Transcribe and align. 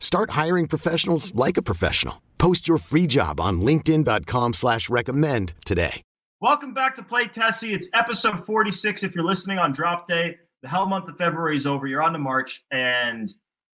Start 0.00 0.30
hiring 0.30 0.66
professionals 0.66 1.32
like 1.34 1.56
a 1.56 1.62
professional. 1.62 2.20
Post 2.38 2.66
your 2.66 2.78
free 2.78 3.06
job 3.06 3.38
on 3.40 3.60
LinkedIn.com 3.60 4.54
slash 4.54 4.90
recommend 4.90 5.54
today. 5.64 6.02
Welcome 6.40 6.72
back 6.72 6.96
to 6.96 7.02
Play 7.02 7.26
Tessie. 7.26 7.74
It's 7.74 7.86
episode 7.92 8.46
46. 8.46 9.02
If 9.02 9.14
you're 9.14 9.24
listening 9.24 9.58
on 9.58 9.72
drop 9.72 10.08
day, 10.08 10.38
the 10.62 10.70
hell 10.70 10.86
month 10.86 11.06
of 11.06 11.18
February 11.18 11.54
is 11.54 11.66
over. 11.66 11.86
You're 11.86 12.02
on 12.02 12.14
to 12.14 12.18
March. 12.18 12.64
And 12.70 13.30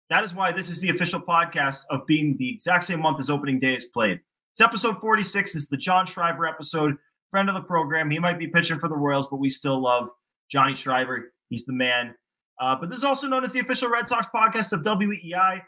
that 0.10 0.24
is 0.24 0.34
why 0.34 0.52
this 0.52 0.68
is 0.68 0.80
the 0.80 0.90
official 0.90 1.22
podcast 1.22 1.82
of 1.92 2.08
being 2.08 2.36
the 2.40 2.50
exact 2.50 2.86
same 2.86 3.02
month 3.02 3.20
as 3.20 3.30
opening 3.30 3.60
day 3.60 3.76
is 3.76 3.86
played. 3.86 4.20
It's 4.54 4.62
episode 4.62 5.00
46. 5.00 5.56
It's 5.56 5.68
the 5.68 5.78
John 5.78 6.08
Schreiber 6.08 6.48
episode, 6.48 6.96
friend 7.30 7.50
of 7.50 7.56
the 7.56 7.62
program. 7.62 8.10
He 8.10 8.18
might 8.18 8.40
be 8.40 8.48
pitching 8.48 8.80
for 8.80 8.90
the 8.90 8.96
Royals, 8.96 9.28
but 9.28 9.38
we 9.38 9.50
still 9.50 9.80
love 9.80 10.10
Johnny 10.50 10.74
Schreiber. 10.74 11.34
He's 11.50 11.66
the 11.66 11.74
man. 11.74 12.16
Uh, 12.60 12.76
but 12.76 12.90
this 12.90 12.98
is 12.98 13.04
also 13.04 13.28
known 13.28 13.44
as 13.44 13.54
the 13.54 13.60
official 13.60 13.90
Red 13.90 14.10
Sox 14.10 14.26
podcast 14.34 14.72
of 14.72 14.82
WEEI. 14.82 15.62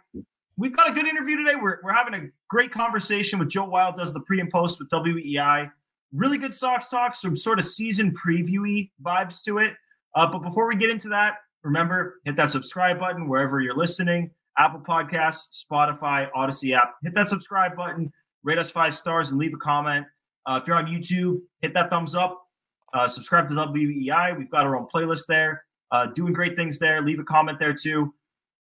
We've 0.59 0.75
got 0.75 0.89
a 0.89 0.91
good 0.91 1.05
interview 1.05 1.37
today. 1.37 1.55
We're, 1.55 1.77
we're 1.83 1.93
having 1.93 2.15
a 2.15 2.29
great 2.49 2.71
conversation 2.71 3.37
with 3.37 3.47
Joe 3.47 3.65
Weil, 3.65 3.95
does 3.95 4.11
the 4.11 4.21
pre 4.21 4.39
and 4.39 4.49
post 4.49 4.79
with 4.79 4.89
WEEI. 4.89 5.71
Really 6.11 6.39
good 6.39 6.53
Sox 6.53 6.87
talk, 6.87 7.13
some 7.13 7.37
sort 7.37 7.59
of 7.59 7.65
season 7.65 8.11
previewy 8.15 8.89
vibes 9.03 9.43
to 9.43 9.59
it. 9.59 9.75
Uh, 10.15 10.25
but 10.25 10.39
before 10.39 10.67
we 10.67 10.75
get 10.75 10.89
into 10.89 11.09
that, 11.09 11.35
remember 11.63 12.15
hit 12.25 12.35
that 12.37 12.49
subscribe 12.49 12.99
button 12.99 13.29
wherever 13.29 13.59
you're 13.59 13.77
listening. 13.77 14.31
Apple 14.57 14.79
Podcasts, 14.79 15.63
Spotify, 15.63 16.27
Odyssey 16.33 16.73
app. 16.73 16.95
Hit 17.03 17.13
that 17.13 17.29
subscribe 17.29 17.75
button, 17.75 18.11
rate 18.41 18.57
us 18.57 18.71
five 18.71 18.95
stars, 18.95 19.29
and 19.29 19.39
leave 19.39 19.53
a 19.53 19.57
comment. 19.57 20.07
Uh, 20.47 20.59
if 20.59 20.67
you're 20.67 20.77
on 20.77 20.87
YouTube, 20.87 21.39
hit 21.61 21.75
that 21.75 21.91
thumbs 21.91 22.15
up. 22.15 22.47
Uh, 22.95 23.07
subscribe 23.07 23.47
to 23.47 23.53
WEEI. 23.53 24.35
We've 24.35 24.49
got 24.49 24.65
our 24.65 24.75
own 24.75 24.87
playlist 24.91 25.27
there. 25.27 25.65
Uh, 25.91 26.07
doing 26.07 26.33
great 26.33 26.55
things 26.55 26.79
there. 26.79 27.03
Leave 27.03 27.19
a 27.19 27.23
comment 27.23 27.59
there 27.59 27.75
too 27.75 28.11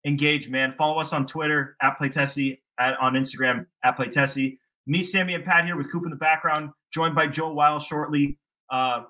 engage, 0.06 0.50
man. 0.50 0.72
Follow 0.72 1.00
us 1.00 1.13
on 1.13 1.25
Twitter 1.25 1.75
at 1.81 1.97
PlayTessie, 2.00 2.59
at 2.79 2.97
on 3.00 3.13
Instagram 3.13 3.66
at 3.84 3.97
PlayTessie. 3.97 4.57
Me, 4.88 5.01
Sammy, 5.01 5.35
and 5.35 5.45
Pat 5.45 5.66
here 5.66 5.78
with 5.78 5.91
Coop 5.91 6.03
in 6.06 6.09
the 6.09 6.16
background, 6.16 6.72
joined 6.91 7.16
by 7.16 7.28
Joe 7.28 7.53
Weil 7.53 7.79
shortly. 7.79 8.38
Uh, 8.69 9.03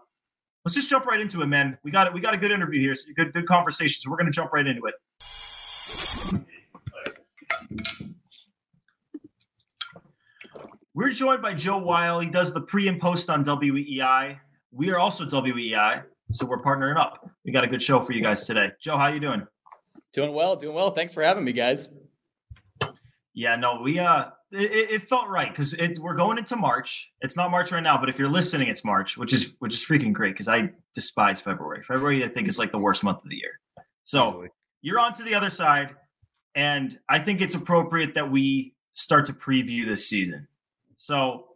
let's 0.66 0.76
just 0.76 0.90
jump 0.90 1.06
right 1.06 1.20
into 1.20 1.42
it, 1.42 1.48
man. 1.48 1.78
We 1.84 1.92
got 1.92 2.08
it. 2.08 2.14
We 2.14 2.20
got 2.20 2.34
a 2.34 2.38
good 2.38 2.52
interview 2.52 2.82
here, 2.82 2.96
so 2.96 3.10
good 3.16 3.34
good 3.34 3.48
conversation. 3.48 4.02
So 4.02 4.12
we're 4.12 4.18
gonna 4.18 4.32
jump 4.32 4.52
right 4.52 4.68
into 4.68 4.82
it. 4.86 4.96
We're 10.94 11.12
joined 11.12 11.42
by 11.42 11.54
Joe 11.54 11.78
Weil. 11.78 12.20
He 12.20 12.30
does 12.30 12.54
the 12.54 12.62
pre 12.62 12.90
and 12.90 13.00
post 13.00 13.30
on 13.30 13.46
WEEI. 13.46 14.38
We 14.72 14.92
are 14.92 15.00
also 15.00 15.26
WEEI, 15.26 16.04
so 16.34 16.46
we're 16.46 16.62
partnering 16.62 16.98
up. 16.98 17.30
We 17.46 17.52
got 17.54 17.64
a 17.64 17.68
good 17.68 17.82
show 17.82 18.02
for 18.02 18.12
you 18.12 18.22
guys 18.22 18.46
today. 18.46 18.72
Joe, 18.82 18.98
how 18.98 19.08
you 19.08 19.22
doing? 19.22 19.48
Doing 20.14 20.34
well, 20.34 20.56
doing 20.56 20.76
well. 20.76 20.92
Thanks 20.92 21.14
for 21.14 21.24
having 21.24 21.44
me, 21.44 21.54
guys. 21.54 21.90
Yeah, 23.34 23.56
no, 23.56 23.82
we 23.82 23.98
uh, 23.98 24.26
it, 24.52 24.92
it 24.92 25.08
felt 25.08 25.30
right 25.30 25.50
because 25.50 25.74
we're 26.00 26.16
going 26.16 26.38
into 26.38 26.58
March. 26.58 27.10
It's 27.22 27.38
not 27.38 27.50
March 27.50 27.72
right 27.72 27.82
now, 27.82 27.98
but 27.98 28.10
if 28.10 28.20
you're 28.20 28.28
listening, 28.30 28.68
it's 28.68 28.84
March, 28.84 29.18
which 29.18 29.34
is 29.34 29.54
which 29.60 29.74
is 29.74 29.86
freaking 29.86 30.12
great 30.12 30.34
because 30.34 30.50
I 30.50 30.72
despise 30.94 31.40
February. 31.40 31.82
February, 31.84 32.26
I 32.26 32.28
think, 32.28 32.50
is 32.50 32.60
like 32.60 32.72
the 32.72 32.78
worst 32.78 33.04
month 33.04 33.24
of 33.24 33.30
the 33.30 33.38
year. 33.38 33.60
So 34.04 34.30
Easily. 34.30 34.50
you're 34.82 35.00
on 35.00 35.14
to 35.14 35.24
the 35.24 35.34
other 35.34 35.50
side, 35.50 35.96
and 36.56 37.00
I 37.08 37.20
think 37.20 37.40
it's 37.40 37.56
appropriate 37.56 38.14
that 38.16 38.30
we 38.30 38.74
start 38.94 39.26
to 39.28 39.34
preview 39.34 39.86
this 39.86 40.08
season. 40.08 40.46
So 40.98 41.48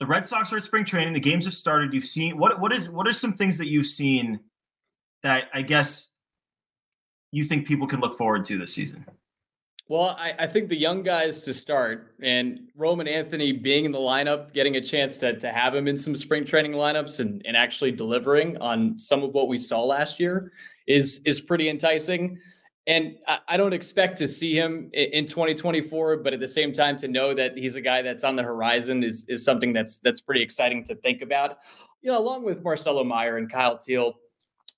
the 0.00 0.06
Red 0.06 0.28
Sox 0.28 0.52
are 0.52 0.58
at 0.58 0.64
spring 0.64 0.84
training. 0.84 1.14
The 1.14 1.20
games 1.20 1.46
have 1.46 1.54
started. 1.54 1.94
You've 1.94 2.04
seen 2.04 2.36
what 2.36 2.60
what 2.60 2.72
is 2.72 2.90
what 2.90 3.08
are 3.08 3.12
some 3.12 3.32
things 3.32 3.56
that 3.56 3.68
you've 3.68 3.86
seen 3.86 4.40
that 5.22 5.48
I 5.54 5.62
guess 5.62 6.08
you 7.34 7.44
think 7.44 7.66
people 7.66 7.86
can 7.86 8.00
look 8.00 8.16
forward 8.16 8.44
to 8.44 8.56
this 8.56 8.72
season? 8.72 9.04
Well, 9.88 10.16
I, 10.18 10.34
I, 10.38 10.46
think 10.46 10.70
the 10.70 10.76
young 10.76 11.02
guys 11.02 11.40
to 11.40 11.52
start, 11.52 12.14
and 12.22 12.68
Roman 12.74 13.06
Anthony 13.06 13.52
being 13.52 13.84
in 13.84 13.92
the 13.92 13.98
lineup, 13.98 14.54
getting 14.54 14.76
a 14.76 14.80
chance 14.80 15.18
to, 15.18 15.38
to 15.38 15.52
have 15.52 15.74
him 15.74 15.88
in 15.88 15.98
some 15.98 16.16
spring 16.16 16.46
training 16.46 16.72
lineups 16.72 17.20
and, 17.20 17.42
and 17.44 17.54
actually 17.54 17.90
delivering 17.92 18.56
on 18.58 18.98
some 18.98 19.22
of 19.22 19.34
what 19.34 19.48
we 19.48 19.58
saw 19.58 19.82
last 19.82 20.18
year 20.18 20.52
is 20.86 21.20
is 21.26 21.40
pretty 21.40 21.68
enticing. 21.68 22.38
And 22.86 23.16
I, 23.26 23.38
I 23.48 23.56
don't 23.58 23.74
expect 23.74 24.16
to 24.18 24.28
see 24.28 24.54
him 24.54 24.90
in, 24.94 25.10
in 25.10 25.26
2024, 25.26 26.18
but 26.18 26.32
at 26.32 26.40
the 26.40 26.48
same 26.48 26.72
time, 26.72 26.96
to 26.98 27.08
know 27.08 27.34
that 27.34 27.56
he's 27.56 27.74
a 27.74 27.80
guy 27.82 28.00
that's 28.00 28.24
on 28.24 28.36
the 28.36 28.42
horizon 28.42 29.02
is 29.02 29.26
is 29.28 29.44
something 29.44 29.72
that's 29.72 29.98
that's 29.98 30.20
pretty 30.22 30.42
exciting 30.42 30.82
to 30.84 30.94
think 30.94 31.20
about. 31.20 31.58
You 32.00 32.12
know, 32.12 32.18
along 32.18 32.44
with 32.44 32.62
Marcelo 32.62 33.04
Meyer 33.04 33.36
and 33.36 33.50
Kyle 33.50 33.76
Teel, 33.76 34.14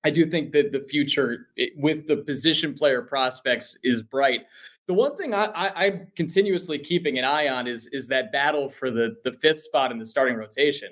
I 0.07 0.11
do 0.11 0.25
think 0.25 0.53
that 0.53 0.71
the 0.71 0.79
future 0.79 1.49
with 1.77 2.07
the 2.07 2.19
position 2.19 2.75
player 2.75 3.03
prospects 3.03 3.77
is 3.83 4.05
bright. 4.05 4.43
The 4.87 4.95
one 4.95 5.17
thing 5.17 5.35
I, 5.35 5.73
am 5.85 6.07
continuously 6.15 6.79
keeping 6.79 7.19
an 7.19 7.25
eye 7.25 7.49
on 7.49 7.67
is 7.67 7.89
is 7.89 8.07
that 8.07 8.31
battle 8.31 8.69
for 8.69 8.93
the 8.93 9.17
the 9.25 9.33
fifth 9.33 9.63
spot 9.63 9.91
in 9.91 9.99
the 9.99 10.07
starting 10.07 10.37
rotation, 10.37 10.91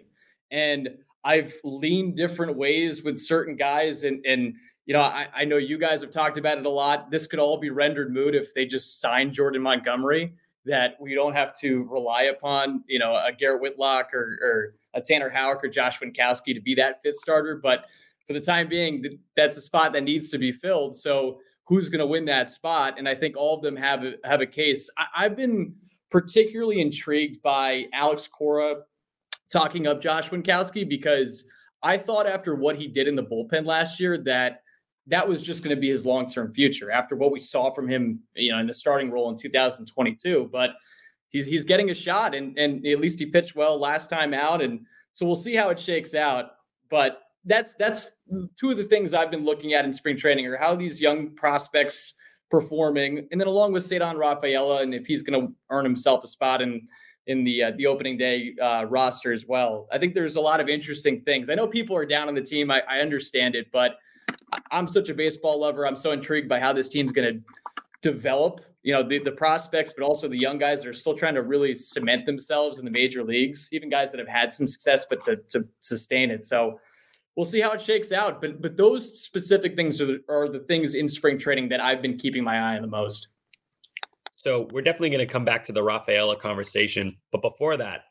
and 0.50 0.88
I've 1.22 1.54
leaned 1.62 2.16
different 2.16 2.56
ways 2.56 3.04
with 3.04 3.16
certain 3.20 3.54
guys, 3.54 4.02
and 4.02 4.18
and 4.26 4.56
you 4.84 4.94
know 4.94 5.00
I, 5.00 5.28
I 5.32 5.44
know 5.44 5.58
you 5.58 5.78
guys 5.78 6.00
have 6.00 6.10
talked 6.10 6.36
about 6.36 6.58
it 6.58 6.66
a 6.66 6.68
lot. 6.68 7.12
This 7.12 7.28
could 7.28 7.38
all 7.38 7.56
be 7.56 7.70
rendered 7.70 8.12
moot 8.12 8.34
if 8.34 8.52
they 8.52 8.66
just 8.66 9.00
sign 9.00 9.32
Jordan 9.32 9.62
Montgomery. 9.62 10.34
That 10.66 10.96
we 10.98 11.14
don't 11.14 11.34
have 11.34 11.54
to 11.58 11.84
rely 11.84 12.22
upon, 12.22 12.82
you 12.88 12.98
know, 12.98 13.12
a 13.14 13.30
Garrett 13.32 13.60
Whitlock 13.60 14.12
or, 14.12 14.38
or 14.42 14.74
a 14.94 15.00
Tanner 15.00 15.28
Houck 15.28 15.62
or 15.62 15.68
Josh 15.68 16.00
Winckowski 16.00 16.54
to 16.54 16.60
be 16.60 16.74
that 16.76 17.02
fifth 17.02 17.16
starter, 17.16 17.60
but 17.62 17.86
for 18.26 18.32
the 18.32 18.40
time 18.40 18.68
being, 18.68 19.18
that's 19.36 19.56
a 19.56 19.60
spot 19.60 19.92
that 19.92 20.02
needs 20.02 20.28
to 20.30 20.38
be 20.38 20.52
filled. 20.52 20.96
So 20.96 21.40
who's 21.64 21.88
going 21.88 22.00
to 22.00 22.06
win 22.06 22.24
that 22.26 22.48
spot? 22.48 22.98
And 22.98 23.08
I 23.08 23.14
think 23.14 23.36
all 23.36 23.56
of 23.56 23.62
them 23.62 23.76
have 23.76 24.04
a, 24.04 24.14
have 24.24 24.40
a 24.40 24.46
case. 24.46 24.90
I, 24.96 25.24
have 25.24 25.36
been 25.36 25.74
particularly 26.10 26.80
intrigued 26.80 27.42
by 27.42 27.86
Alex 27.92 28.28
Cora 28.28 28.76
talking 29.50 29.86
up 29.86 30.00
Josh 30.00 30.30
Winckowski 30.30 30.88
because 30.88 31.44
I 31.82 31.98
thought 31.98 32.26
after 32.26 32.54
what 32.54 32.76
he 32.76 32.86
did 32.86 33.08
in 33.08 33.14
the 33.14 33.24
bullpen 33.24 33.66
last 33.66 34.00
year 34.00 34.18
that 34.24 34.62
that 35.06 35.28
was 35.28 35.42
just 35.42 35.62
going 35.62 35.74
to 35.74 35.80
be 35.80 35.90
his 35.90 36.06
long-term 36.06 36.52
future 36.52 36.90
after 36.90 37.14
what 37.14 37.30
we 37.30 37.38
saw 37.38 37.70
from 37.70 37.88
him, 37.88 38.20
you 38.34 38.52
know, 38.52 38.58
in 38.58 38.66
the 38.66 38.72
starting 38.72 39.10
role 39.10 39.28
in 39.30 39.36
2022. 39.36 40.48
But 40.50 40.70
he's 41.28 41.46
he's 41.46 41.64
getting 41.64 41.90
a 41.90 41.94
shot, 41.94 42.34
and 42.34 42.58
and 42.58 42.86
at 42.86 43.00
least 43.00 43.18
he 43.18 43.26
pitched 43.26 43.54
well 43.54 43.78
last 43.78 44.08
time 44.08 44.32
out, 44.32 44.62
and 44.62 44.80
so 45.12 45.26
we'll 45.26 45.36
see 45.36 45.54
how 45.54 45.68
it 45.68 45.78
shakes 45.78 46.14
out. 46.14 46.52
But 46.88 47.23
that's 47.44 47.74
that's 47.74 48.12
two 48.58 48.70
of 48.70 48.76
the 48.76 48.84
things 48.84 49.14
I've 49.14 49.30
been 49.30 49.44
looking 49.44 49.74
at 49.74 49.84
in 49.84 49.92
spring 49.92 50.16
training 50.16 50.46
are 50.46 50.56
how 50.56 50.74
these 50.74 51.00
young 51.00 51.30
prospects 51.30 52.14
performing, 52.50 53.26
and 53.30 53.40
then 53.40 53.48
along 53.48 53.72
with 53.72 53.82
Ceddanne 53.84 54.16
Rafaela, 54.16 54.82
and 54.82 54.94
if 54.94 55.06
he's 55.06 55.22
going 55.22 55.46
to 55.46 55.52
earn 55.70 55.84
himself 55.84 56.24
a 56.24 56.28
spot 56.28 56.62
in 56.62 56.86
in 57.26 57.44
the 57.44 57.64
uh, 57.64 57.72
the 57.76 57.86
opening 57.86 58.16
day 58.16 58.54
uh, 58.60 58.84
roster 58.88 59.32
as 59.32 59.46
well. 59.46 59.86
I 59.92 59.98
think 59.98 60.14
there's 60.14 60.36
a 60.36 60.40
lot 60.40 60.60
of 60.60 60.68
interesting 60.68 61.22
things. 61.22 61.50
I 61.50 61.54
know 61.54 61.66
people 61.66 61.96
are 61.96 62.06
down 62.06 62.28
on 62.28 62.34
the 62.34 62.42
team. 62.42 62.70
I, 62.70 62.82
I 62.88 63.00
understand 63.00 63.54
it, 63.54 63.70
but 63.72 63.96
I'm 64.70 64.86
such 64.88 65.08
a 65.08 65.14
baseball 65.14 65.60
lover. 65.60 65.86
I'm 65.86 65.96
so 65.96 66.12
intrigued 66.12 66.48
by 66.48 66.60
how 66.60 66.72
this 66.72 66.88
team's 66.88 67.12
going 67.12 67.34
to 67.34 67.40
develop. 68.02 68.60
You 68.82 68.92
know, 68.92 69.02
the, 69.02 69.18
the 69.18 69.32
prospects, 69.32 69.94
but 69.96 70.04
also 70.04 70.28
the 70.28 70.36
young 70.36 70.58
guys 70.58 70.82
that 70.82 70.90
are 70.90 70.94
still 70.94 71.16
trying 71.16 71.34
to 71.36 71.42
really 71.42 71.74
cement 71.74 72.26
themselves 72.26 72.78
in 72.78 72.84
the 72.84 72.90
major 72.90 73.24
leagues. 73.24 73.70
Even 73.72 73.88
guys 73.88 74.12
that 74.12 74.18
have 74.18 74.28
had 74.28 74.52
some 74.52 74.66
success, 74.66 75.06
but 75.08 75.22
to 75.22 75.36
to 75.48 75.66
sustain 75.80 76.30
it. 76.30 76.44
So 76.44 76.78
we'll 77.36 77.46
see 77.46 77.60
how 77.60 77.72
it 77.72 77.80
shakes 77.80 78.12
out. 78.12 78.40
But 78.40 78.60
but 78.62 78.76
those 78.76 79.20
specific 79.20 79.76
things 79.76 80.00
are 80.00 80.06
the, 80.06 80.24
are 80.28 80.48
the 80.48 80.60
things 80.60 80.94
in 80.94 81.08
spring 81.08 81.38
training 81.38 81.68
that 81.70 81.80
I've 81.80 82.02
been 82.02 82.16
keeping 82.16 82.44
my 82.44 82.58
eye 82.58 82.76
on 82.76 82.82
the 82.82 82.88
most. 82.88 83.28
So 84.36 84.68
we're 84.72 84.82
definitely 84.82 85.10
going 85.10 85.26
to 85.26 85.32
come 85.32 85.44
back 85.44 85.64
to 85.64 85.72
the 85.72 85.82
Rafaela 85.82 86.38
conversation. 86.38 87.16
But 87.32 87.40
before 87.40 87.78
that, 87.78 88.02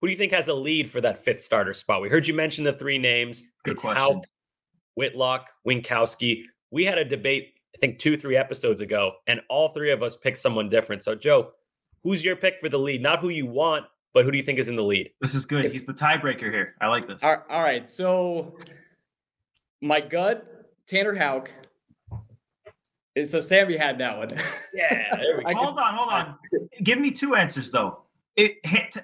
who 0.00 0.06
do 0.06 0.12
you 0.12 0.18
think 0.18 0.32
has 0.32 0.48
a 0.48 0.54
lead 0.54 0.90
for 0.90 1.00
that 1.00 1.24
fifth 1.24 1.42
starter 1.42 1.74
spot? 1.74 2.00
We 2.00 2.08
heard 2.08 2.26
you 2.28 2.34
mention 2.34 2.64
the 2.64 2.72
three 2.72 2.98
names. 2.98 3.50
Good 3.64 3.72
it's 3.72 3.82
question. 3.82 4.02
Houck, 4.02 4.24
Whitlock, 4.94 5.48
Winckowski. 5.66 6.44
We 6.70 6.84
had 6.84 6.98
a 6.98 7.04
debate, 7.04 7.54
I 7.74 7.78
think, 7.78 7.98
two, 7.98 8.16
three 8.16 8.36
episodes 8.36 8.80
ago, 8.80 9.14
and 9.26 9.40
all 9.48 9.70
three 9.70 9.90
of 9.90 10.02
us 10.02 10.16
picked 10.16 10.38
someone 10.38 10.68
different. 10.68 11.04
So, 11.04 11.14
Joe, 11.14 11.52
who's 12.02 12.24
your 12.24 12.36
pick 12.36 12.60
for 12.60 12.68
the 12.68 12.78
lead? 12.78 13.02
Not 13.02 13.18
who 13.18 13.28
you 13.28 13.46
want, 13.46 13.86
but 14.14 14.24
who 14.24 14.30
do 14.30 14.36
you 14.36 14.44
think 14.44 14.58
is 14.58 14.68
in 14.68 14.76
the 14.76 14.82
lead? 14.82 15.10
This 15.20 15.34
is 15.34 15.46
good. 15.46 15.70
He's 15.70 15.84
the 15.84 15.94
tiebreaker 15.94 16.50
here. 16.50 16.74
I 16.80 16.88
like 16.88 17.06
this. 17.06 17.22
All 17.22 17.42
all 17.48 17.62
right. 17.62 17.88
So 17.88 18.56
my 19.80 20.00
gut, 20.00 20.46
Tanner 20.86 21.14
Houck. 21.14 21.50
And 23.14 23.28
so 23.28 23.40
Sammy 23.40 23.76
had 23.76 23.98
that 23.98 24.16
one. 24.16 24.28
Yeah, 24.74 25.14
there 25.16 25.36
we 25.36 25.44
go. 25.44 25.50
I 25.50 25.52
hold 25.52 25.78
on, 25.78 25.94
hold 25.94 26.08
on. 26.08 26.34
Give 26.82 26.98
me 26.98 27.10
two 27.10 27.34
answers 27.34 27.70
though. 27.70 28.04
It, 28.36 28.56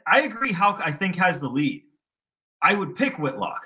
I 0.06 0.22
agree. 0.22 0.50
Houck, 0.50 0.80
I 0.82 0.90
think, 0.90 1.14
has 1.16 1.40
the 1.40 1.46
lead. 1.46 1.82
I 2.62 2.74
would 2.74 2.96
pick 2.96 3.18
Whitlock. 3.18 3.60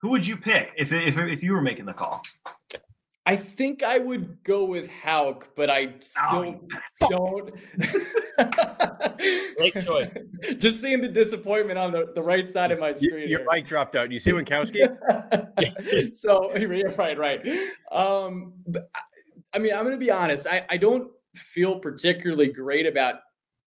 Who 0.00 0.08
would 0.08 0.26
you 0.26 0.38
pick 0.38 0.72
if 0.78 0.94
if 0.94 1.18
if 1.18 1.42
you 1.42 1.52
were 1.52 1.60
making 1.60 1.84
the 1.84 1.92
call? 1.92 2.22
I 3.24 3.36
think 3.36 3.84
I 3.84 3.98
would 3.98 4.42
go 4.42 4.64
with 4.64 4.90
Houck, 4.90 5.50
but 5.54 5.70
I 5.70 5.94
still 6.00 6.58
Oh, 7.02 7.08
don't. 7.08 7.52
Great 9.56 9.84
choice. 9.84 10.16
Just 10.58 10.80
seeing 10.80 11.00
the 11.00 11.08
disappointment 11.08 11.78
on 11.78 11.92
the, 11.92 12.10
the 12.16 12.22
right 12.22 12.50
side 12.50 12.72
of 12.72 12.80
my 12.80 12.92
screen. 12.92 13.28
Your 13.28 13.40
here. 13.40 13.46
mic 13.50 13.64
dropped 13.64 13.94
out. 13.94 14.10
You 14.10 14.18
see 14.18 14.32
Winckowski? 14.32 14.88
so 16.16 16.52
right, 16.96 17.16
right. 17.16 17.46
Um, 17.92 18.54
I 19.54 19.58
mean, 19.58 19.72
I'm 19.72 19.84
going 19.84 19.92
to 19.92 20.04
be 20.04 20.10
honest. 20.10 20.48
I, 20.48 20.64
I 20.68 20.76
don't 20.76 21.08
feel 21.36 21.78
particularly 21.78 22.48
great 22.48 22.86
about 22.86 23.16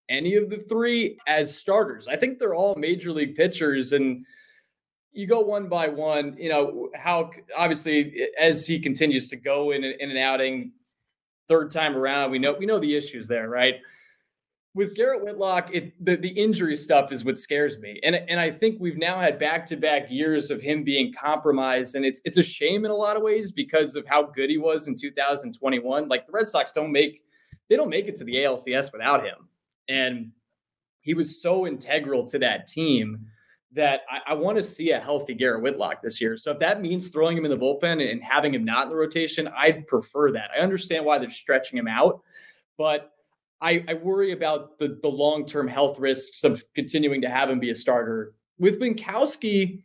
any 0.10 0.36
of 0.36 0.50
the 0.50 0.66
three 0.68 1.18
as 1.28 1.58
starters. 1.58 2.10
I 2.10 2.18
think 2.18 2.40
they're 2.40 2.56
all 2.56 2.76
major 2.76 3.12
league 3.12 3.36
pitchers, 3.36 3.94
and 3.94 4.26
you 5.16 5.28
go 5.28 5.40
one 5.40 5.68
by 5.70 5.88
one. 5.88 6.36
You 6.38 6.50
know 6.50 6.90
how 6.96 7.32
obviously 7.58 8.28
as 8.40 8.66
he 8.66 8.80
continues 8.80 9.28
to 9.30 9.38
go 9.38 9.72
in 9.72 9.84
in 9.84 10.12
an 10.12 10.18
outing, 10.18 10.74
third 11.48 11.72
time 11.72 11.96
around, 11.96 12.32
we 12.32 12.40
know 12.40 12.54
we 12.54 12.66
know 12.66 12.80
the 12.80 12.96
issues 12.96 13.28
there, 13.28 13.50
right? 13.50 13.76
with 14.76 14.94
Garrett 14.94 15.24
Whitlock, 15.24 15.74
it 15.74 15.94
the, 16.06 16.18
the 16.18 16.30
injury 16.30 16.76
stuff 16.76 17.14
is 17.14 17.24
what 17.24 17.40
scares 17.40 17.80
me. 17.80 18.00
And 18.04 18.16
and 18.16 18.40
I 18.40 18.52
think 18.52 18.78
we've 18.80 18.98
now 18.98 19.18
had 19.18 19.40
back-to-back 19.40 20.12
years 20.12 20.52
of 20.52 20.62
him 20.62 20.84
being 20.84 21.14
compromised. 21.14 21.96
And 21.96 22.06
it's 22.06 22.22
it's 22.26 22.38
a 22.38 22.44
shame 22.44 22.86
in 22.86 22.92
a 22.92 22.96
lot 22.96 23.16
of 23.16 23.24
ways 23.24 23.52
because 23.52 23.96
of 23.96 24.06
how 24.06 24.24
good 24.24 24.50
he 24.50 24.58
was 24.58 24.88
in 24.88 24.96
2021. 24.96 26.10
Like 26.10 26.28
the 26.28 26.34
Red 26.34 26.50
Sox 26.50 26.72
don't 26.72 26.92
make 26.92 27.24
they 27.70 27.78
don't 27.78 27.90
make 27.90 28.08
it 28.08 28.16
to 28.18 28.26
the 28.26 28.36
ALCS 28.36 28.92
without 28.92 29.24
him. 29.24 29.48
And 29.88 30.32
he 31.00 31.14
was 31.14 31.42
so 31.42 31.66
integral 31.66 32.26
to 32.26 32.40
that 32.40 32.68
team 32.68 33.26
that 33.76 34.02
I, 34.10 34.32
I 34.32 34.34
want 34.34 34.56
to 34.58 34.64
see 34.64 34.92
a 34.92 35.00
healthy 35.00 35.34
Garrett 35.34 35.62
Whitlock 35.62 36.02
this 36.02 36.20
year. 36.20 36.38
So 36.38 36.52
if 36.52 36.60
that 36.60 36.82
means 36.82 37.10
throwing 37.10 37.38
him 37.38 37.46
in 37.46 37.52
the 37.52 37.58
bullpen 37.58 38.10
and 38.10 38.24
having 38.24 38.54
him 38.54 38.64
not 38.64 38.84
in 38.84 38.90
the 38.90 38.96
rotation, 38.96 39.50
I'd 39.56 39.86
prefer 39.86 40.32
that. 40.32 40.50
I 40.58 40.62
understand 40.62 41.06
why 41.06 41.20
they're 41.20 41.30
stretching 41.30 41.78
him 41.78 41.88
out, 41.88 42.22
but 42.78 43.12
I, 43.62 43.84
I 43.88 43.94
worry 43.96 44.32
about 44.32 44.78
the 44.80 45.00
the 45.02 45.08
long 45.08 45.46
term 45.46 45.68
health 45.68 46.00
risks 46.00 46.44
of 46.44 46.64
continuing 46.74 47.22
to 47.22 47.30
have 47.30 47.50
him 47.50 47.60
be 47.60 47.70
a 47.70 47.76
starter. 47.76 48.34
With 48.58 48.80
Winckowski, 48.80 49.82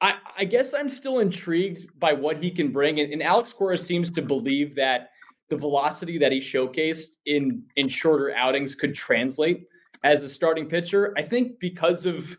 I, 0.00 0.16
I 0.38 0.44
guess 0.44 0.74
I'm 0.74 0.88
still 0.88 1.18
intrigued 1.18 1.98
by 1.98 2.12
what 2.12 2.36
he 2.36 2.50
can 2.50 2.70
bring, 2.70 3.00
and, 3.00 3.12
and 3.12 3.22
Alex 3.22 3.52
Cora 3.52 3.78
seems 3.78 4.10
to 4.10 4.22
believe 4.22 4.74
that 4.76 5.10
the 5.48 5.56
velocity 5.56 6.18
that 6.18 6.32
he 6.32 6.38
showcased 6.38 7.16
in 7.26 7.62
in 7.76 7.88
shorter 7.88 8.34
outings 8.34 8.74
could 8.74 8.94
translate 8.94 9.66
as 10.04 10.22
a 10.22 10.28
starting 10.28 10.68
pitcher. 10.68 11.14
I 11.16 11.22
think 11.22 11.58
because 11.58 12.06
of 12.06 12.36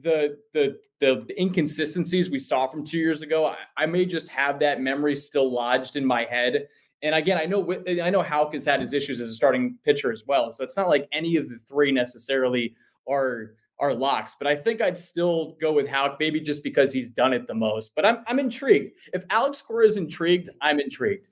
the 0.00 0.38
the 0.52 0.78
the, 1.00 1.24
inconsistencies 1.40 2.28
we 2.28 2.40
saw 2.40 2.66
from 2.66 2.84
two 2.84 2.98
years 2.98 3.22
ago, 3.22 3.46
I, 3.46 3.56
I 3.76 3.86
may 3.86 4.04
just 4.04 4.28
have 4.30 4.58
that 4.60 4.80
memory 4.80 5.14
still 5.14 5.50
lodged 5.50 5.94
in 5.94 6.04
my 6.04 6.24
head. 6.24 6.66
And 7.02 7.14
again, 7.14 7.38
I 7.38 7.44
know 7.44 7.72
I 8.02 8.10
know 8.10 8.22
Houck 8.22 8.52
has 8.54 8.64
had 8.64 8.80
his 8.80 8.92
issues 8.92 9.20
as 9.20 9.28
a 9.28 9.34
starting 9.34 9.78
pitcher 9.84 10.10
as 10.12 10.24
well, 10.26 10.50
so 10.50 10.64
it's 10.64 10.76
not 10.76 10.88
like 10.88 11.08
any 11.12 11.36
of 11.36 11.48
the 11.48 11.58
three 11.58 11.92
necessarily 11.92 12.74
are 13.08 13.54
are 13.78 13.94
locks. 13.94 14.34
But 14.36 14.48
I 14.48 14.56
think 14.56 14.80
I'd 14.80 14.98
still 14.98 15.56
go 15.60 15.72
with 15.72 15.86
Houck, 15.86 16.16
maybe 16.18 16.40
just 16.40 16.64
because 16.64 16.92
he's 16.92 17.08
done 17.08 17.32
it 17.32 17.46
the 17.46 17.54
most. 17.54 17.92
But 17.94 18.04
I'm 18.04 18.24
I'm 18.26 18.40
intrigued. 18.40 18.92
If 19.12 19.24
Alex 19.30 19.62
Cora 19.62 19.86
is 19.86 19.96
intrigued, 19.96 20.50
I'm 20.60 20.80
intrigued. 20.80 21.28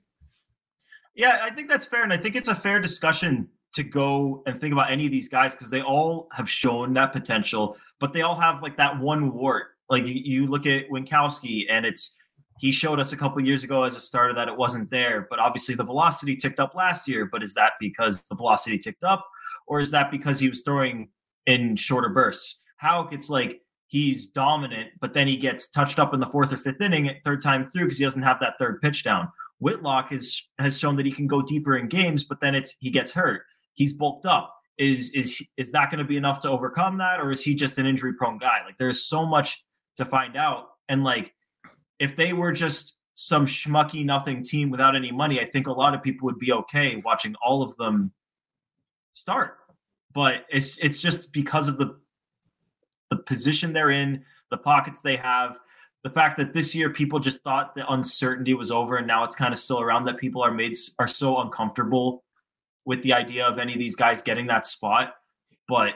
Yeah, 1.15 1.39
I 1.41 1.49
think 1.49 1.67
that's 1.67 1.85
fair, 1.85 2.03
and 2.03 2.13
I 2.13 2.17
think 2.17 2.35
it's 2.35 2.47
a 2.47 2.55
fair 2.55 2.79
discussion 2.79 3.49
to 3.73 3.83
go 3.83 4.43
and 4.45 4.59
think 4.59 4.71
about 4.71 4.91
any 4.91 5.05
of 5.05 5.11
these 5.11 5.27
guys 5.27 5.53
because 5.53 5.69
they 5.69 5.81
all 5.81 6.27
have 6.31 6.49
shown 6.49 6.93
that 6.93 7.11
potential, 7.11 7.77
but 7.99 8.13
they 8.13 8.21
all 8.21 8.35
have 8.35 8.61
like 8.61 8.77
that 8.77 8.99
one 8.99 9.33
wart. 9.33 9.67
Like 9.89 10.05
you, 10.05 10.15
you 10.15 10.47
look 10.47 10.65
at 10.65 10.89
Winckowski, 10.89 11.65
and 11.69 11.85
it's 11.85 12.15
he 12.59 12.71
showed 12.71 12.99
us 12.99 13.13
a 13.13 13.17
couple 13.17 13.43
years 13.43 13.63
ago 13.63 13.83
as 13.83 13.95
a 13.95 14.01
starter 14.01 14.33
that 14.33 14.47
it 14.47 14.57
wasn't 14.57 14.89
there, 14.89 15.27
but 15.29 15.39
obviously 15.39 15.75
the 15.75 15.83
velocity 15.83 16.35
ticked 16.35 16.59
up 16.59 16.75
last 16.75 17.07
year. 17.07 17.27
But 17.31 17.43
is 17.43 17.53
that 17.53 17.73
because 17.79 18.21
the 18.21 18.35
velocity 18.35 18.79
ticked 18.79 19.03
up, 19.03 19.25
or 19.67 19.79
is 19.79 19.91
that 19.91 20.11
because 20.11 20.39
he 20.39 20.49
was 20.49 20.63
throwing 20.63 21.09
in 21.45 21.75
shorter 21.75 22.09
bursts? 22.09 22.63
How 22.77 23.07
it's 23.11 23.29
like 23.29 23.61
he's 23.87 24.27
dominant, 24.27 24.89
but 24.99 25.13
then 25.13 25.27
he 25.27 25.37
gets 25.37 25.69
touched 25.69 25.99
up 25.99 26.13
in 26.13 26.19
the 26.19 26.27
fourth 26.27 26.51
or 26.51 26.57
fifth 26.57 26.81
inning, 26.81 27.09
third 27.23 27.41
time 27.41 27.65
through 27.65 27.85
because 27.85 27.97
he 27.97 28.03
doesn't 28.03 28.21
have 28.21 28.39
that 28.39 28.55
third 28.59 28.81
pitch 28.81 29.03
down. 29.03 29.29
Whitlock 29.59 30.11
is 30.11 30.47
has 30.59 30.77
shown 30.77 30.95
that 30.97 31.05
he 31.05 31.11
can 31.11 31.27
go 31.27 31.41
deeper 31.41 31.77
in 31.77 31.87
games, 31.87 32.23
but 32.23 32.39
then 32.41 32.53
it's 32.53 32.77
he 32.79 32.89
gets 32.89 33.11
hurt. 33.11 33.43
He's 33.73 33.93
bulked 33.93 34.25
up. 34.25 34.53
Is 34.77 35.09
is 35.11 35.45
is 35.57 35.71
that 35.71 35.89
going 35.89 35.99
to 35.99 36.05
be 36.05 36.17
enough 36.17 36.41
to 36.41 36.49
overcome 36.49 36.97
that, 36.99 37.19
or 37.19 37.31
is 37.31 37.43
he 37.43 37.55
just 37.55 37.77
an 37.77 37.85
injury 37.85 38.13
prone 38.13 38.37
guy? 38.37 38.59
Like 38.65 38.77
there's 38.77 39.03
so 39.03 39.25
much 39.25 39.63
to 39.95 40.05
find 40.05 40.37
out. 40.37 40.69
And 40.87 41.03
like 41.03 41.33
if 41.99 42.15
they 42.15 42.33
were 42.33 42.51
just 42.51 42.97
some 43.15 43.47
schmucky 43.47 44.05
nothing 44.05 44.43
team 44.43 44.69
without 44.69 44.95
any 44.95 45.11
money, 45.11 45.39
I 45.39 45.45
think 45.45 45.67
a 45.67 45.71
lot 45.71 45.95
of 45.95 46.03
people 46.03 46.25
would 46.27 46.37
be 46.37 46.53
okay 46.53 47.01
watching 47.03 47.35
all 47.43 47.63
of 47.63 47.75
them 47.77 48.11
start. 49.13 49.57
But 50.13 50.45
it's 50.49 50.77
it's 50.77 50.99
just 50.99 51.33
because 51.33 51.67
of 51.67 51.77
the 51.77 51.97
the 53.09 53.17
position 53.17 53.73
they're 53.73 53.89
in, 53.89 54.23
the 54.51 54.57
pockets 54.57 55.01
they 55.01 55.15
have, 55.15 55.59
the 56.03 56.09
fact 56.09 56.37
that 56.37 56.53
this 56.53 56.75
year 56.75 56.89
people 56.89 57.19
just 57.19 57.41
thought 57.41 57.75
the 57.75 57.89
uncertainty 57.91 58.53
was 58.53 58.71
over 58.71 58.97
and 58.97 59.07
now 59.07 59.23
it's 59.23 59.35
kind 59.35 59.53
of 59.53 59.59
still 59.59 59.81
around 59.81 60.05
that 60.05 60.17
people 60.17 60.41
are 60.41 60.53
made 60.53 60.73
are 60.99 61.07
so 61.07 61.41
uncomfortable 61.41 62.23
with 62.87 63.03
the 63.03 63.13
idea 63.13 63.45
of 63.45 63.59
any 63.59 63.73
of 63.73 63.79
these 63.79 63.97
guys 63.97 64.21
getting 64.21 64.47
that 64.47 64.65
spot. 64.65 65.13
But 65.67 65.95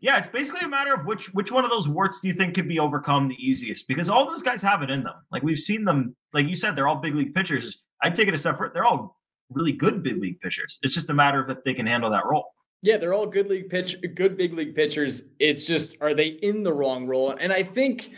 yeah, 0.00 0.18
it's 0.18 0.28
basically 0.28 0.66
a 0.66 0.68
matter 0.68 0.94
of 0.94 1.04
which 1.06 1.32
which 1.34 1.52
one 1.52 1.62
of 1.62 1.70
those 1.70 1.88
warts 1.88 2.20
do 2.20 2.28
you 2.28 2.34
think 2.34 2.54
could 2.54 2.66
be 2.66 2.78
overcome 2.78 3.28
the 3.28 3.36
easiest? 3.36 3.86
Because 3.86 4.08
all 4.08 4.26
those 4.26 4.42
guys 4.42 4.62
have 4.62 4.82
it 4.82 4.90
in 4.90 5.04
them. 5.04 5.14
Like 5.30 5.42
we've 5.42 5.58
seen 5.58 5.84
them, 5.84 6.16
like 6.32 6.48
you 6.48 6.56
said, 6.56 6.74
they're 6.74 6.88
all 6.88 6.96
big 6.96 7.14
league 7.14 7.34
pitchers. 7.34 7.82
I'd 8.02 8.14
take 8.14 8.28
it 8.28 8.34
a 8.34 8.38
separate. 8.38 8.72
They're 8.72 8.84
all 8.84 9.20
really 9.50 9.72
good 9.72 10.02
big 10.02 10.20
league 10.20 10.40
pitchers. 10.40 10.78
It's 10.82 10.94
just 10.94 11.10
a 11.10 11.14
matter 11.14 11.40
of 11.40 11.50
if 11.50 11.62
they 11.64 11.74
can 11.74 11.86
handle 11.86 12.10
that 12.10 12.24
role. 12.24 12.46
Yeah, 12.80 12.96
they're 12.96 13.14
all 13.14 13.26
good 13.26 13.48
league 13.48 13.68
pitch, 13.68 13.96
good 14.14 14.36
big 14.36 14.54
league 14.54 14.74
pitchers. 14.74 15.24
It's 15.38 15.66
just 15.66 15.96
are 16.00 16.14
they 16.14 16.28
in 16.28 16.62
the 16.62 16.72
wrong 16.72 17.06
role? 17.06 17.36
And 17.38 17.52
I 17.52 17.62
think 17.62 18.10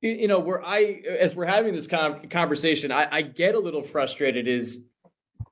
you 0.00 0.26
know 0.26 0.38
where 0.38 0.64
I 0.64 1.02
as 1.20 1.36
we're 1.36 1.44
having 1.44 1.74
this 1.74 1.86
con- 1.86 2.28
conversation, 2.30 2.90
I, 2.90 3.08
I 3.10 3.22
get 3.22 3.54
a 3.54 3.58
little 3.58 3.82
frustrated. 3.82 4.48
Is 4.48 4.86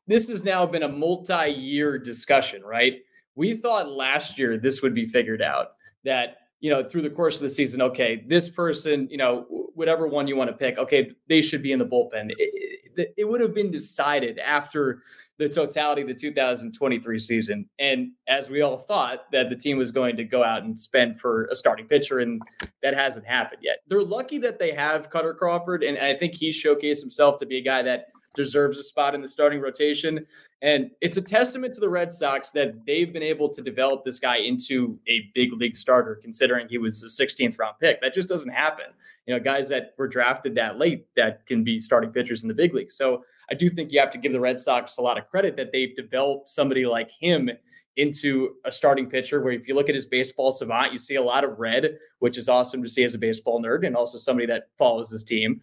this 0.06 0.28
has 0.28 0.44
now 0.44 0.66
been 0.66 0.82
a 0.82 0.88
multi-year 0.88 1.99
discussion, 1.99 2.62
right? 2.62 3.00
We 3.34 3.56
thought 3.56 3.90
last 3.90 4.38
year 4.38 4.58
this 4.58 4.82
would 4.82 4.94
be 4.94 5.06
figured 5.06 5.42
out 5.42 5.73
that 6.04 6.38
you 6.61 6.70
know 6.70 6.82
through 6.82 7.02
the 7.02 7.11
course 7.11 7.37
of 7.37 7.42
the 7.42 7.50
season, 7.50 7.82
okay, 7.82 8.25
this 8.26 8.49
person, 8.49 9.08
you 9.11 9.16
know, 9.16 9.46
whatever 9.75 10.06
one 10.06 10.26
you 10.26 10.37
want 10.37 10.49
to 10.49 10.56
pick, 10.56 10.78
okay, 10.78 11.11
they 11.28 11.42
should 11.42 11.62
be 11.62 11.73
in 11.73 11.78
the 11.78 11.87
bullpen. 11.87 12.30
It, 12.38 12.80
it, 12.96 13.14
it 13.16 13.25
would 13.25 13.40
have 13.40 13.54
been 13.54 13.70
decided 13.70 14.38
after 14.38 15.02
the 15.38 15.49
totality 15.49 16.02
of 16.02 16.08
the 16.08 16.14
2023 16.14 17.18
season. 17.18 17.68
And 17.78 18.12
as 18.28 18.49
we 18.49 18.62
all 18.62 18.78
thought 18.78 19.30
that 19.32 19.50
the 19.50 19.56
team 19.56 19.76
was 19.76 19.90
going 19.90 20.16
to 20.16 20.25
go 20.25 20.44
out 20.44 20.62
and 20.62 20.78
spend 20.78 21.20
for 21.20 21.46
a 21.46 21.56
starting 21.56 21.87
pitcher, 21.87 22.20
and 22.20 22.40
that 22.82 22.94
hasn't 22.94 23.26
happened 23.26 23.62
yet. 23.62 23.78
They're 23.88 24.02
lucky 24.02 24.38
that 24.38 24.58
they 24.58 24.73
have 24.73 25.11
Kutter 25.11 25.37
Crawford, 25.37 25.82
and 25.82 25.99
I 25.99 26.14
think 26.14 26.34
he 26.34 26.50
showcased 26.50 27.00
himself 27.00 27.38
to 27.38 27.46
be 27.46 27.58
a 27.58 27.62
guy 27.62 27.82
that 27.82 28.06
deserves 28.34 28.78
a 28.78 28.82
spot 28.82 29.14
in 29.14 29.20
the 29.20 29.28
starting 29.28 29.60
rotation. 29.60 30.26
And 30.62 30.90
it's 31.00 31.16
a 31.16 31.22
testament 31.22 31.74
to 31.74 31.80
the 31.80 31.88
Red 31.88 32.12
Sox 32.12 32.50
that 32.50 32.86
they've 32.86 33.12
been 33.12 33.22
able 33.22 33.48
to 33.50 33.62
develop 33.62 34.04
this 34.04 34.18
guy 34.18 34.38
into 34.38 34.98
a 35.08 35.30
big 35.34 35.52
league 35.52 35.76
starter, 35.76 36.16
considering 36.16 36.68
he 36.68 36.78
was 36.78 37.02
a 37.02 37.06
16th 37.06 37.58
round 37.58 37.76
pick. 37.80 38.00
That 38.00 38.14
just 38.14 38.28
doesn't 38.28 38.48
happen. 38.48 38.86
You 39.26 39.34
know, 39.34 39.40
guys 39.40 39.68
that 39.68 39.94
were 39.98 40.08
drafted 40.08 40.54
that 40.56 40.78
late 40.78 41.06
that 41.16 41.46
can 41.46 41.64
be 41.64 41.78
starting 41.78 42.10
pitchers 42.10 42.42
in 42.42 42.48
the 42.48 42.54
big 42.54 42.74
league. 42.74 42.90
So 42.90 43.24
I 43.50 43.54
do 43.54 43.68
think 43.68 43.92
you 43.92 44.00
have 44.00 44.10
to 44.10 44.18
give 44.18 44.32
the 44.32 44.40
Red 44.40 44.60
Sox 44.60 44.96
a 44.96 45.02
lot 45.02 45.18
of 45.18 45.28
credit 45.28 45.56
that 45.56 45.72
they've 45.72 45.94
developed 45.94 46.48
somebody 46.48 46.86
like 46.86 47.10
him 47.10 47.50
into 47.96 48.54
a 48.64 48.72
starting 48.72 49.08
pitcher 49.08 49.40
where 49.40 49.52
if 49.52 49.68
you 49.68 49.74
look 49.74 49.88
at 49.88 49.94
his 49.94 50.06
baseball 50.06 50.50
savant, 50.50 50.92
you 50.92 50.98
see 50.98 51.14
a 51.14 51.22
lot 51.22 51.44
of 51.44 51.58
red, 51.58 51.98
which 52.18 52.36
is 52.36 52.48
awesome 52.48 52.82
to 52.82 52.88
see 52.88 53.04
as 53.04 53.14
a 53.14 53.18
baseball 53.18 53.62
nerd 53.62 53.86
and 53.86 53.94
also 53.96 54.18
somebody 54.18 54.46
that 54.46 54.68
follows 54.76 55.10
his 55.10 55.22
team. 55.22 55.60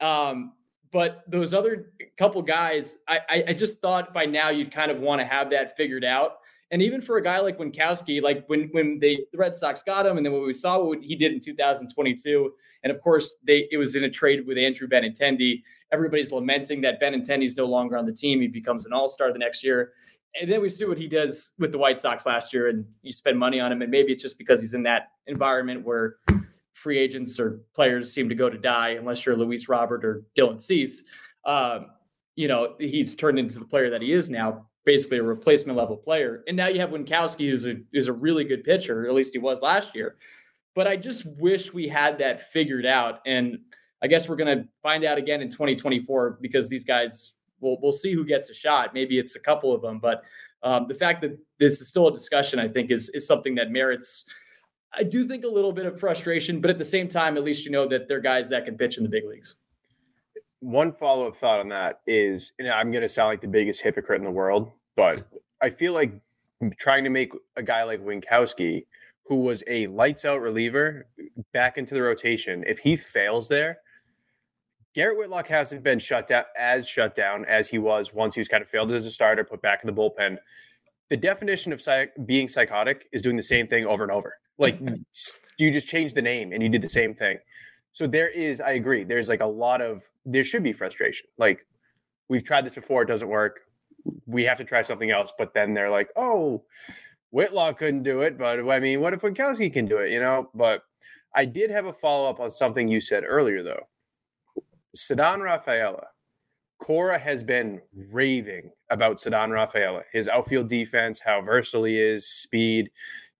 Um, 0.00 0.52
but 0.92 1.24
those 1.26 1.54
other 1.54 1.92
couple 2.18 2.42
guys, 2.42 2.96
I, 3.08 3.44
I 3.48 3.52
just 3.52 3.80
thought 3.80 4.12
by 4.12 4.26
now 4.26 4.50
you'd 4.50 4.70
kind 4.70 4.90
of 4.90 5.00
want 5.00 5.20
to 5.20 5.26
have 5.26 5.50
that 5.50 5.76
figured 5.76 6.04
out. 6.04 6.38
And 6.70 6.80
even 6.80 7.00
for 7.00 7.18
a 7.18 7.22
guy 7.22 7.38
like 7.40 7.58
Winckowski, 7.58 8.22
like 8.22 8.46
when 8.46 8.68
when 8.72 8.98
they 8.98 9.26
the 9.32 9.38
Red 9.38 9.56
Sox 9.56 9.82
got 9.82 10.06
him, 10.06 10.16
and 10.16 10.24
then 10.24 10.32
when 10.32 10.42
we 10.42 10.54
saw 10.54 10.82
what 10.82 11.02
he 11.02 11.14
did 11.14 11.32
in 11.32 11.40
2022, 11.40 12.52
and 12.82 12.90
of 12.90 13.00
course 13.02 13.36
they 13.44 13.68
it 13.70 13.76
was 13.76 13.94
in 13.94 14.04
a 14.04 14.10
trade 14.10 14.46
with 14.46 14.56
Andrew 14.56 14.88
Benintendi. 14.88 15.62
Everybody's 15.92 16.32
lamenting 16.32 16.80
that 16.80 17.00
Benintendi's 17.00 17.56
no 17.56 17.66
longer 17.66 17.98
on 17.98 18.06
the 18.06 18.12
team. 18.12 18.40
He 18.40 18.48
becomes 18.48 18.86
an 18.86 18.94
All 18.94 19.10
Star 19.10 19.32
the 19.32 19.38
next 19.38 19.62
year 19.62 19.92
and 20.40 20.50
then 20.50 20.60
we 20.62 20.68
see 20.68 20.84
what 20.84 20.98
he 20.98 21.06
does 21.06 21.52
with 21.58 21.72
the 21.72 21.78
White 21.78 22.00
Sox 22.00 22.24
last 22.24 22.52
year, 22.52 22.68
and 22.68 22.84
you 23.02 23.12
spend 23.12 23.38
money 23.38 23.60
on 23.60 23.70
him, 23.70 23.82
and 23.82 23.90
maybe 23.90 24.12
it's 24.12 24.22
just 24.22 24.38
because 24.38 24.60
he's 24.60 24.74
in 24.74 24.82
that 24.84 25.10
environment 25.26 25.84
where 25.84 26.16
free 26.72 26.98
agents 26.98 27.38
or 27.38 27.60
players 27.74 28.12
seem 28.12 28.28
to 28.28 28.34
go 28.34 28.48
to 28.48 28.58
die, 28.58 28.90
unless 28.90 29.24
you're 29.24 29.36
Luis 29.36 29.68
Robert 29.68 30.04
or 30.04 30.24
Dylan 30.36 30.60
Cease. 30.60 31.04
Um, 31.44 31.86
you 32.36 32.48
know, 32.48 32.74
he's 32.78 33.14
turned 33.14 33.38
into 33.38 33.58
the 33.58 33.64
player 33.64 33.90
that 33.90 34.02
he 34.02 34.12
is 34.12 34.30
now, 34.30 34.66
basically 34.84 35.18
a 35.18 35.22
replacement 35.22 35.76
level 35.76 35.96
player. 35.96 36.42
And 36.48 36.56
now 36.56 36.68
you 36.68 36.80
have 36.80 36.90
Winckowski, 36.90 37.50
who's 37.50 37.66
a 37.66 37.76
who's 37.92 38.08
a 38.08 38.12
really 38.12 38.44
good 38.44 38.64
pitcher, 38.64 39.06
at 39.06 39.14
least 39.14 39.32
he 39.32 39.38
was 39.38 39.60
last 39.60 39.94
year. 39.94 40.16
But 40.74 40.86
I 40.86 40.96
just 40.96 41.26
wish 41.38 41.72
we 41.72 41.86
had 41.86 42.18
that 42.18 42.50
figured 42.50 42.86
out. 42.86 43.20
And 43.26 43.58
I 44.02 44.06
guess 44.06 44.28
we're 44.28 44.36
gonna 44.36 44.64
find 44.82 45.04
out 45.04 45.18
again 45.18 45.42
in 45.42 45.50
2024 45.50 46.38
because 46.40 46.68
these 46.68 46.84
guys 46.84 47.34
we'll 47.60 47.78
we'll 47.82 47.92
see 47.92 48.12
who 48.12 48.24
gets 48.24 48.50
a 48.50 48.54
shot. 48.54 48.94
Maybe 48.94 49.18
it's 49.18 49.36
a 49.36 49.40
couple 49.40 49.72
of 49.74 49.82
them, 49.82 49.98
but 49.98 50.24
um, 50.62 50.86
the 50.88 50.94
fact 50.94 51.22
that 51.22 51.36
this 51.58 51.80
is 51.80 51.88
still 51.88 52.08
a 52.08 52.12
discussion, 52.12 52.58
I 52.58 52.68
think, 52.68 52.90
is 52.90 53.08
is 53.10 53.26
something 53.26 53.54
that 53.56 53.70
merits. 53.70 54.24
I 54.94 55.02
do 55.02 55.26
think 55.26 55.44
a 55.44 55.48
little 55.48 55.72
bit 55.72 55.86
of 55.86 55.98
frustration, 55.98 56.60
but 56.60 56.70
at 56.70 56.78
the 56.78 56.84
same 56.84 57.08
time, 57.08 57.36
at 57.36 57.44
least 57.44 57.64
you 57.64 57.70
know 57.70 57.88
that 57.88 58.08
they're 58.08 58.20
guys 58.20 58.50
that 58.50 58.64
can 58.66 58.76
pitch 58.76 58.98
in 58.98 59.04
the 59.04 59.08
big 59.08 59.24
leagues. 59.24 59.56
One 60.60 60.92
follow 60.92 61.26
up 61.26 61.36
thought 61.36 61.60
on 61.60 61.68
that 61.70 62.00
is, 62.06 62.52
and 62.58 62.68
I'm 62.68 62.90
going 62.90 63.02
to 63.02 63.08
sound 63.08 63.28
like 63.28 63.40
the 63.40 63.48
biggest 63.48 63.82
hypocrite 63.82 64.20
in 64.20 64.24
the 64.24 64.30
world, 64.30 64.70
but 64.96 65.26
I 65.60 65.70
feel 65.70 65.92
like 65.92 66.20
trying 66.78 67.04
to 67.04 67.10
make 67.10 67.32
a 67.56 67.62
guy 67.62 67.82
like 67.84 68.04
Winckowski, 68.04 68.86
who 69.26 69.36
was 69.36 69.64
a 69.66 69.86
lights 69.88 70.24
out 70.24 70.40
reliever, 70.40 71.06
back 71.52 71.78
into 71.78 71.94
the 71.94 72.02
rotation. 72.02 72.62
If 72.66 72.80
he 72.80 72.96
fails 72.96 73.48
there, 73.48 73.78
Garrett 74.94 75.16
Whitlock 75.16 75.48
hasn't 75.48 75.82
been 75.82 75.98
shut 75.98 76.28
down 76.28 76.44
as 76.56 76.86
shut 76.86 77.14
down 77.14 77.44
as 77.46 77.70
he 77.70 77.78
was 77.78 78.12
once 78.12 78.34
he 78.34 78.40
was 78.40 78.48
kind 78.48 78.62
of 78.62 78.68
failed 78.68 78.92
as 78.92 79.06
a 79.06 79.10
starter, 79.10 79.42
put 79.42 79.62
back 79.62 79.82
in 79.82 79.92
the 79.92 79.98
bullpen. 79.98 80.36
The 81.08 81.16
definition 81.16 81.72
of 81.72 81.82
psych- 81.82 82.12
being 82.24 82.48
psychotic 82.48 83.08
is 83.12 83.22
doing 83.22 83.36
the 83.36 83.42
same 83.42 83.66
thing 83.66 83.86
over 83.86 84.02
and 84.02 84.12
over. 84.12 84.34
Like 84.58 84.80
mm-hmm. 84.80 84.94
you 85.58 85.70
just 85.70 85.86
change 85.86 86.14
the 86.14 86.22
name 86.22 86.52
and 86.52 86.62
you 86.62 86.68
did 86.68 86.82
the 86.82 86.88
same 86.88 87.14
thing. 87.14 87.38
So 87.92 88.06
there 88.06 88.28
is, 88.28 88.60
I 88.60 88.72
agree. 88.72 89.04
There's 89.04 89.28
like 89.28 89.40
a 89.40 89.46
lot 89.46 89.82
of 89.82 90.02
there 90.24 90.44
should 90.44 90.62
be 90.62 90.72
frustration. 90.72 91.26
Like 91.38 91.66
we've 92.28 92.44
tried 92.44 92.64
this 92.64 92.74
before, 92.74 93.02
it 93.02 93.06
doesn't 93.06 93.28
work. 93.28 93.60
We 94.26 94.44
have 94.44 94.58
to 94.58 94.64
try 94.64 94.82
something 94.82 95.10
else. 95.10 95.32
But 95.36 95.54
then 95.54 95.74
they're 95.74 95.90
like, 95.90 96.08
oh, 96.16 96.64
Whitlock 97.30 97.78
couldn't 97.78 98.02
do 98.02 98.22
it, 98.22 98.38
but 98.38 98.60
I 98.68 98.80
mean, 98.80 99.00
what 99.00 99.14
if 99.14 99.22
Winckowski 99.22 99.72
can 99.72 99.86
do 99.86 99.98
it? 99.98 100.10
You 100.10 100.20
know. 100.20 100.50
But 100.54 100.82
I 101.34 101.44
did 101.44 101.70
have 101.70 101.86
a 101.86 101.92
follow 101.92 102.28
up 102.28 102.40
on 102.40 102.50
something 102.50 102.88
you 102.88 103.00
said 103.00 103.24
earlier, 103.26 103.62
though 103.62 103.88
Ceddanne 104.96 105.42
Rafaela. 105.42 106.06
Cora 106.82 107.16
has 107.16 107.44
been 107.44 107.80
raving 108.10 108.72
about 108.90 109.18
Ceddanne 109.18 109.52
Rafaela, 109.52 110.02
his 110.12 110.26
outfield 110.26 110.68
defense, 110.68 111.20
how 111.24 111.40
versatile 111.40 111.84
he 111.84 111.96
is, 111.96 112.26
speed. 112.26 112.90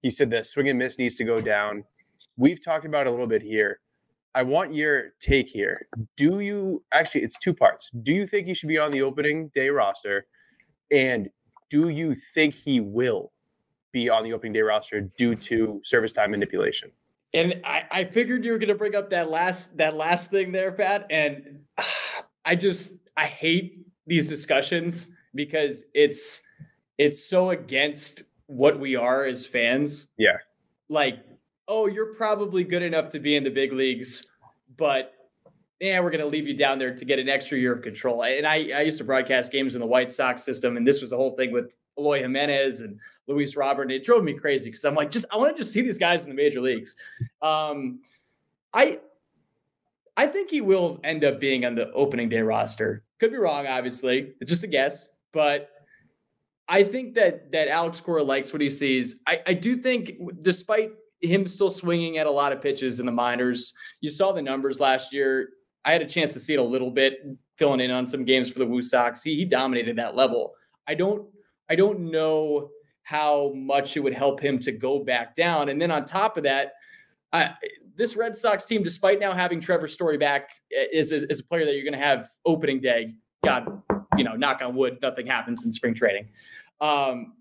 He 0.01 0.11
said 0.11 0.31
the 0.31 0.45
swing 0.45 0.69
and 0.69 0.79
miss 0.79 0.97
needs 0.97 1.17
to 1.17 1.25
go 1.25 1.41
down. 1.41 1.83
We've 2.37 2.65
talked 2.65 2.85
about 2.87 3.09
a 3.09 3.11
little 3.11 3.27
bit 3.27 3.43
here. 3.43 3.81
I 4.33 4.45
want 4.45 4.75
your 4.75 5.15
take 5.21 5.49
here. 5.49 5.89
Do 6.17 6.39
you 6.39 6.85
actually, 6.95 7.23
it's 7.23 7.37
two 7.37 7.53
parts. 7.53 7.91
Do 8.05 8.13
you 8.13 8.29
think 8.29 8.47
he 8.47 8.55
should 8.55 8.69
be 8.69 8.79
on 8.79 8.93
the 8.93 9.03
opening 9.03 9.51
day 9.53 9.71
roster? 9.71 10.27
And 10.93 11.29
do 11.69 11.89
you 11.89 12.15
think 12.15 12.55
he 12.55 12.79
will 12.79 13.33
be 13.91 14.09
on 14.09 14.23
the 14.23 14.35
opening 14.35 14.53
day 14.53 14.61
roster 14.61 15.01
due 15.01 15.35
to 15.35 15.81
service 15.83 16.13
time 16.13 16.31
manipulation? 16.31 16.93
And 17.35 17.61
I, 17.65 17.83
I 17.91 18.05
figured 18.05 18.45
you 18.45 18.53
were 18.53 18.59
going 18.59 18.69
to 18.69 18.77
bring 18.77 18.95
up 18.95 19.11
that 19.11 19.31
last 19.31 19.77
that 19.79 19.97
last 19.97 20.31
thing 20.31 20.53
there, 20.53 20.71
Pat. 20.71 21.09
And 21.11 21.65
I 22.45 22.55
just 22.55 22.93
I 23.17 23.27
hate 23.27 23.87
these 24.07 24.29
discussions 24.29 25.09
because 25.35 25.85
it's 25.95 26.43
it's 26.99 27.25
so 27.25 27.51
against 27.51 28.23
what 28.47 28.79
we 28.79 28.97
are 28.97 29.25
as 29.25 29.47
fans. 29.47 30.09
Yeah. 30.19 30.37
Like, 30.89 31.21
oh, 31.69 31.87
you're 31.87 32.15
probably 32.15 32.65
good 32.65 32.83
enough 32.83 33.09
to 33.11 33.19
be 33.19 33.37
in 33.37 33.45
the 33.45 33.51
big 33.51 33.73
leagues, 33.73 34.27
but 34.77 35.15
yeah, 35.81 35.99
we're 35.99 36.11
going 36.11 36.21
to 36.21 36.27
leave 36.27 36.47
you 36.47 36.57
down 36.57 36.79
there 36.79 36.95
to 36.95 37.05
get 37.05 37.19
an 37.19 37.29
extra 37.29 37.59
year 37.59 37.75
of 37.75 37.83
control. 37.83 38.23
And 38.23 38.47
I, 38.47 38.71
I 38.73 38.83
used 38.83 38.99
to 38.99 39.05
broadcast 39.05 39.51
games 39.51 39.75
in 39.75 39.81
the 39.81 39.87
White 39.87 40.13
Sox 40.13 40.45
system, 40.45 40.77
and 40.77 40.87
this 40.87 41.01
was 41.01 41.11
the 41.11 41.17
whole 41.17 41.35
thing 41.35 41.51
with 41.51 41.75
Eloy 41.99 42.21
Jimenez 42.21 42.83
and 42.83 43.01
Luis 43.27 43.57
Robert. 43.57 43.83
And 43.83 43.91
it 43.91 44.05
drove 44.05 44.23
me 44.23 44.33
crazy 44.33 44.71
because 44.71 44.85
I'm 44.85 44.95
like, 44.95 45.11
just 45.11 45.27
I 45.33 45.37
want 45.37 45.57
to 45.57 45.61
just 45.61 45.73
see 45.73 45.83
these 45.83 45.99
guys 45.99 46.23
in 46.23 46.31
the 46.31 46.37
major 46.37 46.61
leagues. 46.61 46.95
Um, 47.41 48.01
I 48.73 49.01
I 50.17 50.27
think 50.27 50.51
he 50.51 50.61
will 50.61 51.01
end 51.05 51.25
up 51.25 51.41
being 51.41 51.65
on 51.65 51.75
the 51.75 51.91
opening 51.93 52.29
day 52.29 52.41
roster. 52.41 53.05
Could 53.19 53.31
be 53.31 53.39
wrong, 53.39 53.67
obviously. 53.67 54.33
It's 54.41 54.51
just 54.51 54.65
a 54.65 54.67
guess, 54.67 55.09
but 55.33 55.71
I 56.69 56.83
think 56.83 57.15
that 57.15 57.51
that 57.53 57.69
Alex 57.69 58.01
Cora 58.01 58.23
likes 58.23 58.53
what 58.53 58.63
he 58.63 58.69
sees. 58.69 59.17
I, 59.27 59.41
I 59.47 59.55
do 59.55 59.77
think, 59.77 60.13
despite 60.43 60.93
him 61.21 61.47
still 61.47 61.71
swinging 61.71 62.19
at 62.19 62.27
a 62.27 62.31
lot 62.31 62.53
of 62.53 62.61
pitches 62.61 63.01
in 63.01 63.07
the 63.07 63.13
minors, 63.13 63.73
you 64.01 64.11
saw 64.11 64.33
the 64.33 64.43
numbers 64.43 64.81
last 64.81 65.13
year. 65.13 65.51
I 65.85 65.93
had 65.93 66.03
a 66.03 66.09
chance 66.09 66.33
to 66.35 66.41
see 66.41 66.55
it 66.55 66.59
a 66.59 66.63
little 66.63 66.91
bit, 66.91 67.27
filling 67.57 67.81
in 67.81 67.91
on 67.91 68.07
some 68.07 68.25
games 68.25 68.51
for 68.51 68.59
the 68.59 68.67
Woo 68.67 68.83
Sox. 68.83 69.23
He, 69.23 69.37
he 69.37 69.45
dominated 69.45 69.97
that 69.97 70.15
level. 70.15 70.55
I 70.87 70.95
don't 70.95 71.27
I 71.69 71.75
don't 71.75 72.11
know 72.11 72.71
how 73.03 73.53
much 73.55 73.97
it 73.97 74.01
would 74.01 74.15
help 74.15 74.41
him 74.41 74.59
to 74.61 74.73
go 74.73 75.01
back 75.01 75.35
down. 75.35 75.69
And 75.69 75.81
then 75.81 75.91
on 75.91 76.05
top 76.05 76.37
of 76.37 76.45
that, 76.45 76.75
I, 77.33 77.55
this 78.03 78.17
Red 78.17 78.37
Sox 78.37 78.65
team, 78.65 78.83
despite 78.83 79.21
now 79.21 79.33
having 79.33 79.61
Trevor 79.61 79.87
Story 79.87 80.19
back, 80.19 80.51
is, 80.71 81.13
is, 81.13 81.23
is 81.25 81.39
a 81.39 81.45
player 81.45 81.65
that 81.65 81.75
you're 81.75 81.85
going 81.85 81.99
to 81.99 82.05
have 82.05 82.29
opening 82.45 82.81
day. 82.81 83.15
God, 83.45 83.81
you 84.17 84.25
know, 84.25 84.35
knock 84.35 84.61
on 84.61 84.75
wood, 84.75 84.99
nothing 85.01 85.25
happens 85.25 85.65
in 85.65 85.71
spring 85.71 85.95
training. 85.95 86.29
Um, 86.81 87.35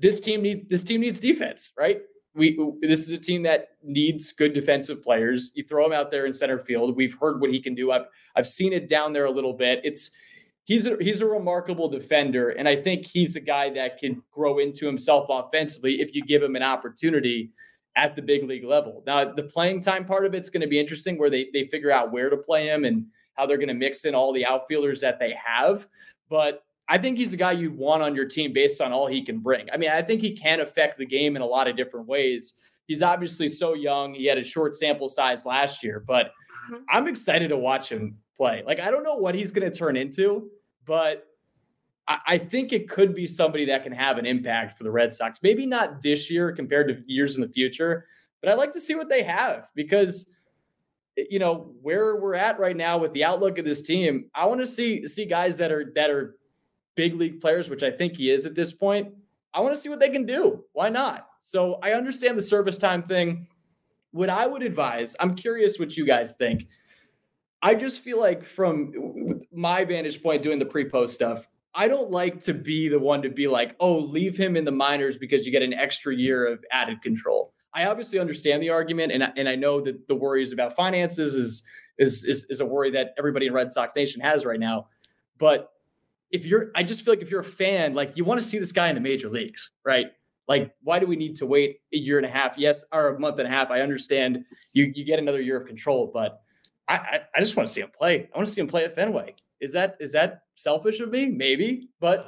this 0.00 0.18
team 0.18 0.40
need 0.40 0.70
this 0.70 0.82
team 0.82 1.02
needs 1.02 1.20
defense, 1.20 1.72
right? 1.78 2.00
We 2.34 2.58
this 2.80 3.00
is 3.00 3.10
a 3.10 3.18
team 3.18 3.42
that 3.42 3.68
needs 3.82 4.32
good 4.32 4.54
defensive 4.54 5.02
players. 5.02 5.52
You 5.54 5.64
throw 5.64 5.84
him 5.84 5.92
out 5.92 6.10
there 6.10 6.24
in 6.24 6.32
center 6.32 6.58
field. 6.58 6.96
We've 6.96 7.14
heard 7.20 7.42
what 7.42 7.50
he 7.50 7.60
can 7.60 7.74
do. 7.74 7.92
I've 7.92 8.06
I've 8.34 8.48
seen 8.48 8.72
it 8.72 8.88
down 8.88 9.12
there 9.12 9.26
a 9.26 9.30
little 9.30 9.52
bit. 9.52 9.82
It's 9.84 10.10
he's 10.64 10.86
a, 10.86 10.96
he's 11.00 11.20
a 11.20 11.26
remarkable 11.26 11.88
defender, 11.88 12.50
and 12.50 12.66
I 12.66 12.76
think 12.76 13.04
he's 13.04 13.36
a 13.36 13.40
guy 13.40 13.68
that 13.74 13.98
can 13.98 14.22
grow 14.30 14.58
into 14.58 14.86
himself 14.86 15.26
offensively 15.28 16.00
if 16.00 16.14
you 16.14 16.24
give 16.24 16.42
him 16.42 16.56
an 16.56 16.62
opportunity 16.62 17.50
at 17.96 18.16
the 18.16 18.22
big 18.22 18.44
league 18.44 18.64
level. 18.64 19.02
Now, 19.06 19.24
the 19.24 19.42
playing 19.42 19.82
time 19.82 20.04
part 20.04 20.24
of 20.24 20.34
it's 20.34 20.50
going 20.50 20.62
to 20.62 20.66
be 20.66 20.80
interesting, 20.80 21.18
where 21.18 21.30
they 21.30 21.48
they 21.52 21.66
figure 21.66 21.90
out 21.90 22.12
where 22.12 22.30
to 22.30 22.36
play 22.36 22.66
him 22.68 22.84
and 22.84 23.06
how 23.34 23.46
they're 23.46 23.58
going 23.58 23.68
to 23.68 23.74
mix 23.74 24.04
in 24.04 24.14
all 24.14 24.32
the 24.32 24.44
outfielders 24.44 25.00
that 25.00 25.18
they 25.18 25.34
have. 25.44 25.86
But 26.28 26.64
I 26.88 26.98
think 26.98 27.16
he's 27.16 27.32
a 27.32 27.36
guy 27.36 27.52
you 27.52 27.72
want 27.72 28.02
on 28.02 28.14
your 28.14 28.26
team 28.26 28.52
based 28.52 28.80
on 28.80 28.92
all 28.92 29.06
he 29.06 29.22
can 29.22 29.38
bring. 29.38 29.68
I 29.72 29.76
mean, 29.76 29.90
I 29.90 30.02
think 30.02 30.20
he 30.20 30.36
can 30.36 30.60
affect 30.60 30.98
the 30.98 31.06
game 31.06 31.36
in 31.36 31.42
a 31.42 31.46
lot 31.46 31.68
of 31.68 31.76
different 31.76 32.06
ways. 32.06 32.54
He's 32.86 33.02
obviously 33.02 33.48
so 33.48 33.74
young. 33.74 34.12
He 34.14 34.26
had 34.26 34.38
a 34.38 34.44
short 34.44 34.76
sample 34.76 35.08
size 35.08 35.46
last 35.46 35.82
year, 35.82 36.04
but 36.06 36.26
mm-hmm. 36.70 36.82
I'm 36.90 37.08
excited 37.08 37.48
to 37.48 37.56
watch 37.56 37.88
him 37.88 38.16
play. 38.36 38.62
Like 38.66 38.80
I 38.80 38.90
don't 38.90 39.04
know 39.04 39.14
what 39.14 39.34
he's 39.34 39.52
going 39.52 39.70
to 39.70 39.76
turn 39.76 39.96
into, 39.96 40.50
but 40.84 41.26
I, 42.08 42.38
think 42.38 42.72
it 42.72 42.88
could 42.88 43.14
be 43.14 43.26
somebody 43.26 43.64
that 43.66 43.84
can 43.84 43.92
have 43.92 44.18
an 44.18 44.26
impact 44.26 44.76
for 44.76 44.84
the 44.84 44.90
Red 44.90 45.12
Sox. 45.12 45.38
Maybe 45.42 45.66
not 45.66 46.02
this 46.02 46.30
year 46.30 46.52
compared 46.52 46.88
to 46.88 47.02
years 47.06 47.36
in 47.36 47.42
the 47.42 47.48
future, 47.48 48.06
but 48.40 48.50
I'd 48.50 48.58
like 48.58 48.72
to 48.72 48.80
see 48.80 48.94
what 48.94 49.08
they 49.08 49.22
have 49.22 49.68
because 49.74 50.26
eh, 51.16 51.24
you 51.30 51.38
know 51.38 51.72
where 51.80 52.16
we're 52.16 52.34
at 52.34 52.58
right 52.58 52.76
now 52.76 52.98
with 52.98 53.12
the 53.12 53.24
outlook 53.24 53.58
of 53.58 53.64
this 53.64 53.82
team. 53.82 54.26
I 54.34 54.46
want 54.46 54.60
to 54.60 54.66
see 54.66 55.06
see 55.06 55.24
guys 55.24 55.56
that 55.58 55.70
are 55.70 55.92
that 55.94 56.10
are 56.10 56.36
big 56.96 57.14
league 57.14 57.40
players, 57.40 57.70
which 57.70 57.82
I 57.82 57.90
think 57.90 58.16
he 58.16 58.30
is 58.30 58.46
at 58.46 58.54
this 58.54 58.72
point. 58.72 59.14
I 59.54 59.60
want 59.60 59.74
to 59.74 59.80
see 59.80 59.88
what 59.88 60.00
they 60.00 60.10
can 60.10 60.26
do. 60.26 60.64
Why 60.72 60.88
not? 60.88 61.28
So 61.40 61.78
I 61.82 61.92
understand 61.92 62.36
the 62.36 62.42
service 62.42 62.78
time 62.78 63.02
thing. 63.02 63.46
What 64.10 64.28
I 64.28 64.46
would 64.46 64.62
advise, 64.62 65.16
I'm 65.20 65.34
curious 65.34 65.78
what 65.78 65.96
you 65.96 66.04
guys 66.04 66.32
think. 66.32 66.66
I 67.62 67.74
just 67.74 68.00
feel 68.00 68.18
like 68.18 68.44
from 68.44 69.40
my 69.52 69.84
vantage 69.84 70.22
point 70.22 70.42
doing 70.42 70.58
the 70.58 70.66
pre-post 70.66 71.14
stuff, 71.14 71.48
I 71.74 71.88
don't 71.88 72.10
like 72.10 72.40
to 72.44 72.54
be 72.54 72.88
the 72.88 72.98
one 72.98 73.22
to 73.22 73.30
be 73.30 73.48
like, 73.48 73.76
oh, 73.80 73.98
leave 73.98 74.36
him 74.36 74.56
in 74.56 74.64
the 74.64 74.72
minors 74.72 75.16
because 75.16 75.46
you 75.46 75.52
get 75.52 75.62
an 75.62 75.72
extra 75.72 76.14
year 76.14 76.46
of 76.46 76.62
added 76.70 77.00
control. 77.00 77.54
I 77.74 77.86
obviously 77.86 78.18
understand 78.18 78.62
the 78.62 78.68
argument, 78.68 79.12
and 79.12 79.32
and 79.36 79.48
I 79.48 79.54
know 79.54 79.80
that 79.80 80.06
the 80.06 80.14
worries 80.14 80.52
about 80.52 80.76
finances 80.76 81.34
is 81.34 81.62
is 81.98 82.24
is, 82.24 82.44
is 82.50 82.60
a 82.60 82.66
worry 82.66 82.90
that 82.90 83.14
everybody 83.18 83.46
in 83.46 83.54
Red 83.54 83.72
Sox 83.72 83.94
Nation 83.96 84.20
has 84.20 84.44
right 84.44 84.60
now. 84.60 84.88
But 85.38 85.70
if 86.30 86.44
you're, 86.44 86.70
I 86.74 86.82
just 86.82 87.04
feel 87.04 87.12
like 87.12 87.22
if 87.22 87.30
you're 87.30 87.40
a 87.40 87.44
fan, 87.44 87.94
like 87.94 88.16
you 88.16 88.24
want 88.24 88.40
to 88.40 88.46
see 88.46 88.58
this 88.58 88.72
guy 88.72 88.88
in 88.88 88.94
the 88.94 89.00
major 89.00 89.28
leagues, 89.28 89.70
right? 89.84 90.06
Like, 90.48 90.74
why 90.82 90.98
do 90.98 91.06
we 91.06 91.16
need 91.16 91.36
to 91.36 91.46
wait 91.46 91.80
a 91.94 91.96
year 91.96 92.18
and 92.18 92.26
a 92.26 92.30
half? 92.30 92.58
Yes, 92.58 92.84
or 92.92 93.14
a 93.14 93.18
month 93.18 93.38
and 93.38 93.48
a 93.48 93.50
half. 93.50 93.70
I 93.70 93.80
understand 93.80 94.44
you 94.74 94.92
you 94.94 95.04
get 95.04 95.18
another 95.18 95.40
year 95.40 95.58
of 95.58 95.66
control, 95.66 96.10
but 96.12 96.42
I 96.88 96.96
I, 96.96 97.20
I 97.36 97.40
just 97.40 97.56
want 97.56 97.66
to 97.66 97.72
see 97.72 97.80
him 97.80 97.90
play. 97.96 98.28
I 98.34 98.36
want 98.36 98.46
to 98.46 98.52
see 98.52 98.60
him 98.60 98.66
play 98.66 98.84
at 98.84 98.94
Fenway. 98.94 99.34
Is 99.62 99.72
that 99.72 99.96
is 100.00 100.12
that 100.12 100.42
selfish 100.56 101.00
of 101.00 101.10
me? 101.10 101.26
Maybe, 101.26 101.88
but 102.00 102.18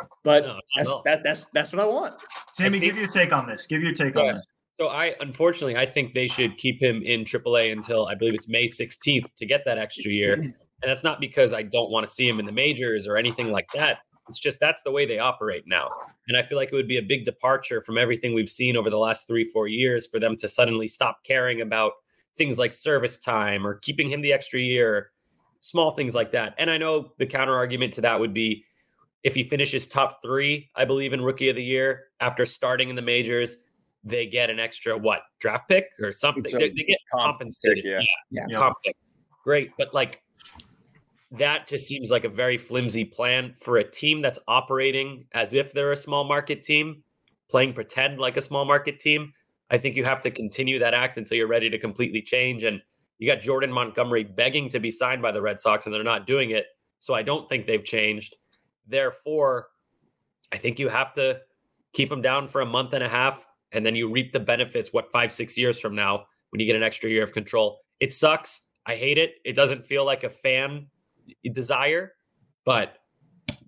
uh, 0.00 0.04
but 0.24 0.42
No, 0.44 0.60
that's 0.76 0.92
that 1.04 1.22
that's 1.22 1.46
that's 1.54 1.72
what 1.72 1.80
I 1.80 1.86
want. 1.86 2.14
Sammy, 2.50 2.78
think- 2.80 2.92
give 2.92 2.98
your 2.98 3.08
take 3.08 3.32
on 3.32 3.46
this. 3.48 3.66
Give 3.66 3.82
your 3.82 3.94
take 3.94 4.14
Yeah. 4.14 4.20
on 4.22 4.34
this. 4.36 4.46
So 4.80 4.88
I 4.88 5.14
unfortunately 5.20 5.76
I 5.76 5.86
think 5.86 6.12
they 6.12 6.26
should 6.26 6.56
keep 6.58 6.82
him 6.82 7.02
in 7.02 7.24
AAA 7.24 7.72
until 7.72 8.06
I 8.06 8.14
believe 8.16 8.34
it's 8.34 8.48
May 8.48 8.64
16th 8.64 9.32
to 9.36 9.46
get 9.46 9.64
that 9.64 9.78
extra 9.78 10.10
year. 10.10 10.54
And 10.84 10.90
that's 10.90 11.04
not 11.04 11.20
because 11.20 11.52
I 11.54 11.62
don't 11.62 11.92
want 11.92 12.04
to 12.08 12.12
see 12.12 12.28
him 12.28 12.40
in 12.40 12.44
the 12.44 12.50
majors 12.50 13.06
or 13.06 13.16
anything 13.16 13.52
like 13.52 13.68
that. 13.72 13.98
It's 14.28 14.40
just 14.40 14.58
that's 14.58 14.82
the 14.82 14.90
way 14.90 15.06
they 15.06 15.20
operate 15.20 15.62
now. 15.64 15.88
And 16.26 16.36
I 16.36 16.42
feel 16.42 16.58
like 16.58 16.70
it 16.72 16.74
would 16.74 16.88
be 16.88 16.98
a 16.98 17.02
big 17.02 17.24
departure 17.24 17.80
from 17.80 17.96
everything 17.98 18.34
we've 18.34 18.48
seen 18.50 18.76
over 18.76 18.90
the 18.90 18.98
last 18.98 19.28
3-4 19.28 19.70
years 19.72 20.08
for 20.08 20.18
them 20.18 20.34
to 20.38 20.48
suddenly 20.48 20.88
stop 20.88 21.18
caring 21.24 21.60
about 21.60 21.92
things 22.36 22.58
like 22.58 22.72
service 22.72 23.20
time 23.20 23.64
or 23.64 23.74
keeping 23.76 24.08
him 24.10 24.22
the 24.22 24.32
extra 24.32 24.58
year, 24.58 25.12
small 25.62 25.92
things 25.92 26.12
like 26.14 26.32
that. 26.32 26.54
And 26.58 26.68
I 26.70 26.76
know 26.76 27.12
the 27.18 27.26
counter 27.26 27.54
argument 27.54 27.92
to 27.94 28.00
that 28.00 28.18
would 28.18 28.34
be 28.34 28.64
if 29.22 29.34
he 29.34 29.44
finishes 29.48 29.86
top 29.86 30.18
3, 30.20 30.68
I 30.74 30.84
believe 30.84 31.12
in 31.12 31.22
rookie 31.22 31.48
of 31.48 31.54
the 31.56 31.62
year 31.62 32.08
after 32.20 32.44
starting 32.44 32.90
in 32.90 32.96
the 32.96 33.02
majors, 33.02 33.58
they 34.02 34.26
get 34.26 34.50
an 34.50 34.58
extra 34.58 34.98
what 34.98 35.20
draft 35.38 35.68
pick 35.68 35.86
or 36.00 36.10
something. 36.10 36.42
It's 36.44 36.52
They, 36.52 36.58
they 36.70 36.84
get 36.84 36.98
comp 37.14 37.38
compensated. 37.38 37.84
pick, 37.84 37.84
yeah. 37.84 38.00
Yeah. 38.32 38.46
Yeah. 38.48 38.58
comp 38.58 38.76
pick. 38.84 38.96
Great, 39.44 39.70
but 39.78 39.94
like 39.94 40.20
that 41.30 41.68
just 41.68 41.86
seems 41.86 42.10
like 42.10 42.24
a 42.24 42.28
very 42.28 42.58
flimsy 42.58 43.04
plan 43.04 43.54
for 43.60 43.76
a 43.76 43.88
team 43.88 44.20
that's 44.20 44.40
operating 44.48 45.26
as 45.32 45.54
if 45.54 45.72
they're 45.72 45.92
a 45.92 45.96
small 45.96 46.24
market 46.24 46.64
team, 46.64 47.04
playing 47.48 47.72
pretend 47.72 48.18
like 48.18 48.36
a 48.36 48.42
small 48.42 48.64
market 48.64 48.98
team. 48.98 49.32
I 49.70 49.78
think 49.78 49.94
you 49.94 50.04
have 50.04 50.20
to 50.22 50.30
continue 50.32 50.80
that 50.80 50.92
act 50.92 51.18
until 51.18 51.36
you're 51.36 51.46
ready 51.46 51.70
to 51.70 51.78
completely 51.78 52.20
change. 52.20 52.64
And 52.64 52.82
you 53.22 53.28
got 53.28 53.40
Jordan 53.40 53.70
Montgomery 53.70 54.24
begging 54.24 54.68
to 54.70 54.80
be 54.80 54.90
signed 54.90 55.22
by 55.22 55.30
the 55.30 55.40
Red 55.40 55.60
Sox, 55.60 55.86
and 55.86 55.94
they're 55.94 56.02
not 56.02 56.26
doing 56.26 56.50
it. 56.50 56.66
So 56.98 57.14
I 57.14 57.22
don't 57.22 57.48
think 57.48 57.68
they've 57.68 57.84
changed. 57.84 58.34
Therefore, 58.88 59.68
I 60.50 60.56
think 60.56 60.80
you 60.80 60.88
have 60.88 61.12
to 61.12 61.38
keep 61.92 62.08
them 62.10 62.20
down 62.20 62.48
for 62.48 62.62
a 62.62 62.66
month 62.66 62.94
and 62.94 63.04
a 63.04 63.08
half, 63.08 63.46
and 63.70 63.86
then 63.86 63.94
you 63.94 64.10
reap 64.10 64.32
the 64.32 64.40
benefits, 64.40 64.92
what, 64.92 65.12
five, 65.12 65.30
six 65.30 65.56
years 65.56 65.78
from 65.78 65.94
now 65.94 66.24
when 66.50 66.58
you 66.58 66.66
get 66.66 66.74
an 66.74 66.82
extra 66.82 67.08
year 67.08 67.22
of 67.22 67.32
control. 67.32 67.82
It 68.00 68.12
sucks. 68.12 68.70
I 68.86 68.96
hate 68.96 69.18
it. 69.18 69.34
It 69.44 69.52
doesn't 69.52 69.86
feel 69.86 70.04
like 70.04 70.24
a 70.24 70.28
fan 70.28 70.88
desire, 71.52 72.14
but 72.64 72.96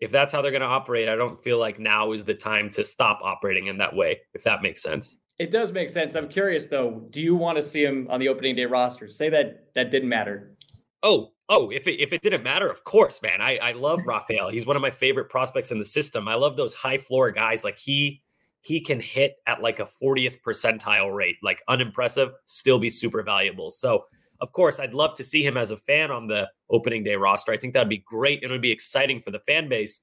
if 0.00 0.10
that's 0.10 0.32
how 0.32 0.42
they're 0.42 0.50
going 0.50 0.62
to 0.62 0.66
operate, 0.66 1.08
I 1.08 1.14
don't 1.14 1.40
feel 1.44 1.60
like 1.60 1.78
now 1.78 2.10
is 2.10 2.24
the 2.24 2.34
time 2.34 2.70
to 2.70 2.82
stop 2.82 3.20
operating 3.22 3.68
in 3.68 3.78
that 3.78 3.94
way, 3.94 4.22
if 4.34 4.42
that 4.42 4.62
makes 4.62 4.82
sense. 4.82 5.20
It 5.44 5.50
does 5.50 5.72
make 5.72 5.90
sense. 5.90 6.14
I'm 6.14 6.30
curious 6.30 6.68
though. 6.68 7.06
Do 7.10 7.20
you 7.20 7.34
want 7.34 7.56
to 7.56 7.62
see 7.62 7.84
him 7.84 8.06
on 8.08 8.18
the 8.18 8.28
opening 8.28 8.56
day 8.56 8.64
roster? 8.64 9.08
Say 9.08 9.28
that 9.28 9.74
that 9.74 9.90
didn't 9.90 10.08
matter. 10.08 10.56
Oh, 11.02 11.32
oh, 11.50 11.68
if 11.68 11.86
it, 11.86 12.00
if 12.00 12.14
it 12.14 12.22
didn't 12.22 12.42
matter, 12.42 12.66
of 12.66 12.82
course, 12.84 13.20
man. 13.20 13.42
I, 13.42 13.58
I 13.58 13.72
love 13.72 14.00
Rafael. 14.06 14.48
He's 14.48 14.64
one 14.64 14.74
of 14.74 14.80
my 14.80 14.90
favorite 14.90 15.28
prospects 15.28 15.70
in 15.70 15.78
the 15.78 15.84
system. 15.84 16.28
I 16.28 16.34
love 16.34 16.56
those 16.56 16.72
high 16.72 16.96
floor 16.96 17.30
guys. 17.30 17.62
Like 17.62 17.78
he 17.78 18.22
he 18.62 18.80
can 18.80 18.98
hit 18.98 19.34
at 19.46 19.60
like 19.60 19.80
a 19.80 19.84
40th 19.84 20.40
percentile 20.40 21.14
rate, 21.14 21.36
like 21.42 21.60
unimpressive, 21.68 22.30
still 22.46 22.78
be 22.78 22.88
super 22.88 23.22
valuable. 23.22 23.70
So 23.70 24.06
of 24.40 24.50
course, 24.52 24.80
I'd 24.80 24.94
love 24.94 25.12
to 25.16 25.24
see 25.24 25.44
him 25.44 25.58
as 25.58 25.72
a 25.72 25.76
fan 25.76 26.10
on 26.10 26.26
the 26.26 26.48
opening 26.70 27.04
day 27.04 27.16
roster. 27.16 27.52
I 27.52 27.58
think 27.58 27.74
that'd 27.74 27.86
be 27.86 28.02
great. 28.06 28.42
and 28.42 28.50
It 28.50 28.54
would 28.54 28.62
be 28.62 28.72
exciting 28.72 29.20
for 29.20 29.30
the 29.30 29.40
fan 29.40 29.68
base. 29.68 30.00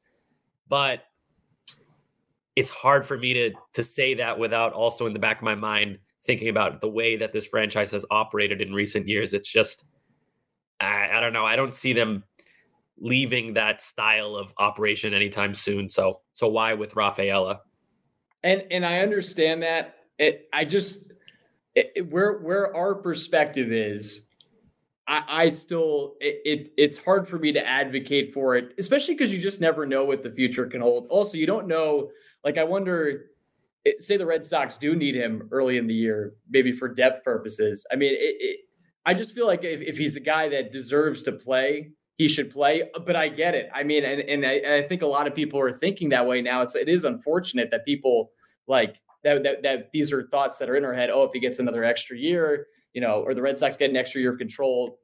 But 0.67 1.01
it's 2.61 2.69
hard 2.69 3.07
for 3.07 3.17
me 3.17 3.33
to 3.33 3.51
to 3.73 3.83
say 3.83 4.13
that 4.13 4.37
without 4.37 4.71
also 4.71 5.07
in 5.07 5.13
the 5.13 5.19
back 5.19 5.37
of 5.37 5.43
my 5.43 5.55
mind 5.55 5.97
thinking 6.23 6.47
about 6.47 6.79
the 6.79 6.87
way 6.87 7.17
that 7.17 7.33
this 7.33 7.47
franchise 7.47 7.89
has 7.89 8.05
operated 8.11 8.61
in 8.61 8.71
recent 8.71 9.07
years. 9.07 9.33
It's 9.33 9.51
just 9.51 9.83
I, 10.79 11.09
I 11.13 11.19
don't 11.19 11.33
know. 11.33 11.43
I 11.43 11.55
don't 11.55 11.73
see 11.73 11.91
them 11.91 12.23
leaving 12.99 13.55
that 13.55 13.81
style 13.81 14.35
of 14.35 14.53
operation 14.59 15.11
anytime 15.11 15.55
soon. 15.55 15.89
So 15.89 16.21
so 16.33 16.49
why 16.49 16.75
with 16.75 16.95
Rafaela? 16.95 17.61
And 18.43 18.63
and 18.69 18.85
I 18.85 18.99
understand 18.99 19.63
that. 19.63 19.95
It 20.19 20.47
I 20.53 20.63
just 20.63 21.11
it, 21.73 22.11
where 22.11 22.37
where 22.41 22.75
our 22.75 22.93
perspective 22.93 23.71
is, 23.71 24.27
I, 25.07 25.23
I 25.27 25.49
still 25.49 26.13
it, 26.19 26.41
it 26.45 26.73
it's 26.77 26.99
hard 26.99 27.27
for 27.27 27.39
me 27.39 27.51
to 27.53 27.67
advocate 27.67 28.35
for 28.35 28.55
it, 28.55 28.75
especially 28.77 29.15
because 29.15 29.33
you 29.33 29.41
just 29.41 29.61
never 29.61 29.87
know 29.87 30.05
what 30.05 30.21
the 30.21 30.29
future 30.29 30.67
can 30.67 30.81
hold. 30.81 31.07
Also, 31.09 31.39
you 31.39 31.47
don't 31.47 31.67
know. 31.67 32.11
Like 32.43 32.57
I 32.57 32.63
wonder, 32.63 33.25
it, 33.85 34.01
say 34.01 34.17
the 34.17 34.25
Red 34.25 34.45
Sox 34.45 34.77
do 34.77 34.95
need 34.95 35.15
him 35.15 35.47
early 35.51 35.77
in 35.77 35.87
the 35.87 35.93
year, 35.93 36.33
maybe 36.49 36.71
for 36.71 36.87
depth 36.87 37.23
purposes. 37.23 37.85
I 37.91 37.95
mean, 37.95 38.13
it, 38.13 38.35
it, 38.39 38.59
I 39.05 39.13
just 39.13 39.33
feel 39.33 39.47
like 39.47 39.63
if, 39.63 39.81
if 39.81 39.97
he's 39.97 40.15
a 40.15 40.19
guy 40.21 40.49
that 40.49 40.71
deserves 40.71 41.23
to 41.23 41.31
play, 41.31 41.91
he 42.17 42.27
should 42.27 42.51
play. 42.51 42.83
But 43.05 43.15
I 43.15 43.29
get 43.29 43.55
it. 43.55 43.69
I 43.73 43.83
mean, 43.83 44.03
and 44.03 44.21
and 44.21 44.45
I, 44.45 44.53
and 44.53 44.73
I 44.73 44.87
think 44.87 45.01
a 45.01 45.07
lot 45.07 45.27
of 45.27 45.33
people 45.33 45.59
are 45.59 45.73
thinking 45.73 46.09
that 46.09 46.25
way 46.27 46.41
now. 46.41 46.61
It's 46.61 46.75
it 46.75 46.89
is 46.89 47.05
unfortunate 47.05 47.71
that 47.71 47.85
people 47.85 48.31
like 48.67 48.97
that, 49.23 49.43
that 49.43 49.63
that 49.63 49.91
these 49.91 50.13
are 50.13 50.27
thoughts 50.27 50.57
that 50.59 50.69
are 50.69 50.75
in 50.75 50.85
our 50.85 50.93
head. 50.93 51.09
Oh, 51.09 51.23
if 51.23 51.31
he 51.33 51.39
gets 51.39 51.59
another 51.59 51.83
extra 51.83 52.17
year, 52.17 52.67
you 52.93 53.01
know, 53.01 53.23
or 53.23 53.33
the 53.33 53.41
Red 53.41 53.57
Sox 53.57 53.75
get 53.75 53.89
an 53.89 53.97
extra 53.97 54.21
year 54.21 54.33
of 54.33 54.37
control, 54.37 54.99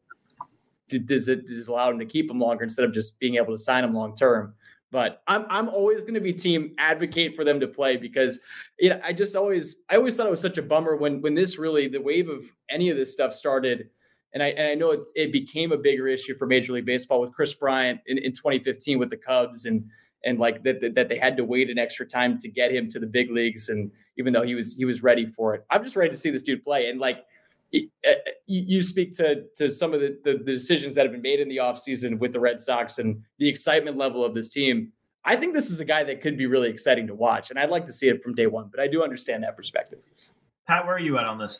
does 0.89 1.27
it 1.27 1.47
does 1.47 1.67
it 1.67 1.67
allow 1.67 1.89
him 1.89 1.99
to 1.99 2.05
keep 2.05 2.29
him 2.29 2.39
longer 2.39 2.63
instead 2.63 2.85
of 2.85 2.93
just 2.93 3.17
being 3.19 3.35
able 3.35 3.55
to 3.55 3.57
sign 3.57 3.83
him 3.83 3.93
long 3.93 4.15
term? 4.15 4.53
But 4.91 5.21
I'm 5.27 5.45
I'm 5.49 5.69
always 5.69 6.03
going 6.03 6.13
to 6.13 6.21
be 6.21 6.33
team 6.33 6.73
advocate 6.77 7.35
for 7.35 7.43
them 7.43 7.59
to 7.59 7.67
play 7.67 7.97
because 7.97 8.39
you 8.79 8.89
know 8.89 9.01
I 9.03 9.13
just 9.13 9.35
always 9.35 9.75
I 9.89 9.97
always 9.97 10.15
thought 10.15 10.27
it 10.27 10.31
was 10.31 10.41
such 10.41 10.57
a 10.57 10.61
bummer 10.61 10.95
when 10.95 11.21
when 11.21 11.35
this 11.35 11.57
really 11.57 11.87
the 11.87 12.01
wave 12.01 12.29
of 12.29 12.45
any 12.69 12.89
of 12.89 12.97
this 12.97 13.11
stuff 13.11 13.33
started. 13.33 13.89
And 14.33 14.43
I, 14.43 14.47
and 14.47 14.67
I 14.67 14.73
know 14.75 14.91
it, 14.91 14.99
it 15.15 15.31
became 15.31 15.71
a 15.71 15.77
bigger 15.77 16.05
issue 16.07 16.35
for 16.35 16.45
Major 16.45 16.73
League 16.73 16.85
Baseball 16.85 17.21
with 17.21 17.33
Kris 17.33 17.53
Bryant 17.53 18.01
in, 18.07 18.17
in 18.17 18.33
2015 18.33 18.99
with 18.99 19.09
the 19.09 19.17
Cubs 19.17 19.65
and 19.65 19.85
and 20.25 20.39
like 20.39 20.63
that, 20.63 20.81
that 20.81 20.95
that 20.95 21.09
they 21.09 21.17
had 21.17 21.37
to 21.37 21.45
wait 21.45 21.69
an 21.69 21.77
extra 21.77 22.05
time 22.05 22.37
to 22.39 22.49
get 22.49 22.71
him 22.71 22.89
to 22.89 22.99
the 22.99 23.07
big 23.07 23.31
leagues 23.31 23.69
and 23.69 23.91
even 24.17 24.33
though 24.33 24.43
he 24.43 24.55
was 24.55 24.75
he 24.75 24.85
was 24.85 25.03
ready 25.03 25.25
for 25.25 25.53
it 25.53 25.65
i'm 25.69 25.83
just 25.83 25.95
ready 25.95 26.09
to 26.09 26.17
see 26.17 26.29
this 26.29 26.41
dude 26.41 26.63
play 26.63 26.89
and 26.89 26.99
like 26.99 27.25
you 27.71 27.89
you 28.45 28.81
speak 28.81 29.15
to 29.17 29.43
to 29.55 29.69
some 29.69 29.93
of 29.93 29.99
the, 29.99 30.17
the 30.23 30.33
the 30.37 30.53
decisions 30.53 30.95
that 30.95 31.05
have 31.05 31.11
been 31.11 31.21
made 31.21 31.39
in 31.39 31.49
the 31.49 31.57
offseason 31.57 32.17
with 32.19 32.31
the 32.31 32.39
red 32.39 32.61
sox 32.61 32.97
and 32.97 33.21
the 33.39 33.47
excitement 33.47 33.97
level 33.97 34.23
of 34.23 34.33
this 34.33 34.47
team 34.47 34.91
i 35.25 35.35
think 35.35 35.53
this 35.53 35.69
is 35.69 35.81
a 35.81 35.85
guy 35.85 36.03
that 36.03 36.21
could 36.21 36.37
be 36.37 36.45
really 36.45 36.69
exciting 36.69 37.05
to 37.05 37.13
watch 37.13 37.49
and 37.49 37.59
i'd 37.59 37.69
like 37.69 37.85
to 37.85 37.91
see 37.91 38.07
it 38.07 38.23
from 38.23 38.33
day 38.33 38.47
one 38.47 38.69
but 38.71 38.79
i 38.79 38.87
do 38.87 39.03
understand 39.03 39.43
that 39.43 39.55
perspective 39.57 40.01
Pat, 40.67 40.85
where 40.85 40.95
are 40.95 40.99
you 40.99 41.17
at 41.17 41.25
on 41.25 41.37
this? 41.37 41.59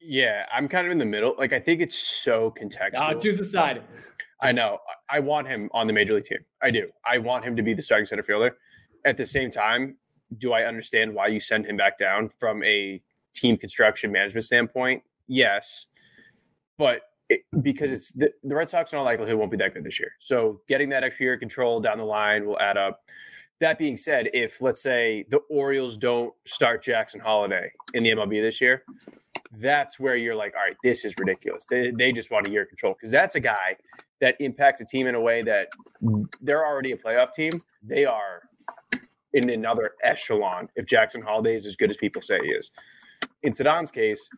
Yeah, 0.00 0.46
I'm 0.52 0.68
kind 0.68 0.86
of 0.86 0.92
in 0.92 0.98
the 0.98 1.04
middle. 1.04 1.34
Like 1.36 1.52
I 1.52 1.58
think 1.58 1.80
it's 1.80 1.98
so 1.98 2.54
contextual. 2.58 2.98
uh, 2.98 3.14
choose 3.14 3.38
a 3.40 3.44
side 3.44 3.82
I 4.40 4.52
know. 4.52 4.78
I 5.10 5.16
I 5.16 5.20
want 5.20 5.46
him 5.46 5.68
on 5.72 5.86
the 5.86 5.92
major 5.92 6.14
league 6.14 6.24
team. 6.24 6.38
I 6.62 6.70
do. 6.70 6.88
I 7.04 7.18
want 7.18 7.44
him 7.44 7.54
to 7.56 7.62
be 7.62 7.74
the 7.74 7.82
starting 7.82 8.06
center 8.06 8.22
fielder. 8.22 8.56
At 9.04 9.16
the 9.16 9.26
same 9.26 9.50
time, 9.50 9.96
do 10.36 10.52
I 10.52 10.64
understand 10.64 11.14
why 11.14 11.26
you 11.26 11.38
send 11.38 11.66
him 11.66 11.76
back 11.76 11.98
down 11.98 12.30
from 12.40 12.62
a 12.64 13.02
team 13.32 13.56
construction 13.56 14.12
management 14.12 14.44
standpoint? 14.44 15.02
Yes, 15.26 15.86
but 16.78 17.02
it, 17.28 17.42
because 17.62 17.92
it's 17.92 18.12
the, 18.12 18.32
the 18.42 18.54
Red 18.54 18.68
Sox 18.68 18.92
in 18.92 18.98
all 18.98 19.04
likelihood 19.04 19.36
won't 19.36 19.50
be 19.50 19.56
that 19.58 19.74
good 19.74 19.84
this 19.84 19.98
year. 19.98 20.12
So 20.18 20.60
getting 20.68 20.88
that 20.90 21.04
extra 21.04 21.24
year 21.24 21.34
of 21.34 21.40
control 21.40 21.80
down 21.80 21.98
the 21.98 22.04
line 22.04 22.46
will 22.46 22.58
add 22.60 22.76
up. 22.76 23.00
That 23.60 23.78
being 23.78 23.96
said, 23.96 24.28
if 24.34 24.60
let's 24.60 24.82
say 24.82 25.24
the 25.30 25.38
Orioles 25.48 25.96
don't 25.96 26.34
start 26.46 26.82
Jackson 26.82 27.20
Holliday 27.20 27.70
in 27.94 28.02
the 28.02 28.10
MLB 28.10 28.42
this 28.42 28.60
year, 28.60 28.82
that's 29.58 30.00
where 30.00 30.16
you're 30.16 30.34
like, 30.34 30.54
all 30.56 30.64
right, 30.64 30.76
this 30.82 31.04
is 31.04 31.14
ridiculous. 31.18 31.66
They, 31.70 31.90
they 31.90 32.12
just 32.12 32.30
want 32.30 32.46
a 32.46 32.50
year 32.50 32.62
of 32.62 32.68
control 32.68 32.94
because 32.94 33.10
that's 33.10 33.36
a 33.36 33.40
guy 33.40 33.76
that 34.20 34.36
impacts 34.40 34.80
a 34.80 34.84
team 34.84 35.06
in 35.06 35.14
a 35.14 35.20
way 35.20 35.42
that 35.42 35.68
they're 36.40 36.66
already 36.66 36.92
a 36.92 36.96
playoff 36.96 37.32
team. 37.32 37.62
They 37.82 38.04
are 38.04 38.42
in 39.32 39.48
another 39.50 39.92
echelon 40.02 40.68
if 40.76 40.86
Jackson 40.86 41.22
Holliday 41.22 41.56
is 41.56 41.66
as 41.66 41.76
good 41.76 41.90
as 41.90 41.96
people 41.96 42.22
say 42.22 42.40
he 42.42 42.50
is. 42.50 42.70
In 43.42 43.52
Ceddanne's 43.52 43.90
case, 43.90 44.28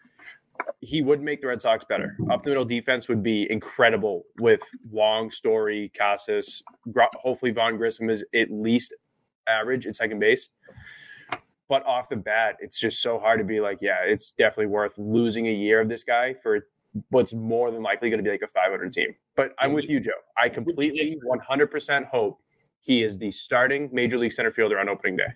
he 0.80 1.02
would 1.02 1.20
make 1.20 1.40
the 1.40 1.48
Red 1.48 1.60
Sox 1.60 1.84
better. 1.84 2.16
Up 2.30 2.42
the 2.42 2.50
middle 2.50 2.64
defense 2.64 3.08
would 3.08 3.22
be 3.22 3.46
incredible 3.50 4.24
with 4.38 4.62
Wong, 4.90 5.30
Story, 5.30 5.90
Casas. 5.96 6.62
Hopefully, 7.16 7.50
Vaughn 7.50 7.76
Grissom 7.76 8.08
is 8.08 8.24
at 8.34 8.50
least 8.50 8.94
average 9.48 9.86
at 9.86 9.94
second 9.94 10.20
base. 10.20 10.48
But 11.68 11.84
off 11.86 12.08
the 12.08 12.16
bat, 12.16 12.56
it's 12.60 12.78
just 12.78 13.02
so 13.02 13.18
hard 13.18 13.38
to 13.38 13.44
be 13.44 13.60
like, 13.60 13.78
yeah, 13.80 14.04
it's 14.04 14.32
definitely 14.32 14.66
worth 14.66 14.92
losing 14.98 15.48
a 15.48 15.52
year 15.52 15.80
of 15.80 15.88
this 15.88 16.04
guy 16.04 16.34
for 16.42 16.66
what's 17.10 17.32
more 17.32 17.70
than 17.70 17.82
likely 17.82 18.10
going 18.10 18.18
to 18.18 18.22
be 18.22 18.30
like 18.30 18.42
a 18.42 18.46
500 18.46 18.92
team. 18.92 19.14
But 19.34 19.54
I'm 19.58 19.72
with 19.72 19.88
you, 19.88 19.98
Joe. 19.98 20.12
I 20.36 20.48
completely 20.48 21.18
100% 21.26 22.06
hope 22.06 22.40
he 22.80 23.02
is 23.02 23.18
the 23.18 23.30
starting 23.30 23.88
major 23.92 24.18
league 24.18 24.32
center 24.32 24.50
fielder 24.50 24.78
on 24.78 24.88
opening 24.88 25.16
day. 25.16 25.34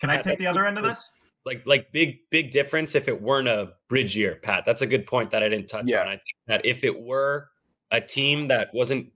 Can 0.00 0.10
I 0.10 0.16
Pat, 0.16 0.24
take 0.24 0.38
the 0.38 0.46
other 0.46 0.66
end 0.66 0.78
of 0.78 0.84
this? 0.84 1.10
Like 1.46 1.62
like 1.64 1.90
big 1.92 2.18
big 2.30 2.50
difference 2.50 2.94
if 2.94 3.08
it 3.08 3.22
weren't 3.22 3.48
a 3.48 3.72
bridge 3.88 4.16
year, 4.16 4.38
Pat. 4.42 4.64
That's 4.66 4.82
a 4.82 4.86
good 4.86 5.06
point 5.06 5.30
that 5.30 5.42
I 5.42 5.48
didn't 5.48 5.68
touch 5.68 5.86
Yeah. 5.86 6.02
on. 6.02 6.08
I 6.08 6.12
think 6.12 6.36
that 6.46 6.66
if 6.66 6.84
it 6.84 7.00
were 7.00 7.48
a 7.90 8.00
team 8.00 8.48
that 8.48 8.68
wasn't 8.74 9.10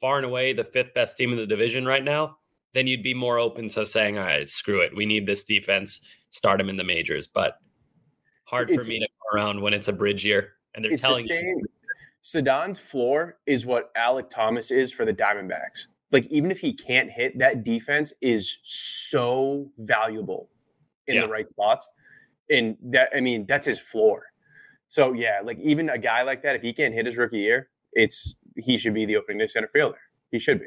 far 0.00 0.16
and 0.16 0.24
away 0.26 0.52
the 0.52 0.64
fifth 0.64 0.94
best 0.94 1.16
team 1.16 1.30
in 1.30 1.36
the 1.36 1.46
division 1.46 1.84
right 1.84 2.02
now, 2.02 2.38
then 2.72 2.86
you'd 2.86 3.02
be 3.02 3.14
more 3.14 3.38
open 3.38 3.68
to 3.68 3.84
saying, 3.84 4.18
"All 4.18 4.24
right, 4.24 4.48
screw 4.48 4.80
it. 4.80 4.94
We 4.96 5.04
need 5.06 5.26
this 5.26 5.44
defense. 5.44 6.00
Start 6.30 6.60
him 6.60 6.68
in 6.70 6.76
the 6.76 6.84
majors." 6.84 7.26
But 7.26 7.58
hard 8.44 8.68
for 8.70 8.82
me 8.84 8.98
to 9.00 9.06
come 9.06 9.36
around 9.38 9.60
when 9.60 9.74
it's 9.74 9.88
a 9.88 9.92
bridge 9.92 10.24
year 10.24 10.54
and 10.74 10.82
they're 10.84 10.92
It's 10.92 11.02
the 11.02 11.08
telling 11.08 11.22
you 11.24 11.28
same. 11.28 11.60
Ceddanne's 12.22 12.78
floor 12.78 13.38
is 13.46 13.66
what 13.66 13.94
Alek 13.94 14.30
Thomas 14.30 14.70
is 14.70 14.90
for 14.92 15.04
the 15.04 15.14
Diamondbacks. 15.14 15.86
Like 16.10 16.26
even 16.26 16.50
if 16.50 16.60
he 16.60 16.72
can't 16.72 17.10
hit, 17.10 17.38
that 17.38 17.62
defense 17.62 18.12
is 18.22 18.58
so 18.62 19.70
valuable 19.78 20.48
in 21.08 21.16
Yeah. 21.16 21.22
the 21.22 21.28
right 21.28 21.48
spots. 21.50 21.88
And 22.50 22.76
that 22.82 23.10
I 23.14 23.20
mean, 23.20 23.46
that's 23.46 23.66
his 23.66 23.78
floor. 23.78 24.24
So 24.88 25.12
yeah, 25.12 25.40
like 25.42 25.58
even 25.58 25.90
a 25.90 25.98
guy 25.98 26.22
like 26.22 26.42
that, 26.44 26.56
if 26.56 26.62
he 26.62 26.72
can't 26.72 26.94
hit 26.94 27.04
his 27.06 27.16
rookie 27.16 27.38
year, 27.38 27.68
it's 27.92 28.36
he 28.56 28.78
should 28.78 28.94
be 28.94 29.04
the 29.04 29.16
opening 29.16 29.38
day 29.38 29.46
center 29.46 29.68
fielder. 29.68 29.98
He 30.30 30.38
should 30.38 30.60
be. 30.60 30.66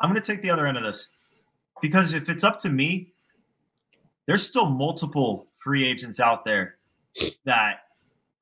I'm 0.00 0.10
going 0.10 0.20
to 0.20 0.32
take 0.32 0.42
the 0.42 0.50
other 0.50 0.66
end 0.66 0.76
of 0.76 0.84
this 0.84 1.08
because 1.80 2.14
if 2.14 2.28
it's 2.28 2.44
up 2.44 2.58
to 2.60 2.68
me, 2.68 3.12
there's 4.26 4.46
still 4.46 4.66
multiple 4.66 5.46
free 5.62 5.86
agents 5.86 6.20
out 6.20 6.44
there 6.44 6.76
that 7.44 7.76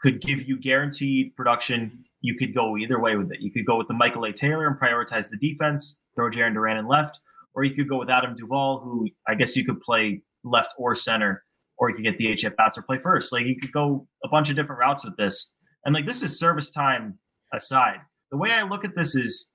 could 0.00 0.20
give 0.20 0.48
you 0.48 0.58
guaranteed 0.58 1.34
production. 1.36 2.04
You 2.20 2.36
could 2.36 2.54
go 2.54 2.76
either 2.76 3.00
way 3.00 3.16
with 3.16 3.32
it. 3.32 3.40
You 3.40 3.50
could 3.52 3.66
go 3.66 3.76
with 3.76 3.88
the 3.88 3.94
Michael 3.94 4.24
A. 4.24 4.32
Taylor 4.32 4.66
and 4.66 4.78
prioritize 4.78 5.30
the 5.30 5.36
defense, 5.36 5.96
throw 6.14 6.30
Jarren 6.30 6.54
Duran 6.54 6.76
in 6.76 6.88
left, 6.88 7.18
or 7.54 7.64
you 7.64 7.74
could 7.74 7.88
go 7.88 7.98
with 7.98 8.10
Adam 8.10 8.34
Duvall, 8.34 8.80
who 8.80 9.08
I 9.28 9.34
guess 9.34 9.56
you 9.56 9.64
could 9.64 9.80
play 9.80 10.22
left 10.42 10.74
or 10.76 10.94
center, 10.94 11.44
or 11.78 11.88
you 11.90 11.96
could 11.96 12.04
get 12.04 12.18
the 12.18 12.34
HF 12.34 12.56
bats 12.56 12.76
or 12.76 12.82
play 12.82 12.98
first. 12.98 13.32
Like 13.32 13.46
you 13.46 13.56
could 13.58 13.72
go 13.72 14.06
a 14.24 14.28
bunch 14.28 14.50
of 14.50 14.56
different 14.56 14.80
routes 14.80 15.04
with 15.04 15.16
this. 15.16 15.52
And 15.84 15.94
like 15.94 16.06
this 16.06 16.22
is 16.22 16.38
service 16.38 16.70
time 16.70 17.18
aside. 17.52 17.98
The 18.30 18.38
way 18.38 18.52
I 18.52 18.62
look 18.62 18.84
at 18.84 18.96
this 18.96 19.14
is 19.14 19.50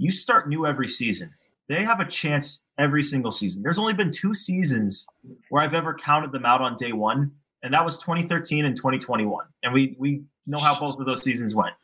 you 0.00 0.10
start 0.10 0.48
new 0.48 0.66
every 0.66 0.88
season. 0.88 1.30
They 1.68 1.84
have 1.84 2.00
a 2.00 2.06
chance 2.06 2.62
every 2.78 3.02
single 3.02 3.30
season. 3.30 3.62
There's 3.62 3.78
only 3.78 3.92
been 3.92 4.10
two 4.10 4.34
seasons 4.34 5.06
where 5.50 5.62
I've 5.62 5.74
ever 5.74 5.94
counted 5.94 6.32
them 6.32 6.46
out 6.46 6.62
on 6.62 6.76
day 6.78 6.92
one, 6.92 7.30
and 7.62 7.74
that 7.74 7.84
was 7.84 7.98
2013 7.98 8.64
and 8.64 8.74
2021. 8.74 9.46
And 9.62 9.74
we 9.74 9.94
we 9.98 10.22
know 10.46 10.58
how 10.58 10.78
both 10.80 10.98
of 10.98 11.06
those 11.06 11.22
seasons 11.22 11.54
went. 11.54 11.74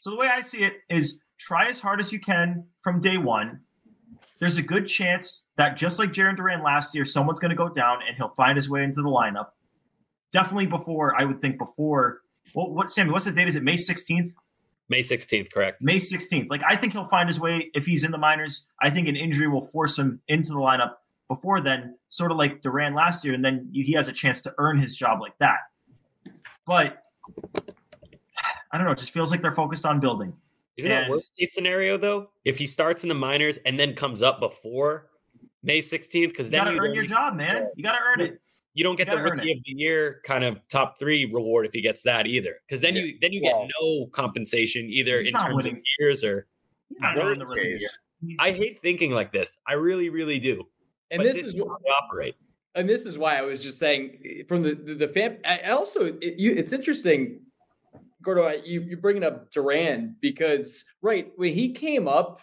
So 0.00 0.10
the 0.10 0.16
way 0.16 0.28
I 0.28 0.40
see 0.40 0.58
it 0.58 0.74
is 0.88 1.20
try 1.38 1.66
as 1.66 1.80
hard 1.80 2.00
as 2.00 2.12
you 2.12 2.20
can 2.20 2.64
from 2.82 3.00
day 3.00 3.18
one. 3.18 3.60
There's 4.38 4.56
a 4.56 4.62
good 4.62 4.86
chance 4.86 5.44
that 5.56 5.76
just 5.76 5.98
like 5.98 6.12
Jarren 6.12 6.36
Duran 6.36 6.62
last 6.62 6.94
year, 6.94 7.04
someone's 7.04 7.40
going 7.40 7.50
to 7.50 7.56
go 7.56 7.68
down 7.68 8.00
and 8.06 8.16
he'll 8.16 8.34
find 8.36 8.54
his 8.54 8.70
way 8.70 8.84
into 8.84 9.02
the 9.02 9.08
lineup. 9.08 9.48
Definitely 10.32 10.66
before 10.66 11.20
I 11.20 11.24
would 11.24 11.40
think 11.40 11.58
before. 11.58 12.20
Well, 12.54 12.70
what 12.70 12.90
Sammy? 12.90 13.10
What's 13.10 13.24
the 13.24 13.32
date? 13.32 13.48
Is 13.48 13.56
it 13.56 13.64
May 13.64 13.74
16th? 13.74 14.32
May 14.88 15.00
16th, 15.00 15.52
correct? 15.52 15.82
May 15.82 15.96
16th. 15.96 16.48
Like 16.48 16.62
I 16.66 16.76
think 16.76 16.92
he'll 16.92 17.08
find 17.08 17.28
his 17.28 17.40
way 17.40 17.70
if 17.74 17.86
he's 17.86 18.04
in 18.04 18.10
the 18.10 18.18
minors. 18.18 18.66
I 18.80 18.90
think 18.90 19.08
an 19.08 19.16
injury 19.16 19.48
will 19.48 19.66
force 19.66 19.98
him 19.98 20.20
into 20.28 20.50
the 20.50 20.58
lineup 20.58 20.94
before 21.28 21.60
then, 21.60 21.96
sort 22.08 22.30
of 22.30 22.38
like 22.38 22.62
Duran 22.62 22.94
last 22.94 23.24
year, 23.24 23.34
and 23.34 23.44
then 23.44 23.68
he 23.72 23.92
has 23.94 24.06
a 24.08 24.12
chance 24.12 24.40
to 24.42 24.54
earn 24.58 24.78
his 24.78 24.96
job 24.96 25.20
like 25.20 25.36
that. 25.38 25.58
But 26.66 27.02
I 28.72 28.78
don't 28.78 28.86
know. 28.86 28.92
It 28.92 28.98
just 28.98 29.12
feels 29.12 29.30
like 29.30 29.42
they're 29.42 29.54
focused 29.54 29.86
on 29.86 30.00
building. 30.00 30.32
Isn't 30.76 30.90
that 30.90 31.08
worst 31.08 31.34
case 31.36 31.54
scenario 31.54 31.96
though? 31.96 32.30
If 32.44 32.58
he 32.58 32.66
starts 32.66 33.02
in 33.02 33.08
the 33.08 33.14
minors 33.14 33.56
and 33.58 33.80
then 33.80 33.94
comes 33.94 34.22
up 34.22 34.40
before 34.40 35.08
May 35.62 35.78
16th, 35.78 36.28
because 36.28 36.50
then 36.50 36.60
You 36.60 36.64
got 36.64 36.70
to 36.70 36.76
you 36.76 36.82
earn 36.82 36.94
your 36.94 37.04
job, 37.04 37.34
man. 37.34 37.68
You 37.74 37.82
got 37.82 37.92
to 37.92 37.98
earn 38.12 38.20
it. 38.20 38.40
You 38.76 38.84
don't 38.84 38.94
get 38.96 39.08
You 39.08 39.16
the 39.16 39.22
rookie 39.22 39.50
of 39.52 39.58
the 39.64 39.72
year 39.72 40.20
kind 40.24 40.44
of 40.44 40.60
top 40.68 40.98
three 40.98 41.24
reward 41.24 41.66
if 41.66 41.72
he 41.72 41.80
gets 41.80 42.02
that 42.04 42.26
either. 42.26 42.56
Because 42.68 42.80
then 42.80 42.94
you 42.94 43.18
then 43.20 43.32
you 43.32 43.40
Well- 43.42 43.62
get 43.66 43.70
no 43.80 44.06
compensation 44.12 44.84
either 44.90 45.18
in 45.20 45.32
not 45.32 45.46
terms 45.46 45.56
winning. 45.56 45.76
of 45.78 45.82
years 45.98 46.22
or. 46.22 46.46
He's 46.90 47.00
not 47.00 47.18
earning 47.18 47.40
the 47.40 47.46
rest 47.46 47.58
of 47.60 47.64
the 47.64 47.70
case, 47.72 47.98
year. 48.22 48.36
I 48.38 48.52
hate 48.52 48.78
thinking 48.80 49.10
like 49.10 49.32
this. 49.32 49.58
I 49.66 49.72
really, 49.72 50.08
really 50.08 50.38
do. 50.38 50.62
And 51.10 51.20
this, 51.24 51.34
this 51.36 51.46
is 51.46 51.54
is 51.54 51.60
how 51.60 51.76
we 51.84 51.90
operate. 52.04 52.36
and 52.76 52.88
this 52.88 53.06
is 53.06 53.18
why 53.18 53.36
I 53.38 53.42
was 53.42 53.60
just 53.62 53.78
saying 53.80 54.20
eh, 54.24 54.42
from 54.46 54.62
the 54.62 54.74
the, 54.76 54.94
the 54.94 55.08
fan. 55.08 55.38
I 55.44 55.62
I 55.66 55.70
also, 55.70 56.04
it, 56.04 56.38
you, 56.38 56.52
it's 56.52 56.72
interesting, 56.72 57.40
Gordo. 58.22 58.44
I- 58.44 58.60
You 58.64 58.82
you 58.82 58.96
bringing 58.98 59.24
up 59.24 59.50
Duran 59.50 60.14
because 60.20 60.84
right 61.02 61.32
when 61.36 61.52
he 61.54 61.72
came 61.72 62.06
up, 62.06 62.40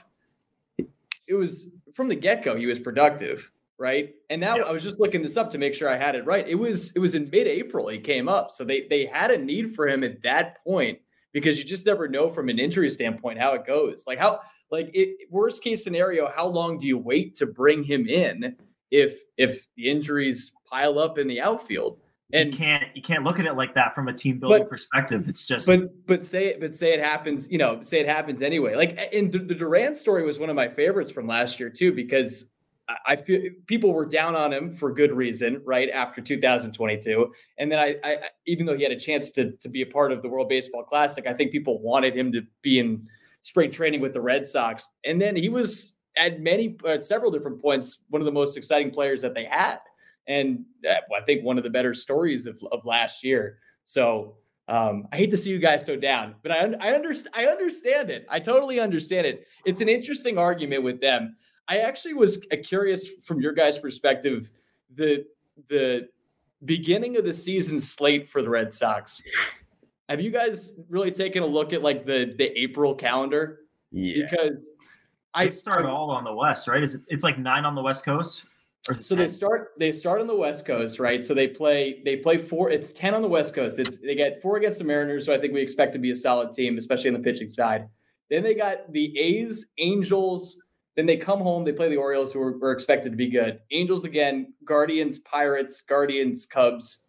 it 1.27 1.35
was 1.35 1.67
from 1.93 2.09
the 2.09 2.15
get 2.15 2.43
go. 2.43 2.55
He 2.57 2.65
was 2.65 2.79
productive, 2.79 3.49
right? 3.79 4.13
And 4.29 4.39
now 4.39 4.57
Yeah. 4.57 4.63
I 4.63 4.71
was 4.71 4.83
just 4.83 4.99
looking 4.99 5.21
this 5.21 5.37
up 5.37 5.49
to 5.51 5.57
make 5.57 5.73
sure 5.73 5.89
I 5.89 5.97
had 5.97 6.15
it 6.15 6.25
right. 6.25 6.47
It 6.47 6.55
was 6.55 6.91
it 6.95 6.99
was 6.99 7.15
in 7.15 7.29
mid 7.31 7.47
April 7.47 7.87
he 7.87 7.99
came 7.99 8.27
up, 8.29 8.51
so 8.51 8.63
they 8.63 8.87
they 8.89 9.05
had 9.05 9.31
a 9.31 9.37
need 9.37 9.75
for 9.75 9.87
him 9.87 10.03
at 10.03 10.21
that 10.23 10.63
point. 10.63 10.99
because 11.33 11.57
you 11.57 11.65
just 11.65 11.85
never 11.87 12.07
know 12.07 12.29
from 12.29 12.47
an 12.49 12.59
injury 12.59 12.89
standpoint 12.91 13.39
how 13.39 13.53
it 13.53 13.65
goes. 13.65 14.05
Like 14.05 14.19
how 14.19 14.39
like 14.69 14.89
it, 14.93 15.27
worst 15.31 15.63
case 15.63 15.83
scenario, 15.83 16.29
how 16.35 16.45
long 16.47 16.77
do 16.77 16.87
you 16.87 16.97
wait 16.97 17.35
to 17.35 17.45
bring 17.47 17.83
him 17.83 18.07
in 18.07 18.55
if 18.91 19.19
if 19.37 19.67
the 19.75 19.89
injuries 19.89 20.51
pile 20.69 20.99
up 20.99 21.17
in 21.17 21.27
the 21.27 21.41
outfield? 21.41 21.99
And 22.33 22.51
you 22.51 22.57
can't 22.57 22.83
you 22.95 23.01
can't 23.01 23.23
look 23.23 23.39
at 23.39 23.45
it 23.45 23.53
like 23.53 23.73
that 23.75 23.93
from 23.95 24.07
a 24.07 24.13
team 24.13 24.39
building 24.39 24.63
but, 24.63 24.69
perspective. 24.69 25.27
It's 25.27 25.45
just 25.45 25.65
but 25.67 26.05
but 26.07 26.25
say 26.25 26.47
it 26.47 26.59
but 26.59 26.75
say 26.75 26.93
it 26.93 26.99
happens. 26.99 27.47
You 27.49 27.57
know, 27.57 27.81
say 27.83 27.99
it 27.99 28.07
happens 28.07 28.41
anyway. 28.43 28.75
Like 28.75 28.97
and 29.13 29.31
the, 29.31 29.39
the 29.39 29.55
Duran 29.55 29.95
story 29.95 30.23
was 30.25 30.37
one 30.39 30.49
of 30.51 30.55
my 30.55 30.67
favorites 30.69 31.09
from 31.11 31.27
last 31.27 31.59
year 31.59 31.69
too 31.71 31.91
because 31.91 32.45
I 33.05 33.15
feel 33.15 33.41
people 33.65 33.93
were 33.93 34.05
down 34.05 34.35
on 34.35 34.51
him 34.51 34.71
for 34.71 34.93
good 34.93 35.11
reason, 35.11 35.61
right 35.65 35.89
after 35.89 36.21
2022. 36.21 37.31
And 37.57 37.71
then 37.71 37.79
I, 37.79 37.95
I, 38.03 38.17
even 38.45 38.65
though 38.65 38.75
he 38.75 38.83
had 38.83 38.91
a 38.91 38.99
chance 38.99 39.31
to 39.31 39.51
to 39.51 39.69
be 39.69 39.81
a 39.81 39.85
part 39.85 40.11
of 40.11 40.21
the 40.21 40.29
World 40.29 40.49
Baseball 40.49 40.83
Classic, 40.83 41.25
I 41.25 41.33
think 41.33 41.51
people 41.51 41.81
wanted 41.81 42.15
him 42.15 42.31
to 42.33 42.41
be 42.61 42.79
in 42.79 43.07
spring 43.41 43.71
training 43.71 44.01
with 44.01 44.13
the 44.13 44.21
Red 44.21 44.47
Sox. 44.47 44.89
And 45.05 45.21
then 45.21 45.35
he 45.35 45.49
was 45.49 45.93
at 46.17 46.39
many, 46.39 46.77
at 46.87 47.03
several 47.03 47.31
different 47.31 47.61
points, 47.61 47.99
one 48.09 48.21
of 48.21 48.25
the 48.25 48.31
most 48.31 48.57
exciting 48.57 48.91
players 48.91 49.21
that 49.21 49.33
they 49.33 49.45
had, 49.45 49.79
and 50.27 50.63
uh, 50.87 50.95
I 51.15 51.21
think 51.25 51.43
one 51.43 51.57
of 51.57 51.63
the 51.63 51.69
better 51.69 51.93
stories 51.93 52.45
of 52.47 52.57
of 52.71 52.85
last 52.85 53.23
year. 53.23 53.59
So 53.83 54.37
um, 54.67 55.07
I 55.11 55.17
hate 55.17 55.31
to 55.31 55.37
see 55.37 55.49
you 55.49 55.59
guys 55.59 55.85
so 55.85 55.95
down, 55.95 56.35
but 56.43 56.51
I 56.51 56.73
I 56.79 56.93
understand 56.93 57.35
I 57.35 57.45
understand 57.45 58.09
it. 58.09 58.25
I 58.29 58.39
totally 58.39 58.79
understand 58.79 59.27
it. 59.27 59.45
It's 59.65 59.81
an 59.81 59.89
interesting 59.89 60.37
argument 60.37 60.83
with 60.83 61.01
them. 61.01 61.35
I 61.67 61.79
actually 61.79 62.13
was 62.13 62.39
uh, 62.51 62.57
curious 62.63 63.07
from 63.23 63.41
your 63.41 63.53
guys' 63.53 63.79
perspective 63.79 64.51
the 64.95 65.25
the 65.69 66.07
beginning 66.65 67.17
of 67.17 67.25
the 67.25 67.33
season 67.33 67.79
slate 67.79 68.27
for 68.27 68.41
the 68.41 68.49
Red 68.49 68.73
Sox. 68.73 69.21
Have 70.09 70.19
you 70.19 70.31
guys 70.31 70.73
really 70.89 71.11
taken 71.11 71.43
a 71.43 71.45
look 71.45 71.73
at 71.73 71.81
like 71.81 72.05
the 72.05 72.33
the 72.37 72.57
April 72.59 72.93
calendar? 72.93 73.59
Yeah. 73.91 74.25
Because 74.29 74.69
I 75.33 75.49
start 75.49 75.85
all 75.85 76.11
on 76.11 76.23
the 76.23 76.33
West, 76.33 76.67
right? 76.67 76.83
Is 76.83 76.95
it, 76.95 77.01
it's 77.07 77.23
like 77.23 77.39
nine 77.39 77.65
on 77.65 77.75
the 77.75 77.81
West 77.81 78.05
Coast? 78.05 78.45
So 78.91 79.15
10? 79.15 79.17
they 79.17 79.31
start 79.31 79.71
they 79.79 79.91
start 79.93 80.19
on 80.19 80.27
the 80.27 80.35
West 80.35 80.65
Coast, 80.65 80.99
right? 80.99 81.25
So 81.25 81.33
they 81.33 81.47
play 81.47 82.01
they 82.03 82.17
play 82.17 82.37
four. 82.37 82.69
It's 82.69 82.91
ten 82.91 83.13
on 83.13 83.21
the 83.21 83.29
West 83.29 83.53
Coast. 83.53 83.79
It's 83.79 83.97
they 83.97 84.15
get 84.15 84.41
four 84.41 84.57
against 84.57 84.79
the 84.79 84.85
Mariners, 84.85 85.25
so 85.25 85.33
I 85.33 85.39
think 85.39 85.53
we 85.53 85.61
expect 85.61 85.93
to 85.93 85.99
be 85.99 86.11
a 86.11 86.15
solid 86.15 86.51
team, 86.51 86.77
especially 86.77 87.09
on 87.09 87.13
the 87.13 87.21
pitching 87.21 87.47
side. 87.47 87.87
Then 88.29 88.43
they 88.43 88.53
got 88.53 88.91
the 88.91 89.17
A's, 89.17 89.67
Angels, 89.77 90.57
then 90.95 91.05
they 91.05 91.17
come 91.17 91.39
home, 91.39 91.63
they 91.63 91.71
play 91.71 91.89
the 91.89 91.97
Orioles, 91.97 92.31
who 92.31 92.41
are, 92.41 92.57
are 92.63 92.71
expected 92.71 93.11
to 93.11 93.15
be 93.15 93.29
good. 93.29 93.59
Angels 93.71 94.05
again, 94.05 94.53
Guardians, 94.65 95.19
Pirates, 95.19 95.81
Guardians, 95.81 96.45
Cubs. 96.45 96.99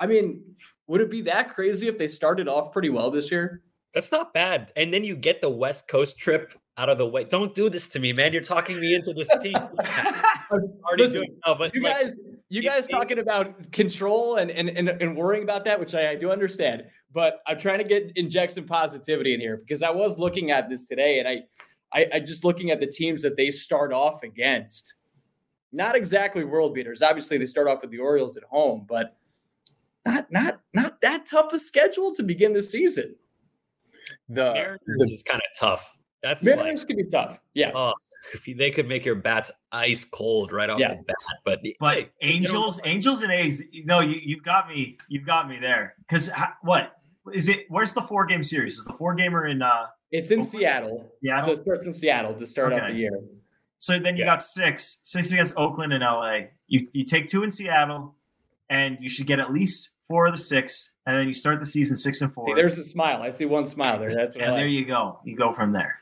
I 0.00 0.06
mean, 0.06 0.42
would 0.86 1.00
it 1.00 1.10
be 1.10 1.22
that 1.22 1.54
crazy 1.54 1.88
if 1.88 1.98
they 1.98 2.08
started 2.08 2.48
off 2.48 2.72
pretty 2.72 2.90
well 2.90 3.10
this 3.10 3.30
year? 3.30 3.62
That's 3.92 4.12
not 4.12 4.34
bad. 4.34 4.72
And 4.76 4.92
then 4.92 5.04
you 5.04 5.16
get 5.16 5.40
the 5.40 5.48
West 5.48 5.88
Coast 5.88 6.18
trip 6.18 6.52
out 6.76 6.90
of 6.90 6.98
the 6.98 7.06
way. 7.06 7.24
Don't 7.24 7.54
do 7.54 7.70
this 7.70 7.88
to 7.90 7.98
me, 7.98 8.12
man. 8.12 8.32
You're 8.32 8.42
talking 8.42 8.78
me 8.78 8.94
into 8.94 9.14
this 9.14 9.28
team. 9.42 9.54
already 10.50 11.04
Listen, 11.04 11.22
doing 11.22 11.36
but 11.44 11.74
you 11.74 11.82
like, 11.82 11.94
guys, 11.94 12.16
you 12.48 12.62
guys 12.62 12.86
talking 12.86 13.18
about 13.18 13.72
control 13.72 14.36
and, 14.36 14.50
and 14.50 14.68
and 14.68 14.88
and 14.88 15.16
worrying 15.16 15.42
about 15.42 15.64
that, 15.64 15.80
which 15.80 15.94
I, 15.94 16.10
I 16.10 16.14
do 16.14 16.30
understand. 16.30 16.84
But 17.12 17.40
I'm 17.46 17.58
trying 17.58 17.78
to 17.78 17.84
get 17.84 18.12
inject 18.16 18.52
some 18.52 18.64
positivity 18.64 19.32
in 19.32 19.40
here 19.40 19.56
because 19.56 19.82
I 19.82 19.90
was 19.90 20.18
looking 20.18 20.50
at 20.50 20.68
this 20.68 20.86
today 20.86 21.18
and 21.18 21.26
I 21.26 21.44
I, 21.96 22.06
I 22.12 22.20
just 22.20 22.44
looking 22.44 22.70
at 22.70 22.78
the 22.78 22.86
teams 22.86 23.22
that 23.22 23.36
they 23.36 23.50
start 23.50 23.92
off 23.92 24.22
against, 24.22 24.96
not 25.72 25.96
exactly 25.96 26.44
world 26.44 26.74
beaters. 26.74 27.00
Obviously, 27.00 27.38
they 27.38 27.46
start 27.46 27.68
off 27.68 27.80
with 27.80 27.90
the 27.90 27.98
Orioles 27.98 28.36
at 28.36 28.44
home, 28.44 28.84
but 28.86 29.16
not 30.04 30.30
not 30.30 30.60
not 30.74 31.00
that 31.00 31.24
tough 31.26 31.52
a 31.54 31.58
schedule 31.58 32.14
to 32.14 32.22
begin 32.22 32.52
the 32.52 32.62
season. 32.62 33.16
The 34.28 34.52
Mariners 34.52 34.80
the, 34.86 35.10
is 35.10 35.22
kind 35.22 35.40
of 35.40 35.58
tough. 35.58 35.96
That's 36.22 36.44
Mariners 36.44 36.80
like, 36.80 36.88
could 36.88 36.96
be 36.98 37.10
tough. 37.10 37.38
Yeah. 37.54 37.70
Uh, 37.70 37.92
if 38.34 38.46
you, 38.46 38.54
they 38.56 38.70
could 38.70 38.88
make 38.88 39.04
your 39.04 39.14
bats 39.14 39.50
ice 39.72 40.04
cold 40.04 40.52
right 40.52 40.68
off 40.68 40.78
yeah. 40.78 40.96
the 40.96 41.02
bat, 41.02 41.16
but 41.44 41.60
but 41.80 41.96
hey, 41.96 42.10
Angels, 42.20 42.78
Angels 42.84 43.22
and 43.22 43.32
A's. 43.32 43.62
No, 43.84 44.00
you 44.00 44.20
you 44.22 44.40
got 44.42 44.68
me. 44.68 44.98
You've 45.08 45.26
got 45.26 45.48
me 45.48 45.58
there. 45.58 45.94
Because 46.00 46.30
what 46.60 46.92
is 47.32 47.48
it? 47.48 47.64
Where's 47.70 47.94
the 47.94 48.02
four 48.02 48.26
game 48.26 48.44
series? 48.44 48.76
Is 48.76 48.84
the 48.84 48.92
four 48.92 49.14
gamer 49.14 49.46
in? 49.46 49.62
uh 49.62 49.86
it's 50.10 50.30
in 50.30 50.42
Seattle. 50.42 51.10
Yeah. 51.22 51.40
So 51.40 51.52
it 51.52 51.58
starts 51.58 51.86
in 51.86 51.92
Seattle 51.92 52.34
to 52.34 52.46
start 52.46 52.72
okay. 52.72 52.82
off 52.82 52.90
the 52.90 52.96
year. 52.96 53.20
So 53.78 53.98
then 53.98 54.16
you 54.16 54.24
yeah. 54.24 54.32
got 54.32 54.42
six, 54.42 55.00
six 55.04 55.32
against 55.32 55.56
Oakland 55.56 55.92
and 55.92 56.02
LA. 56.02 56.48
You 56.66 56.88
you 56.92 57.04
take 57.04 57.28
two 57.28 57.42
in 57.42 57.50
Seattle, 57.50 58.14
and 58.70 58.96
you 59.00 59.08
should 59.08 59.26
get 59.26 59.38
at 59.38 59.52
least 59.52 59.90
four 60.08 60.26
of 60.26 60.32
the 60.32 60.40
six, 60.40 60.92
and 61.06 61.16
then 61.16 61.28
you 61.28 61.34
start 61.34 61.60
the 61.60 61.66
season 61.66 61.96
six 61.96 62.20
and 62.20 62.32
four. 62.32 62.46
See, 62.46 62.54
there's 62.54 62.78
a 62.78 62.82
smile. 62.82 63.22
I 63.22 63.30
see 63.30 63.44
one 63.44 63.66
smile 63.66 63.98
there. 63.98 64.14
That's 64.14 64.34
what 64.34 64.44
and 64.44 64.52
like. 64.52 64.60
there 64.60 64.68
you 64.68 64.84
go. 64.84 65.20
You 65.24 65.36
go 65.36 65.52
from 65.52 65.72
there. 65.72 65.98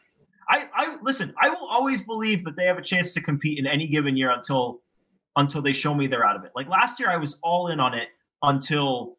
I, 0.49 0.69
I 0.75 0.97
listen. 1.03 1.35
I 1.41 1.49
will 1.49 1.67
always 1.67 2.03
believe 2.03 2.45
that 2.45 2.57
they 2.57 2.67
have 2.67 2.79
a 2.79 2.83
chance 2.83 3.15
to 3.15 3.21
compete 3.21 3.59
in 3.59 3.67
any 3.67 3.89
given 3.89 4.17
year 4.17 4.31
until 4.31 4.81
until 5.37 5.63
they 5.63 5.73
show 5.73 5.95
me 5.95 6.07
they're 6.07 6.25
out 6.25 6.37
of 6.37 6.45
it. 6.45 6.53
Like 6.55 6.69
last 6.69 7.01
year, 7.01 7.11
I 7.11 7.17
was 7.17 7.39
all 7.43 7.69
in 7.69 7.81
on 7.81 7.95
it 7.95 8.09
until 8.43 9.17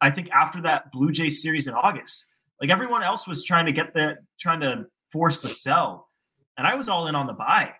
I 0.00 0.10
think 0.10 0.30
after 0.30 0.60
that 0.62 0.92
Blue 0.92 1.10
Jays 1.10 1.42
series 1.42 1.66
in 1.66 1.74
August. 1.74 2.26
Like 2.64 2.70
everyone 2.70 3.02
else 3.02 3.28
was 3.28 3.44
trying 3.44 3.66
to 3.66 3.72
get 3.72 3.92
the 3.92 4.16
trying 4.40 4.60
to 4.60 4.86
force 5.12 5.36
the 5.36 5.50
sell, 5.50 6.08
and 6.56 6.66
I 6.66 6.74
was 6.76 6.88
all 6.88 7.08
in 7.08 7.14
on 7.14 7.26
the 7.26 7.34
buy. 7.34 7.74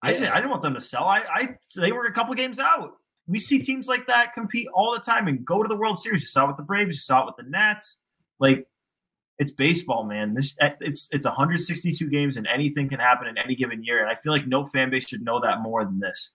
I, 0.00 0.10
I 0.10 0.12
didn't 0.12 0.50
want 0.50 0.62
them 0.62 0.74
to 0.74 0.80
sell. 0.80 1.06
I, 1.06 1.24
I 1.28 1.48
they 1.76 1.90
were 1.90 2.04
a 2.04 2.12
couple 2.12 2.32
games 2.36 2.60
out. 2.60 2.92
We 3.26 3.40
see 3.40 3.58
teams 3.58 3.88
like 3.88 4.06
that 4.06 4.32
compete 4.32 4.68
all 4.72 4.92
the 4.92 5.00
time 5.00 5.26
and 5.26 5.44
go 5.44 5.60
to 5.60 5.68
the 5.68 5.74
World 5.74 5.98
Series. 5.98 6.20
You 6.20 6.26
saw 6.26 6.44
it 6.44 6.46
with 6.46 6.56
the 6.56 6.62
Braves. 6.62 6.90
You 6.90 7.00
saw 7.00 7.22
it 7.22 7.26
with 7.26 7.44
the 7.44 7.50
Nats. 7.50 8.00
Like 8.38 8.64
it's 9.40 9.50
baseball, 9.50 10.04
man. 10.04 10.34
This 10.34 10.54
it's 10.60 11.08
it's 11.10 11.26
162 11.26 12.08
games 12.08 12.36
and 12.36 12.46
anything 12.46 12.88
can 12.88 13.00
happen 13.00 13.26
in 13.26 13.36
any 13.38 13.56
given 13.56 13.82
year. 13.82 14.02
And 14.02 14.08
I 14.08 14.14
feel 14.14 14.32
like 14.32 14.46
no 14.46 14.66
fan 14.66 14.90
base 14.90 15.08
should 15.08 15.24
know 15.24 15.40
that 15.40 15.62
more 15.62 15.84
than 15.84 15.98
this. 15.98 16.30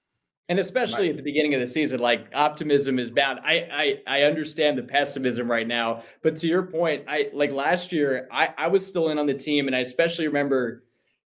And 0.49 0.59
especially 0.59 1.03
right. 1.03 1.09
at 1.11 1.17
the 1.17 1.23
beginning 1.23 1.53
of 1.55 1.59
the 1.59 1.67
season, 1.67 1.99
like 1.99 2.27
optimism 2.33 2.99
is 2.99 3.11
bound. 3.11 3.39
I, 3.43 3.99
I 4.07 4.19
I 4.19 4.21
understand 4.23 4.77
the 4.77 4.83
pessimism 4.83 5.51
right 5.51 5.67
now, 5.67 6.03
but 6.23 6.37
to 6.37 6.47
your 6.47 6.63
point, 6.63 7.03
I 7.05 7.29
like 7.33 7.51
last 7.51 7.91
year, 7.91 8.29
I, 8.31 8.53
I 8.57 8.67
was 8.67 8.87
still 8.87 9.09
in 9.09 9.19
on 9.19 9.25
the 9.25 9.33
team, 9.33 9.67
and 9.67 9.75
I 9.75 9.79
especially 9.79 10.25
remember 10.25 10.83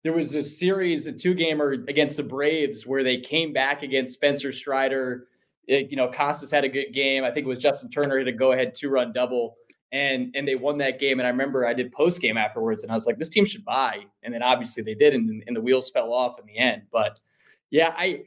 there 0.04 0.12
was 0.12 0.34
a 0.34 0.42
series, 0.42 1.06
a 1.06 1.12
two 1.12 1.32
gamer 1.32 1.72
against 1.88 2.18
the 2.18 2.22
Braves, 2.22 2.86
where 2.86 3.02
they 3.02 3.18
came 3.18 3.54
back 3.54 3.82
against 3.82 4.12
Spencer 4.12 4.52
Strider. 4.52 5.28
It, 5.66 5.90
you 5.90 5.96
know, 5.96 6.08
Casas 6.08 6.50
had 6.50 6.64
a 6.64 6.68
good 6.68 6.92
game. 6.92 7.24
I 7.24 7.30
think 7.30 7.46
it 7.46 7.48
was 7.48 7.58
Justin 7.58 7.90
Turner 7.90 8.18
hit 8.18 8.28
a 8.28 8.32
go 8.32 8.52
ahead 8.52 8.74
two 8.74 8.90
run 8.90 9.14
double, 9.14 9.56
and 9.92 10.30
and 10.36 10.46
they 10.46 10.56
won 10.56 10.76
that 10.78 10.98
game. 10.98 11.20
And 11.20 11.26
I 11.26 11.30
remember 11.30 11.66
I 11.66 11.72
did 11.72 11.90
post 11.90 12.20
game 12.20 12.36
afterwards, 12.36 12.82
and 12.82 12.92
I 12.92 12.94
was 12.94 13.06
like, 13.06 13.18
this 13.18 13.30
team 13.30 13.46
should 13.46 13.64
buy. 13.64 14.04
And 14.22 14.34
then 14.34 14.42
obviously 14.42 14.82
they 14.82 14.94
did, 14.94 15.14
and, 15.14 15.42
and 15.46 15.56
the 15.56 15.62
wheels 15.62 15.90
fell 15.90 16.12
off 16.12 16.38
in 16.38 16.44
the 16.44 16.58
end. 16.58 16.82
But 16.92 17.18
yeah, 17.70 17.94
I 17.96 18.24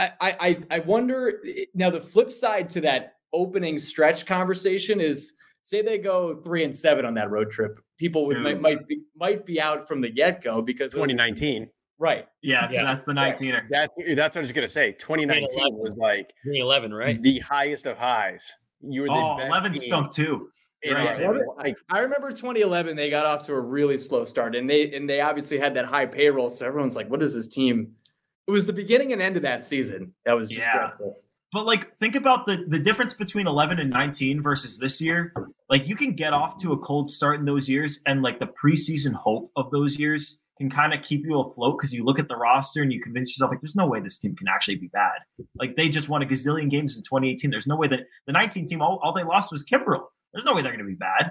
I, 0.00 0.12
I 0.20 0.58
I 0.70 0.78
wonder 0.80 1.40
eh, 1.46 1.64
now 1.74 1.90
the 1.90 2.00
flip 2.00 2.32
side 2.32 2.70
to 2.70 2.80
that 2.82 3.16
opening 3.32 3.78
stretch 3.78 4.26
conversation 4.26 5.00
is 5.00 5.34
say 5.62 5.82
they 5.82 5.98
go 5.98 6.40
three 6.42 6.64
and 6.64 6.76
seven 6.76 7.04
on 7.04 7.14
that 7.14 7.30
road 7.30 7.50
trip. 7.50 7.80
People 7.98 8.26
would 8.26 8.38
might, 8.38 8.60
might 8.60 8.86
be 8.86 9.00
might 9.16 9.44
be 9.44 9.60
out 9.60 9.86
from 9.86 10.00
the 10.00 10.08
get 10.08 10.42
go 10.42 10.62
because 10.62 10.92
2019. 10.92 11.68
Right. 11.98 12.26
Yeah, 12.40 12.66
yeah. 12.70 12.82
that's 12.82 13.04
the 13.04 13.12
19er. 13.12 13.60
That's 13.68 13.92
that's 14.16 14.34
what 14.34 14.40
I 14.40 14.44
was 14.44 14.52
gonna 14.52 14.68
say. 14.68 14.92
2019 14.92 15.48
was 15.76 15.96
like 15.98 16.28
2011, 16.44 16.94
right? 16.94 17.20
The 17.20 17.40
highest 17.40 17.86
of 17.86 17.98
highs. 17.98 18.54
You 18.80 19.02
were 19.02 19.08
the 19.08 19.14
oh, 19.14 19.38
11 19.40 19.74
stunk 19.76 20.12
too. 20.12 20.48
Right. 20.90 21.76
I 21.90 21.98
remember 21.98 22.30
2011. 22.30 22.96
They 22.96 23.10
got 23.10 23.26
off 23.26 23.42
to 23.46 23.52
a 23.52 23.60
really 23.60 23.98
slow 23.98 24.24
start, 24.24 24.56
and 24.56 24.68
they 24.68 24.94
and 24.94 25.08
they 25.08 25.20
obviously 25.20 25.58
had 25.58 25.74
that 25.74 25.84
high 25.84 26.06
payroll. 26.06 26.48
So 26.48 26.64
everyone's 26.64 26.96
like, 26.96 27.10
"What 27.10 27.22
is 27.22 27.34
this 27.34 27.48
team?" 27.48 27.92
It 28.50 28.52
was 28.52 28.66
the 28.66 28.72
beginning 28.72 29.12
and 29.12 29.22
end 29.22 29.36
of 29.36 29.42
that 29.42 29.64
season 29.64 30.12
that 30.26 30.36
was 30.36 30.48
just 30.48 30.60
yeah. 30.60 30.90
But 31.52 31.66
like, 31.66 31.96
think 31.98 32.16
about 32.16 32.46
the 32.46 32.64
the 32.66 32.80
difference 32.80 33.14
between 33.14 33.46
11 33.46 33.78
and 33.78 33.90
19 33.90 34.42
versus 34.42 34.80
this 34.80 35.00
year. 35.00 35.32
Like, 35.68 35.86
you 35.86 35.94
can 35.94 36.14
get 36.14 36.32
off 36.32 36.60
to 36.62 36.72
a 36.72 36.78
cold 36.78 37.08
start 37.08 37.38
in 37.38 37.44
those 37.44 37.68
years, 37.68 38.00
and 38.06 38.22
like 38.22 38.40
the 38.40 38.48
preseason 38.48 39.12
hope 39.14 39.52
of 39.54 39.70
those 39.70 40.00
years 40.00 40.38
can 40.58 40.68
kind 40.68 40.92
of 40.92 41.02
keep 41.04 41.24
you 41.24 41.38
afloat 41.38 41.78
because 41.78 41.94
you 41.94 42.04
look 42.04 42.18
at 42.18 42.26
the 42.26 42.34
roster 42.34 42.82
and 42.82 42.92
you 42.92 43.00
convince 43.00 43.30
yourself 43.30 43.52
like, 43.52 43.60
there's 43.60 43.76
no 43.76 43.86
way 43.86 44.00
this 44.00 44.18
team 44.18 44.34
can 44.34 44.48
actually 44.48 44.74
be 44.74 44.88
bad. 44.88 45.20
Like, 45.54 45.76
they 45.76 45.88
just 45.88 46.08
won 46.08 46.22
a 46.22 46.26
gazillion 46.26 46.68
games 46.68 46.96
in 46.96 47.04
2018. 47.04 47.52
There's 47.52 47.68
no 47.68 47.76
way 47.76 47.86
that 47.86 48.00
the 48.26 48.32
19 48.32 48.66
team 48.66 48.82
all, 48.82 48.98
all 49.00 49.14
they 49.14 49.22
lost 49.22 49.52
was 49.52 49.64
Kimbrel. 49.64 50.02
There's 50.32 50.44
no 50.44 50.54
way 50.54 50.62
they're 50.62 50.72
going 50.72 50.84
to 50.84 50.90
be 50.90 50.96
bad. 50.96 51.30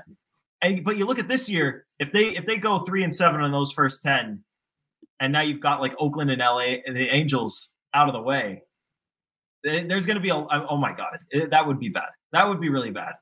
And 0.61 0.85
but 0.85 0.97
you 0.97 1.05
look 1.05 1.19
at 1.19 1.27
this 1.27 1.49
year, 1.49 1.85
if 1.99 2.11
they 2.11 2.35
if 2.35 2.45
they 2.45 2.57
go 2.57 2.79
three 2.79 3.03
and 3.03 3.15
seven 3.15 3.41
on 3.41 3.51
those 3.51 3.71
first 3.71 4.01
ten, 4.01 4.43
and 5.19 5.33
now 5.33 5.41
you've 5.41 5.59
got 5.59 5.81
like 5.81 5.93
Oakland 5.99 6.31
and 6.31 6.39
LA 6.39 6.77
and 6.85 6.95
the 6.95 7.07
Angels 7.09 7.69
out 7.93 8.07
of 8.07 8.13
the 8.13 8.21
way. 8.21 8.63
Eh, 9.65 9.83
there's 9.87 10.05
going 10.05 10.15
to 10.15 10.21
be 10.21 10.29
a 10.29 10.35
oh 10.35 10.77
my 10.77 10.93
god, 10.95 11.17
it, 11.31 11.49
that 11.51 11.65
would 11.65 11.79
be 11.79 11.89
bad. 11.89 12.09
That 12.31 12.47
would 12.47 12.61
be 12.61 12.69
really 12.69 12.91
bad. 12.91 13.13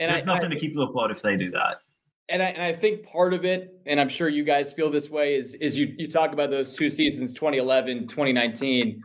And 0.00 0.10
There's 0.10 0.22
I, 0.22 0.34
nothing 0.34 0.46
I, 0.46 0.54
to 0.54 0.60
keep 0.60 0.72
you 0.72 0.82
afloat 0.82 1.10
if 1.10 1.22
they 1.22 1.36
do 1.36 1.50
that. 1.52 1.78
And 2.28 2.42
I, 2.42 2.46
and 2.46 2.62
I 2.62 2.72
think 2.72 3.06
part 3.06 3.32
of 3.34 3.44
it, 3.44 3.80
and 3.86 4.00
I'm 4.00 4.08
sure 4.08 4.28
you 4.28 4.44
guys 4.44 4.72
feel 4.72 4.90
this 4.90 5.10
way, 5.10 5.36
is 5.36 5.54
is 5.54 5.76
you 5.76 5.94
you 5.96 6.08
talk 6.08 6.32
about 6.32 6.50
those 6.50 6.74
two 6.74 6.90
seasons, 6.90 7.32
2011, 7.32 8.08
2019. 8.08 9.02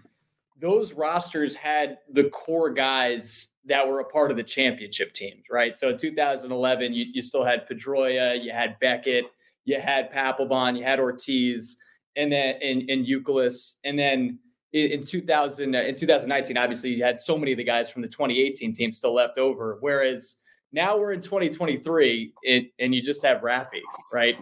Those 0.59 0.93
rosters 0.93 1.55
had 1.55 1.97
the 2.11 2.25
core 2.25 2.69
guys 2.69 3.47
that 3.65 3.87
were 3.87 3.99
a 3.99 4.05
part 4.05 4.31
of 4.31 4.37
the 4.37 4.43
championship 4.43 5.13
teams, 5.13 5.43
right? 5.49 5.75
So 5.75 5.89
in 5.89 5.97
2011, 5.97 6.93
you, 6.93 7.05
you 7.13 7.21
still 7.21 7.43
had 7.43 7.67
Pedroia, 7.67 8.43
you 8.43 8.51
had 8.51 8.77
Beckett, 8.79 9.25
you 9.65 9.79
had 9.79 10.11
Papelbon, 10.11 10.77
you 10.77 10.83
had 10.83 10.99
Ortiz, 10.99 11.77
and 12.15 12.31
then 12.31 12.55
in, 12.61 12.81
in 12.89 13.05
Youkilis, 13.05 13.75
and 13.83 13.97
then 13.97 14.39
in, 14.73 14.91
uh, 14.91 14.95
in 14.95 15.03
2000 15.03 15.75
in 15.75 15.95
2019, 15.95 16.57
obviously 16.57 16.91
you 16.91 17.03
had 17.03 17.19
so 17.19 17.37
many 17.37 17.51
of 17.51 17.57
the 17.57 17.63
guys 17.63 17.89
from 17.89 18.01
the 18.01 18.07
2018 18.07 18.73
team 18.73 18.91
still 18.91 19.13
left 19.13 19.37
over. 19.37 19.77
Whereas 19.81 20.37
now 20.71 20.97
we're 20.97 21.13
in 21.13 21.21
2023, 21.21 22.33
it, 22.43 22.71
and 22.79 22.95
you 22.95 23.01
just 23.01 23.23
have 23.23 23.41
Rafi, 23.41 23.81
right? 24.13 24.37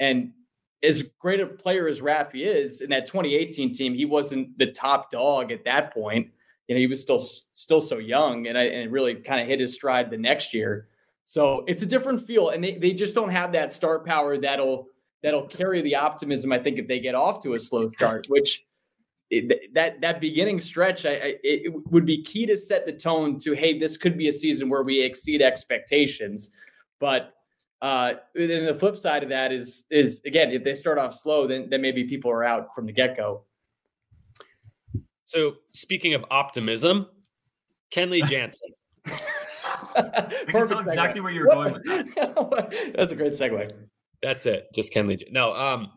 And 0.00 0.32
as 0.82 1.02
great 1.18 1.40
a 1.40 1.46
player 1.46 1.88
as 1.88 2.00
Rafi 2.00 2.46
is 2.46 2.80
in 2.80 2.90
that 2.90 3.06
2018 3.06 3.72
team, 3.74 3.94
he 3.94 4.04
wasn't 4.04 4.56
the 4.58 4.72
top 4.72 5.10
dog 5.10 5.52
at 5.52 5.64
that 5.64 5.92
point. 5.92 6.28
You 6.68 6.74
know, 6.74 6.78
he 6.78 6.86
was 6.86 7.00
still 7.00 7.18
still 7.52 7.80
so 7.80 7.98
young, 7.98 8.46
and 8.46 8.56
I 8.56 8.64
and 8.64 8.90
really 8.90 9.14
kind 9.16 9.40
of 9.40 9.46
hit 9.46 9.60
his 9.60 9.74
stride 9.74 10.10
the 10.10 10.16
next 10.16 10.54
year. 10.54 10.88
So 11.24 11.64
it's 11.66 11.82
a 11.82 11.86
different 11.86 12.26
feel, 12.26 12.50
and 12.50 12.62
they, 12.62 12.76
they 12.76 12.92
just 12.92 13.14
don't 13.14 13.30
have 13.30 13.52
that 13.52 13.72
star 13.72 13.98
power 13.98 14.38
that'll 14.38 14.88
that'll 15.24 15.46
carry 15.46 15.80
the 15.80 15.96
optimism. 15.96 16.52
I 16.52 16.58
think 16.58 16.78
if 16.78 16.86
they 16.86 17.00
get 17.00 17.14
off 17.14 17.42
to 17.42 17.54
a 17.54 17.60
slow 17.60 17.88
start, 17.88 18.26
which 18.28 18.62
that 19.72 20.00
that 20.00 20.20
beginning 20.20 20.60
stretch, 20.60 21.06
I, 21.06 21.10
I, 21.10 21.36
it 21.42 21.72
would 21.90 22.04
be 22.04 22.22
key 22.22 22.46
to 22.46 22.56
set 22.56 22.84
the 22.86 22.92
tone 22.92 23.38
to 23.40 23.54
hey, 23.54 23.76
this 23.76 23.96
could 23.96 24.16
be 24.16 24.28
a 24.28 24.32
season 24.32 24.68
where 24.68 24.82
we 24.82 25.00
exceed 25.00 25.42
expectations. 25.42 26.50
But 27.00 27.32
uh, 27.80 28.14
and 28.36 28.68
the 28.68 28.74
flip 28.74 28.98
side 28.98 29.22
of 29.22 29.30
that 29.30 29.50
is 29.50 29.86
is 29.90 30.20
again, 30.26 30.52
if 30.52 30.62
they 30.62 30.74
start 30.74 30.98
off 30.98 31.14
slow, 31.14 31.46
then 31.46 31.68
then 31.70 31.80
maybe 31.80 32.04
people 32.04 32.30
are 32.30 32.44
out 32.44 32.74
from 32.74 32.84
the 32.84 32.92
get 32.92 33.16
go. 33.16 33.44
So 35.24 35.54
speaking 35.72 36.12
of 36.12 36.24
optimism, 36.30 37.06
Kenley 37.90 38.22
Jansen. 38.28 38.70
I 39.96 40.44
can 40.48 40.66
tell 40.66 40.80
exactly 40.80 41.20
where 41.20 41.32
you're 41.32 41.46
going. 41.46 41.72
With 41.72 41.84
that. 41.84 42.92
That's 42.96 43.12
a 43.12 43.16
great 43.16 43.32
segue. 43.32 43.72
That's 44.22 44.46
it. 44.46 44.68
Just 44.74 44.92
Kenley. 44.92 45.22
No. 45.30 45.54
Um. 45.54 45.92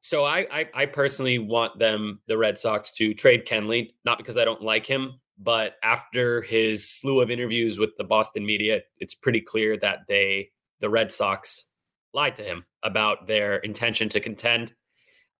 So 0.00 0.24
I, 0.24 0.46
I 0.52 0.68
I 0.74 0.86
personally 0.86 1.38
want 1.38 1.78
them, 1.78 2.20
the 2.28 2.36
Red 2.36 2.58
Sox, 2.58 2.90
to 2.92 3.14
trade 3.14 3.46
Kenley, 3.46 3.90
not 4.04 4.18
because 4.18 4.36
I 4.36 4.44
don't 4.44 4.60
like 4.62 4.84
him, 4.84 5.20
but 5.38 5.76
after 5.82 6.42
his 6.42 6.88
slew 6.88 7.20
of 7.20 7.30
interviews 7.30 7.78
with 7.78 7.96
the 7.96 8.04
Boston 8.04 8.44
media, 8.44 8.82
it's 8.98 9.14
pretty 9.14 9.40
clear 9.40 9.76
that 9.78 10.00
they, 10.06 10.50
the 10.80 10.90
Red 10.90 11.10
Sox, 11.10 11.66
lied 12.12 12.36
to 12.36 12.42
him 12.42 12.64
about 12.82 13.26
their 13.26 13.56
intention 13.56 14.08
to 14.10 14.20
contend. 14.20 14.74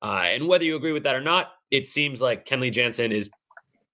Uh, 0.02 0.24
and 0.26 0.48
whether 0.48 0.64
you 0.64 0.76
agree 0.76 0.92
with 0.92 1.04
that 1.04 1.14
or 1.14 1.20
not, 1.20 1.52
it 1.70 1.86
seems 1.86 2.20
like 2.20 2.46
Kenley 2.46 2.72
Jansen 2.72 3.12
is 3.12 3.30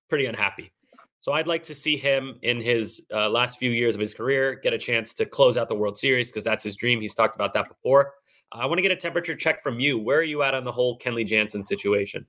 pretty 0.09 0.27
unhappy. 0.27 0.73
So 1.21 1.33
I'd 1.33 1.47
like 1.47 1.63
to 1.65 1.75
see 1.75 1.99
him 1.99 2.39
in 2.43 2.63
his 2.63 3.05
uh, 3.15 3.29
last 3.29 3.59
few 3.59 3.71
years 3.71 3.95
of 3.95 4.01
his 4.01 4.15
career 4.15 4.55
get 4.55 4.73
a 4.73 4.79
chance 4.79 5.13
to 5.15 5.27
close 5.27 5.59
out 5.59 5.69
the 5.69 5.75
World 5.75 5.99
Series 5.99 6.31
because 6.31 6.45
that's 6.45 6.65
his 6.65 6.77
dream. 6.77 6.99
He's 6.99 7.15
talked 7.15 7.35
about 7.35 7.53
that 7.55 7.69
before. 7.69 8.15
I 8.53 8.65
want 8.65 8.79
to 8.79 8.83
get 8.83 8.91
a 8.91 8.97
temperature 8.97 9.37
check 9.37 9.63
from 9.63 9.79
you. 9.79 9.99
Where 9.99 10.19
are 10.19 10.25
you 10.25 10.43
at 10.43 10.55
on 10.55 10.65
the 10.65 10.73
whole 10.73 10.99
Kenley 10.99 11.27
Jansen 11.27 11.63
situation? 11.63 12.27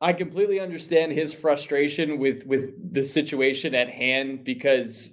I 0.00 0.12
completely 0.12 0.60
understand 0.60 1.12
his 1.12 1.34
frustration 1.34 2.18
with 2.18 2.46
with 2.46 2.92
the 2.92 3.04
situation 3.04 3.74
at 3.74 3.88
hand 3.88 4.44
because 4.44 5.12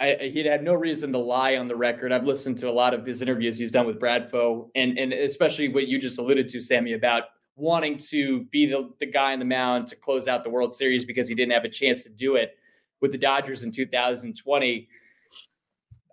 I, 0.00 0.14
he'd 0.14 0.46
had 0.46 0.62
no 0.62 0.74
reason 0.74 1.12
to 1.12 1.18
lie 1.18 1.56
on 1.56 1.66
the 1.66 1.74
record. 1.74 2.12
I've 2.12 2.24
listened 2.24 2.58
to 2.58 2.68
a 2.68 2.70
lot 2.70 2.94
of 2.94 3.06
his 3.06 3.22
interviews 3.22 3.58
he's 3.58 3.72
done 3.72 3.86
with 3.86 3.98
Bradfo, 3.98 4.68
and 4.74 4.98
and 4.98 5.12
especially 5.12 5.68
what 5.68 5.86
you 5.88 6.00
just 6.00 6.18
alluded 6.18 6.48
to, 6.48 6.60
Sammy, 6.60 6.92
about 6.92 7.24
wanting 7.58 7.96
to 7.96 8.44
be 8.44 8.66
the, 8.66 8.90
the 9.00 9.06
guy 9.06 9.32
on 9.32 9.38
the 9.38 9.44
mound 9.44 9.86
to 9.88 9.96
close 9.96 10.28
out 10.28 10.44
the 10.44 10.50
World 10.50 10.74
Series 10.74 11.04
because 11.04 11.28
he 11.28 11.34
didn't 11.34 11.52
have 11.52 11.64
a 11.64 11.68
chance 11.68 12.04
to 12.04 12.10
do 12.10 12.36
it 12.36 12.56
with 13.00 13.12
the 13.12 13.18
Dodgers 13.18 13.64
in 13.64 13.72
2020. 13.72 14.88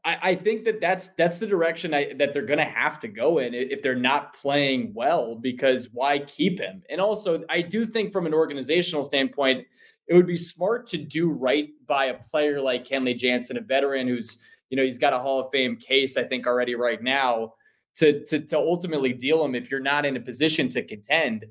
I, 0.04 0.18
I 0.22 0.36
think 0.36 0.66
that 0.66 0.82
that's 0.82 1.10
that's 1.18 1.40
the 1.40 1.48
direction 1.48 1.94
I, 1.94 2.14
that 2.14 2.34
they're 2.34 2.46
going 2.46 2.60
to 2.60 2.66
have 2.66 3.00
to 3.00 3.08
go 3.08 3.40
in 3.40 3.54
if 3.54 3.82
they're 3.82 3.96
not 3.96 4.34
playing 4.34 4.94
well. 4.94 5.36
Because 5.36 5.90
why 5.92 6.20
keep 6.20 6.60
him? 6.60 6.84
And 6.90 7.02
also, 7.02 7.44
I 7.50 7.62
do 7.62 7.86
think 7.86 8.14
from 8.14 8.26
an 8.26 8.34
organizational 8.34 9.04
standpoint, 9.04 9.66
it 10.08 10.14
would 10.14 10.28
be 10.28 10.38
smart 10.38 10.88
to 10.88 10.98
do 10.98 11.32
right 11.32 11.70
by 11.88 12.06
a 12.06 12.18
player 12.18 12.62
like 12.62 12.88
Kenley 12.88 13.18
Jansen, 13.18 13.58
a 13.58 13.62
veteran 13.62 14.08
who's 14.08 14.38
you 14.70 14.78
know 14.78 14.84
he's 14.84 15.00
got 15.00 15.14
a 15.14 15.20
Hall 15.20 15.40
of 15.40 15.52
Fame 15.52 15.76
case 15.76 16.18
I 16.18 16.24
think 16.24 16.48
already 16.48 16.76
right 16.76 17.02
now 17.02 17.54
to 17.96 18.24
to 18.26 18.40
to 18.40 18.58
ultimately 18.58 19.14
deal 19.14 19.44
him 19.44 19.56
if 19.56 19.72
you're 19.72 19.80
not 19.80 20.06
in 20.06 20.18
a 20.18 20.20
position 20.20 20.70
to 20.70 20.84
contend. 20.84 21.46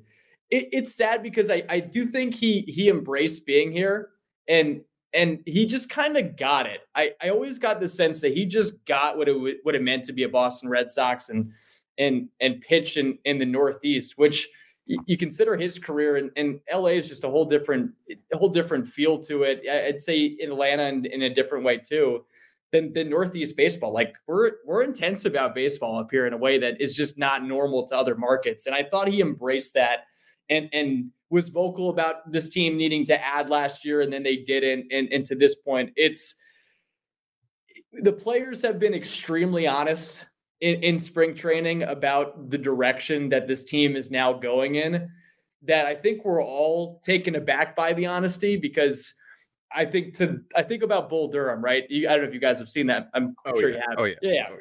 It, 0.51 0.69
it's 0.71 0.95
sad 0.95 1.23
because 1.23 1.49
I 1.49 1.63
I 1.69 1.79
do 1.79 2.05
think 2.05 2.33
he 2.33 2.61
he 2.61 2.89
embraced 2.89 3.45
being 3.45 3.71
here 3.71 4.09
and 4.47 4.81
and 5.13 5.39
he 5.45 5.65
just 5.65 5.89
kind 5.89 6.17
of 6.17 6.35
got 6.35 6.65
it. 6.65 6.81
I, 6.93 7.13
I 7.21 7.29
always 7.29 7.57
got 7.57 7.79
the 7.79 7.87
sense 7.87 8.19
that 8.21 8.33
he 8.33 8.45
just 8.45 8.85
got 8.85 9.17
what 9.17 9.29
it 9.29 9.57
what 9.63 9.75
it 9.75 9.81
meant 9.81 10.03
to 10.05 10.13
be 10.13 10.23
a 10.23 10.29
Boston 10.29 10.69
Red 10.69 10.91
Sox 10.91 11.29
and 11.29 11.51
and 11.97 12.27
and 12.41 12.61
pitch 12.61 12.97
in 12.97 13.17
in 13.25 13.37
the 13.37 13.45
Northeast, 13.45 14.17
which 14.17 14.47
you, 14.87 15.17
consider 15.17 15.57
his 15.57 15.79
career 15.79 16.17
and, 16.17 16.29
and 16.35 16.59
LA 16.71 16.89
is 16.89 17.09
just 17.09 17.23
a 17.23 17.29
whole 17.29 17.45
different 17.45 17.91
a 18.31 18.37
whole 18.37 18.49
different 18.49 18.87
feel 18.87 19.17
to 19.19 19.43
it. 19.43 19.63
I'd 19.67 20.01
say 20.01 20.37
Atlanta 20.43 21.07
in 21.07 21.23
a 21.23 21.33
different 21.33 21.63
way 21.63 21.77
too 21.77 22.23
than 22.75 22.93
than 22.93 23.09
Northeast 23.09 23.55
baseball. 23.55 23.93
Like 23.93 24.15
we're 24.27 24.51
we're 24.65 24.83
intense 24.83 25.25
about 25.25 25.55
baseball 25.55 25.99
up 25.99 26.09
here 26.11 26.27
in 26.27 26.33
a 26.33 26.37
way 26.37 26.57
that 26.57 26.79
is 26.81 26.93
just 26.93 27.17
not 27.17 27.43
normal 27.43 27.85
to 27.87 27.97
other 27.97 28.15
markets. 28.15 28.65
And 28.65 28.75
I 28.75 28.83
thought 28.83 29.07
he 29.07 29.21
embraced 29.21 29.73
that 29.75 29.99
and 30.49 30.69
and 30.73 31.11
was 31.29 31.49
vocal 31.49 31.89
about 31.89 32.31
this 32.31 32.49
team 32.49 32.77
needing 32.77 33.05
to 33.05 33.25
add 33.25 33.49
last 33.49 33.83
year 33.83 34.01
and 34.01 34.13
then 34.13 34.23
they 34.23 34.37
didn't 34.37 34.85
and, 34.91 35.11
and 35.11 35.25
to 35.25 35.35
this 35.35 35.55
point 35.55 35.91
it's 35.95 36.35
the 37.93 38.13
players 38.13 38.61
have 38.61 38.77
been 38.77 38.93
extremely 38.93 39.65
honest 39.65 40.27
in, 40.61 40.81
in 40.83 40.99
spring 40.99 41.33
training 41.33 41.83
about 41.83 42.49
the 42.51 42.57
direction 42.57 43.27
that 43.29 43.47
this 43.47 43.63
team 43.63 43.95
is 43.95 44.11
now 44.11 44.31
going 44.33 44.75
in 44.75 45.09
that 45.63 45.87
i 45.87 45.95
think 45.95 46.23
we're 46.23 46.43
all 46.43 47.01
taken 47.03 47.35
aback 47.35 47.75
by 47.75 47.91
the 47.93 48.05
honesty 48.05 48.55
because 48.55 49.13
i 49.73 49.85
think 49.85 50.13
to 50.13 50.41
i 50.55 50.61
think 50.61 50.83
about 50.83 51.09
bull 51.09 51.27
durham 51.27 51.63
right 51.63 51.83
you, 51.89 52.07
i 52.07 52.11
don't 52.11 52.21
know 52.21 52.27
if 52.27 52.33
you 52.33 52.39
guys 52.39 52.59
have 52.59 52.69
seen 52.69 52.87
that 52.87 53.09
i'm, 53.13 53.35
Oh, 53.45 53.59
sure 53.59 53.69
yeah. 53.69 53.75
you 53.77 53.81
have 53.89 53.99
Oh, 53.99 54.03
yeah. 54.05 54.15
yeah, 54.21 54.43
oh, 54.49 54.53
yeah. 54.53 54.57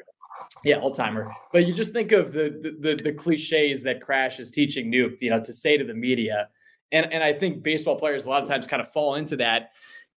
Yeah, 0.62 0.76
old 0.80 0.94
timer. 0.94 1.32
But 1.52 1.66
you 1.66 1.72
just 1.72 1.92
think 1.92 2.12
of 2.12 2.32
the, 2.32 2.50
the 2.80 2.94
the 2.96 3.02
the 3.02 3.12
cliches 3.12 3.82
that 3.84 4.02
Crash 4.02 4.38
is 4.38 4.50
teaching 4.50 4.92
Nuke, 4.92 5.16
you 5.20 5.30
know, 5.30 5.42
to 5.42 5.52
say 5.54 5.78
to 5.78 5.84
the 5.84 5.94
media, 5.94 6.48
and 6.92 7.10
and 7.12 7.24
I 7.24 7.32
think 7.32 7.62
baseball 7.62 7.98
players 7.98 8.26
a 8.26 8.30
lot 8.30 8.42
of 8.42 8.48
times 8.48 8.66
kind 8.66 8.82
of 8.82 8.92
fall 8.92 9.14
into 9.14 9.36
that, 9.36 9.70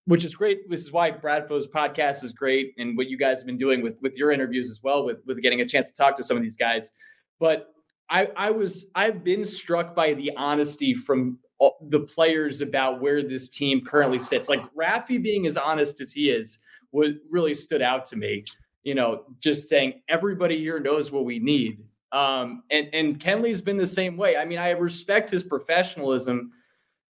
which 0.07 0.25
is 0.25 0.35
great. 0.35 0.69
This 0.71 0.81
is 0.81 0.93
why 0.93 1.11
Bradfo's 1.11 1.69
podcast 1.69 2.25
is 2.25 2.33
great, 2.33 2.73
and 2.79 2.97
what 2.97 3.09
you 3.09 3.19
guys 3.19 3.41
have 3.41 3.47
been 3.47 3.59
doing 3.59 3.83
with 3.83 3.97
with 4.01 4.17
your 4.17 4.31
interviews 4.33 4.71
as 4.71 4.81
well, 4.83 5.05
with 5.05 5.19
with 5.27 5.43
getting 5.43 5.61
a 5.61 5.67
chance 5.69 5.91
to 5.91 5.97
talk 5.97 6.17
to 6.17 6.23
some 6.23 6.37
of 6.39 6.43
these 6.43 6.57
guys. 6.57 6.91
But 7.39 7.69
I 8.09 8.29
I 8.37 8.51
was 8.51 8.87
I've 8.95 9.23
been 9.25 9.45
struck 9.45 9.95
by 9.95 10.15
the 10.15 10.33
honesty 10.37 10.95
from 10.95 11.39
the 11.89 12.01
players 12.01 12.61
about 12.61 13.01
where 13.01 13.23
this 13.23 13.49
team 13.49 13.85
currently 13.85 14.19
sits. 14.19 14.49
Like 14.49 14.63
Rafi 14.75 15.23
being 15.23 15.47
as 15.47 15.57
honest 15.57 16.01
as 16.01 16.13
he 16.13 16.31
is, 16.31 16.59
was 16.93 17.15
really 17.31 17.55
stood 17.55 17.83
out 17.83 18.07
to 18.07 18.17
me 18.17 18.45
you 18.85 18.95
know, 18.95 19.25
just 19.41 19.69
saying 19.69 20.03
everybody 20.09 20.59
here 20.59 20.79
knows 20.79 21.11
what 21.11 21.25
we 21.25 21.39
need. 21.39 21.83
Um, 22.13 22.63
and 22.71 22.89
and 22.93 23.19
Kenley's 23.19 23.61
been 23.61 23.79
the 23.79 23.87
same 23.87 24.17
way. 24.17 24.37
I 24.37 24.45
mean, 24.45 24.59
I 24.59 24.71
respect 24.71 25.31
his 25.31 25.43
professionalism 25.43 26.53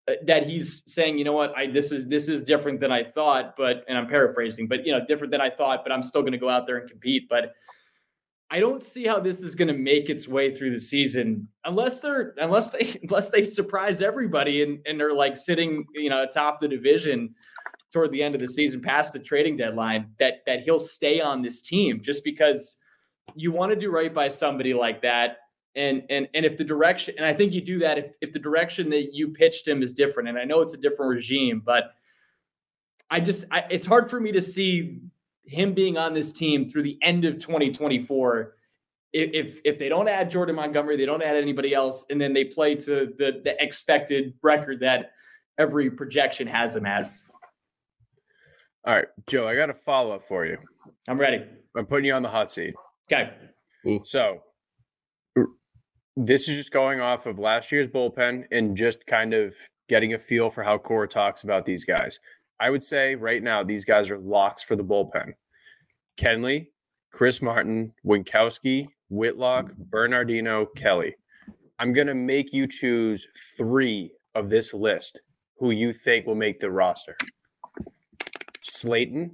uh, 0.08 0.14
that 0.22 0.46
he's 0.46 0.82
saying, 0.86 1.18
you 1.18 1.24
know 1.24 1.32
what, 1.32 1.56
I 1.58 1.66
this 1.66 1.92
is 1.92 2.06
this 2.06 2.28
is 2.28 2.42
different 2.42 2.80
than 2.80 2.90
I 2.90 3.02
thought, 3.04 3.54
but 3.56 3.84
and 3.88 3.98
I'm 3.98 4.06
paraphrasing, 4.06 4.66
but 4.66 4.86
you 4.86 4.92
know, 4.92 5.04
different 5.06 5.30
than 5.32 5.42
I 5.42 5.50
thought, 5.50 5.82
but 5.82 5.92
I'm 5.92 6.02
still 6.02 6.22
going 6.22 6.32
to 6.32 6.38
go 6.38 6.48
out 6.48 6.66
there 6.66 6.78
and 6.78 6.88
compete. 6.88 7.28
But 7.28 7.54
I 8.54 8.60
don't 8.60 8.84
see 8.84 9.04
how 9.04 9.18
this 9.18 9.42
is 9.42 9.56
going 9.56 9.66
to 9.66 9.74
make 9.74 10.08
its 10.08 10.28
way 10.28 10.54
through 10.54 10.70
the 10.70 10.78
season 10.78 11.48
unless 11.64 11.98
they're 11.98 12.34
unless 12.38 12.70
they 12.70 13.00
unless 13.02 13.30
they 13.30 13.44
surprise 13.44 14.00
everybody 14.00 14.62
and 14.62 14.78
and 14.86 14.98
they're 14.98 15.12
like 15.12 15.36
sitting, 15.36 15.84
you 15.92 16.08
know, 16.08 16.22
atop 16.22 16.60
the 16.60 16.68
division 16.68 17.34
toward 17.92 18.12
the 18.12 18.22
end 18.22 18.36
of 18.36 18.40
the 18.40 18.46
season 18.46 18.80
past 18.80 19.12
the 19.12 19.18
trading 19.18 19.56
deadline 19.56 20.06
that 20.20 20.44
that 20.46 20.60
he'll 20.60 20.78
stay 20.78 21.20
on 21.20 21.42
this 21.42 21.60
team 21.62 22.00
just 22.00 22.22
because 22.22 22.78
you 23.34 23.50
want 23.50 23.72
to 23.72 23.76
do 23.76 23.90
right 23.90 24.14
by 24.14 24.28
somebody 24.28 24.72
like 24.72 25.02
that. 25.02 25.38
And 25.74 26.04
and 26.08 26.28
and 26.32 26.46
if 26.46 26.56
the 26.56 26.62
direction 26.62 27.16
and 27.16 27.26
I 27.26 27.34
think 27.34 27.54
you 27.54 27.60
do 27.60 27.80
that 27.80 27.98
if, 27.98 28.12
if 28.20 28.32
the 28.32 28.38
direction 28.38 28.88
that 28.90 29.12
you 29.12 29.30
pitched 29.30 29.66
him 29.66 29.82
is 29.82 29.92
different. 29.92 30.28
And 30.28 30.38
I 30.38 30.44
know 30.44 30.60
it's 30.60 30.74
a 30.74 30.78
different 30.78 31.10
regime 31.10 31.60
but 31.66 31.86
I 33.10 33.18
just 33.18 33.46
I, 33.50 33.64
it's 33.68 33.84
hard 33.84 34.08
for 34.08 34.20
me 34.20 34.30
to 34.30 34.40
see 34.40 35.00
him 35.46 35.74
being 35.74 35.96
on 35.96 36.14
this 36.14 36.32
team 36.32 36.68
through 36.68 36.82
the 36.82 36.98
end 37.02 37.24
of 37.24 37.38
2024 37.38 38.54
if, 39.12 39.30
if 39.32 39.60
if 39.64 39.78
they 39.78 39.88
don't 39.88 40.08
add 40.08 40.30
Jordan 40.30 40.56
Montgomery 40.56 40.96
they 40.96 41.06
don't 41.06 41.22
add 41.22 41.36
anybody 41.36 41.74
else 41.74 42.04
and 42.10 42.20
then 42.20 42.32
they 42.32 42.44
play 42.44 42.74
to 42.76 43.12
the 43.18 43.40
the 43.44 43.54
expected 43.62 44.34
record 44.42 44.80
that 44.80 45.12
every 45.58 45.90
projection 45.90 46.46
has 46.46 46.74
them 46.74 46.86
at 46.86 47.12
All 48.86 48.94
right, 48.94 49.06
Joe, 49.26 49.46
I 49.46 49.54
got 49.54 49.70
a 49.70 49.74
follow 49.74 50.14
up 50.14 50.26
for 50.26 50.44
you. 50.46 50.58
I'm 51.08 51.18
ready. 51.18 51.44
I'm 51.76 51.86
putting 51.86 52.06
you 52.06 52.14
on 52.14 52.22
the 52.22 52.28
hot 52.28 52.50
seat. 52.52 52.74
Okay. 53.10 53.30
So 54.04 54.40
this 56.16 56.48
is 56.48 56.56
just 56.56 56.70
going 56.70 57.00
off 57.00 57.26
of 57.26 57.38
last 57.38 57.72
year's 57.72 57.88
bullpen 57.88 58.44
and 58.50 58.76
just 58.76 59.06
kind 59.06 59.34
of 59.34 59.54
getting 59.88 60.14
a 60.14 60.18
feel 60.18 60.50
for 60.50 60.62
how 60.62 60.78
Cora 60.78 61.08
talks 61.08 61.44
about 61.44 61.66
these 61.66 61.84
guys. 61.84 62.18
I 62.60 62.70
would 62.70 62.82
say 62.82 63.14
right 63.14 63.42
now 63.42 63.62
these 63.62 63.84
guys 63.84 64.10
are 64.10 64.18
locks 64.18 64.62
for 64.62 64.76
the 64.76 64.84
bullpen. 64.84 65.32
Kenley, 66.16 66.68
Chris 67.12 67.42
Martin, 67.42 67.92
Winckowski, 68.06 68.86
Whitlock, 69.08 69.72
Bernardino, 69.76 70.66
Kelly. 70.76 71.14
I'm 71.78 71.92
gonna 71.92 72.14
make 72.14 72.52
you 72.52 72.66
choose 72.66 73.26
three 73.56 74.12
of 74.34 74.48
this 74.48 74.72
list 74.74 75.20
who 75.58 75.70
you 75.70 75.92
think 75.92 76.26
will 76.26 76.34
make 76.34 76.60
the 76.60 76.70
roster. 76.70 77.16
Slaten, 78.62 79.32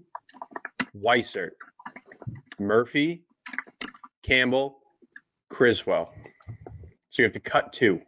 Weissert, 0.94 1.52
Murphy, 2.58 3.24
Campbell, 4.22 4.78
Criswell. 5.48 6.12
So 7.08 7.22
you 7.22 7.24
have 7.24 7.32
to 7.32 7.40
cut 7.40 7.72
two. 7.72 8.00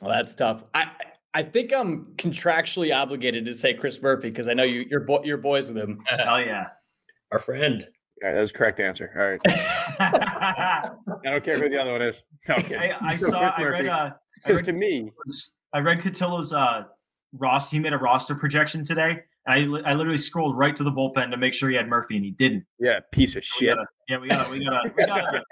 Well, 0.00 0.10
that's 0.10 0.34
tough. 0.34 0.64
I 0.74 0.90
I 1.36 1.42
think 1.42 1.70
I'm 1.72 2.06
contractually 2.16 2.96
obligated 2.96 3.44
to 3.44 3.54
say 3.54 3.74
Chris 3.74 4.00
Murphy 4.00 4.30
because 4.30 4.48
I 4.48 4.54
know 4.54 4.62
you 4.62 4.86
you're 4.90 5.04
bo- 5.04 5.22
you're 5.22 5.36
boys 5.36 5.68
with 5.68 5.76
him. 5.76 6.02
Hell 6.06 6.40
yeah. 6.44 6.68
Our 7.30 7.38
friend. 7.38 7.82
All 8.22 8.28
right, 8.30 8.34
that 8.34 8.40
was 8.40 8.52
correct 8.52 8.80
answer. 8.80 9.10
All 9.14 9.26
right. 9.26 9.40
I 10.00 10.90
don't 11.24 11.44
care 11.44 11.58
who 11.60 11.68
the 11.68 11.78
other 11.80 11.92
one 11.92 12.00
is. 12.02 12.22
No, 12.48 12.54
I'm. 12.54 12.64
I, 12.78 12.96
I 13.02 13.16
saw. 13.16 13.52
I 13.54 13.62
read. 13.64 13.86
Uh, 13.86 14.12
Because 14.42 14.56
read, 14.58 14.64
to 14.64 14.72
me, 14.72 15.10
I 15.74 15.80
read 15.80 16.00
Cotillo's 16.00 16.52
uh, 16.54 16.84
roster. 17.34 17.76
He 17.76 17.80
made 17.80 17.92
a 17.92 17.98
roster 17.98 18.34
projection 18.34 18.84
today, 18.84 19.18
and 19.46 19.54
I, 19.54 19.58
li- 19.66 19.82
I 19.84 19.92
literally 19.92 20.16
scrolled 20.18 20.56
right 20.56 20.74
to 20.76 20.84
the 20.84 20.90
bullpen 20.92 21.30
to 21.30 21.36
make 21.36 21.52
sure 21.52 21.68
he 21.68 21.76
had 21.76 21.88
Murphy, 21.88 22.16
and 22.16 22.24
he 22.24 22.30
didn't. 22.30 22.64
yeah, 22.80 23.00
piece 23.12 23.36
of 23.36 23.42
We 23.60 23.66
shit. 23.66 23.76
gotta, 23.76 23.86
yeah, 24.08 24.18
we 24.18 24.28
gotta, 24.28 24.50
we 24.50 24.64
gotta, 24.64 24.90
we 24.96 25.04
gotta, 25.04 25.42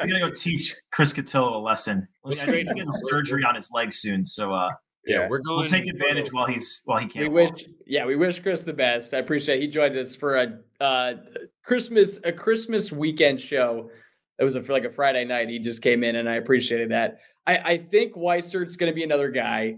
we 0.00 0.08
gotta 0.08 0.20
go 0.20 0.30
teach 0.30 0.74
Chris 0.92 1.12
Cotillo 1.12 1.56
a 1.56 1.58
lesson. 1.58 2.08
He's 2.26 2.42
getting 2.42 2.90
surgery 2.90 3.44
on 3.44 3.54
his 3.54 3.68
leg 3.70 3.92
soon, 3.92 4.24
so 4.24 4.52
uh, 4.52 4.70
Yeah, 5.06 5.28
we're 5.28 5.38
going. 5.40 5.60
we'll 5.60 5.68
take 5.68 5.86
advantage 5.86 6.32
while 6.32 6.46
he's 6.46 6.82
while 6.84 6.98
he 6.98 7.06
can't. 7.06 7.30
wish, 7.32 7.50
walk. 7.50 7.60
yeah, 7.86 8.06
we 8.06 8.16
wish 8.16 8.40
Chris 8.40 8.62
the 8.62 8.72
best. 8.72 9.12
I 9.14 9.18
appreciate 9.18 9.60
he 9.60 9.68
joined 9.68 9.96
us 9.96 10.16
for 10.16 10.36
a 10.36 10.58
uh, 10.80 11.14
Christmas 11.62 12.18
a 12.24 12.32
Christmas 12.32 12.90
weekend 12.90 13.40
show. 13.40 13.90
It 14.38 14.44
was 14.44 14.56
a, 14.56 14.62
for 14.62 14.72
like 14.72 14.84
a 14.84 14.90
Friday 14.90 15.24
night. 15.24 15.48
He 15.48 15.58
just 15.58 15.82
came 15.82 16.02
in, 16.02 16.16
and 16.16 16.28
I 16.28 16.36
appreciated 16.36 16.90
that. 16.90 17.18
I, 17.46 17.56
I 17.58 17.78
think 17.78 18.14
Weissert's 18.14 18.76
going 18.76 18.90
to 18.90 18.94
be 18.94 19.04
another 19.04 19.30
guy 19.30 19.76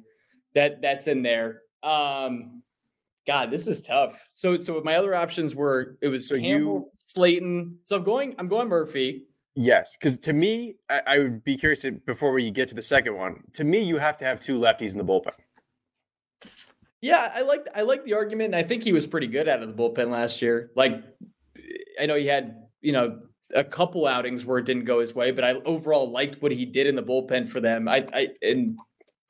that 0.54 0.80
that's 0.80 1.08
in 1.08 1.22
there. 1.22 1.62
Um, 1.82 2.62
God, 3.26 3.50
this 3.50 3.66
is 3.66 3.80
tough. 3.80 4.26
So 4.32 4.58
so 4.58 4.80
my 4.84 4.94
other 4.96 5.14
options 5.14 5.54
were 5.54 5.98
it 6.00 6.08
was 6.08 6.28
So 6.28 6.36
Campbell, 6.38 6.48
you- 6.56 6.90
Slaten. 7.04 7.74
So 7.84 7.96
I'm 7.96 8.04
going 8.04 8.34
I'm 8.38 8.48
going 8.48 8.68
Murphy. 8.68 9.24
Yes, 9.58 9.96
because 9.98 10.18
to 10.18 10.34
me, 10.34 10.76
I, 10.90 11.02
I 11.06 11.18
would 11.18 11.42
be 11.42 11.56
curious 11.56 11.80
to, 11.80 11.92
before 11.92 12.32
we 12.32 12.50
get 12.50 12.68
to 12.68 12.74
the 12.74 12.82
second 12.82 13.16
one. 13.16 13.42
To 13.54 13.64
me, 13.64 13.82
you 13.82 13.96
have 13.96 14.18
to 14.18 14.26
have 14.26 14.38
two 14.38 14.58
lefties 14.58 14.92
in 14.92 14.98
the 14.98 15.04
bullpen. 15.04 15.32
Yeah, 17.00 17.32
I 17.34 17.40
like 17.40 17.66
I 17.74 17.82
like 17.82 18.04
the 18.04 18.14
argument, 18.14 18.54
and 18.54 18.56
I 18.56 18.68
think 18.68 18.82
he 18.82 18.92
was 18.92 19.06
pretty 19.06 19.26
good 19.26 19.48
out 19.48 19.62
of 19.62 19.68
the 19.68 19.74
bullpen 19.74 20.10
last 20.10 20.42
year. 20.42 20.70
Like, 20.76 21.02
I 22.00 22.04
know 22.04 22.16
he 22.16 22.26
had 22.26 22.66
you 22.82 22.92
know 22.92 23.20
a 23.54 23.64
couple 23.64 24.06
outings 24.06 24.44
where 24.44 24.58
it 24.58 24.66
didn't 24.66 24.84
go 24.84 25.00
his 25.00 25.14
way, 25.14 25.30
but 25.30 25.42
I 25.42 25.54
overall 25.64 26.10
liked 26.10 26.42
what 26.42 26.52
he 26.52 26.66
did 26.66 26.86
in 26.86 26.94
the 26.94 27.02
bullpen 27.02 27.48
for 27.48 27.60
them. 27.60 27.88
I, 27.88 28.04
I 28.12 28.28
and 28.42 28.78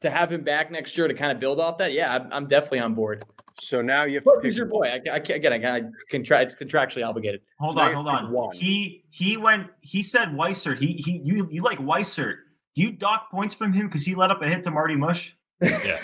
to 0.00 0.10
have 0.10 0.32
him 0.32 0.42
back 0.42 0.72
next 0.72 0.96
year 0.98 1.06
to 1.06 1.14
kind 1.14 1.30
of 1.32 1.38
build 1.38 1.60
off 1.60 1.78
that, 1.78 1.92
yeah, 1.92 2.14
I'm, 2.14 2.32
I'm 2.32 2.48
definitely 2.48 2.80
on 2.80 2.94
board. 2.94 3.22
So 3.58 3.80
now 3.80 4.04
you 4.04 4.16
have 4.16 4.24
to 4.24 4.30
Murphy's 4.36 4.54
pick 4.54 4.58
your 4.58 4.66
boy. 4.66 4.86
I, 4.86 5.00
I 5.14 5.20
can't 5.20 5.30
again. 5.30 5.52
I 5.52 5.58
can't 5.58 5.86
contra- 6.10 6.42
It's 6.42 6.54
contractually 6.54 7.06
obligated. 7.06 7.40
Hold 7.58 7.76
So 7.76 7.82
on, 7.82 7.94
hold 7.94 8.08
on. 8.08 8.30
one. 8.30 8.54
He 8.54 9.04
he 9.10 9.36
went. 9.36 9.68
He 9.80 10.02
said 10.02 10.28
Weissert. 10.30 10.78
He 10.78 10.92
he 11.04 11.20
you 11.24 11.48
you 11.50 11.62
like 11.62 11.78
Weissert. 11.78 12.36
Do 12.74 12.82
you 12.82 12.92
dock 12.92 13.30
points 13.30 13.54
from 13.54 13.72
him 13.72 13.86
because 13.86 14.04
he 14.04 14.14
let 14.14 14.30
up 14.30 14.42
a 14.42 14.48
hit 14.48 14.62
to 14.64 14.70
Marty 14.70 14.94
Mush? 14.96 15.34
Yeah. 15.62 15.98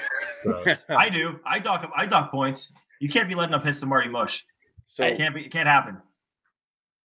I 0.88 1.08
do. 1.10 1.38
I 1.44 1.58
dock 1.58 1.90
I 1.94 2.06
dock 2.06 2.30
points. 2.30 2.72
You 3.00 3.08
can't 3.08 3.28
be 3.28 3.34
letting 3.34 3.54
up 3.54 3.64
hits 3.64 3.80
to 3.80 3.86
Marty 3.86 4.08
Mush. 4.08 4.44
So 4.86 5.04
It 5.04 5.16
can't 5.18 5.34
be. 5.34 5.42
It 5.42 5.52
can't 5.52 5.68
happen. 5.68 5.98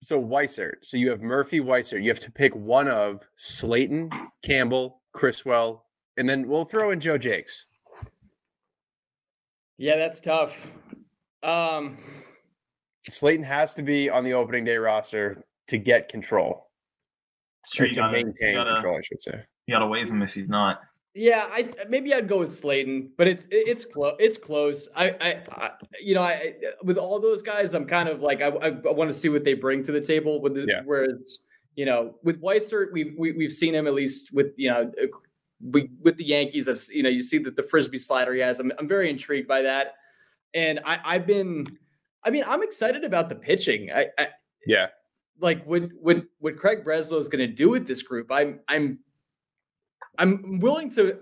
so 0.03 0.21
Weissert. 0.23 0.77
So 0.83 0.97
you 0.97 1.11
have 1.11 1.21
Murphy, 1.21 1.61
Weissert. 1.61 2.03
You 2.03 2.09
have 2.09 2.21
to 2.21 2.31
pick 2.31 2.55
one 2.57 2.89
of 2.89 3.29
Slaten, 3.39 4.11
Campbell, 4.43 5.03
Criswell, 5.13 5.85
and 6.17 6.29
then 6.29 6.49
we'll 6.49 6.65
throw 6.65 6.91
in 6.91 6.99
Joe 7.01 7.19
Jacques. 7.19 7.51
Yeah, 9.81 9.97
that's 9.97 10.21
tough. 10.21 10.55
Um, 11.43 11.97
Slaten 13.11 13.43
has 13.43 13.73
to 13.75 13.83
be 13.83 14.11
on 14.11 14.25
the 14.25 14.35
opening 14.35 14.63
day 14.63 14.77
roster 14.77 15.43
to 15.69 15.79
get 15.79 16.11
control. 16.11 16.67
It's 17.63 17.71
true. 17.73 17.89
To 17.89 17.95
gotta, 17.95 18.13
maintain 18.13 18.57
gotta, 18.57 18.75
control, 18.75 18.99
I 18.99 19.01
should 19.01 19.23
say. 19.23 19.41
you 19.67 19.75
gotta 19.75 19.87
waive 19.87 20.11
him 20.11 20.21
if 20.21 20.35
he's 20.35 20.49
not. 20.51 20.83
Yeah, 21.15 21.49
I 21.51 21.71
maybe 21.89 22.13
I'd 22.13 22.29
go 22.29 22.39
with 22.41 22.51
Slaten, 22.51 23.09
but 23.17 23.27
it's 23.27 23.49
it's 23.51 23.87
close. 23.87 24.17
It's 24.19 24.37
close. 24.37 24.87
I, 24.95 25.17
I, 25.19 25.43
I 25.51 25.71
you 25.99 26.15
know, 26.15 26.23
I 26.23 26.57
with 26.83 26.99
all 26.99 27.19
those 27.19 27.41
guys, 27.41 27.73
I'm 27.73 27.87
kind 27.87 28.11
of 28.11 28.21
like 28.21 28.43
I, 28.43 28.49
I, 28.49 28.69
I 28.69 28.93
want 28.93 29.09
to 29.09 29.15
see 29.15 29.31
what 29.31 29.45
they 29.45 29.55
bring 29.55 29.83
to 29.85 29.93
the 29.93 30.01
table. 30.01 30.43
With 30.43 30.57
the, 30.57 30.67
Yeah. 30.69 30.83
whereas 30.85 31.39
you 31.75 31.87
know 31.87 32.17
with 32.23 32.39
Weissert, 32.43 32.93
we've 32.93 33.15
we, 33.19 33.33
we've 33.33 33.53
seen 33.53 33.75
him 33.75 33.87
at 33.87 33.95
least 33.95 34.31
with 34.35 34.53
you 34.57 34.69
know 34.71 34.93
we, 35.63 35.91
with 36.03 36.17
the 36.17 36.25
Yankees. 36.25 36.69
I've 36.69 36.81
you 36.93 37.03
know 37.03 37.09
you 37.09 37.23
see 37.23 37.39
that 37.39 37.57
the 37.57 37.63
frisbee 37.63 37.99
slider 37.99 38.33
he 38.35 38.41
has. 38.41 38.61
I'm 38.61 38.73
I'm 38.79 38.89
very 38.89 39.11
intrigued 39.11 39.49
by 39.49 39.63
that, 39.63 39.95
and 40.55 40.81
I 40.85 40.99
I've 41.05 41.27
been, 41.27 41.67
I 42.25 42.31
mean 42.31 42.45
I'm 42.47 42.63
excited 42.63 43.05
about 43.05 43.29
the 43.29 43.35
pitching. 43.35 43.91
I, 43.93 44.07
I 44.19 44.29
Yeah. 44.67 44.89
like 45.41 45.65
what 45.67 45.85
what 46.01 46.25
what 46.39 46.57
Craig 46.57 46.85
Breslow 46.85 47.21
is 47.21 47.29
going 47.29 47.47
to 47.49 47.55
do 47.55 47.69
with 47.69 47.87
this 47.87 48.03
group. 48.03 48.31
I'm 48.31 48.61
I'm 48.69 48.99
I'm 50.19 50.59
willing 50.61 50.91
to 50.91 51.19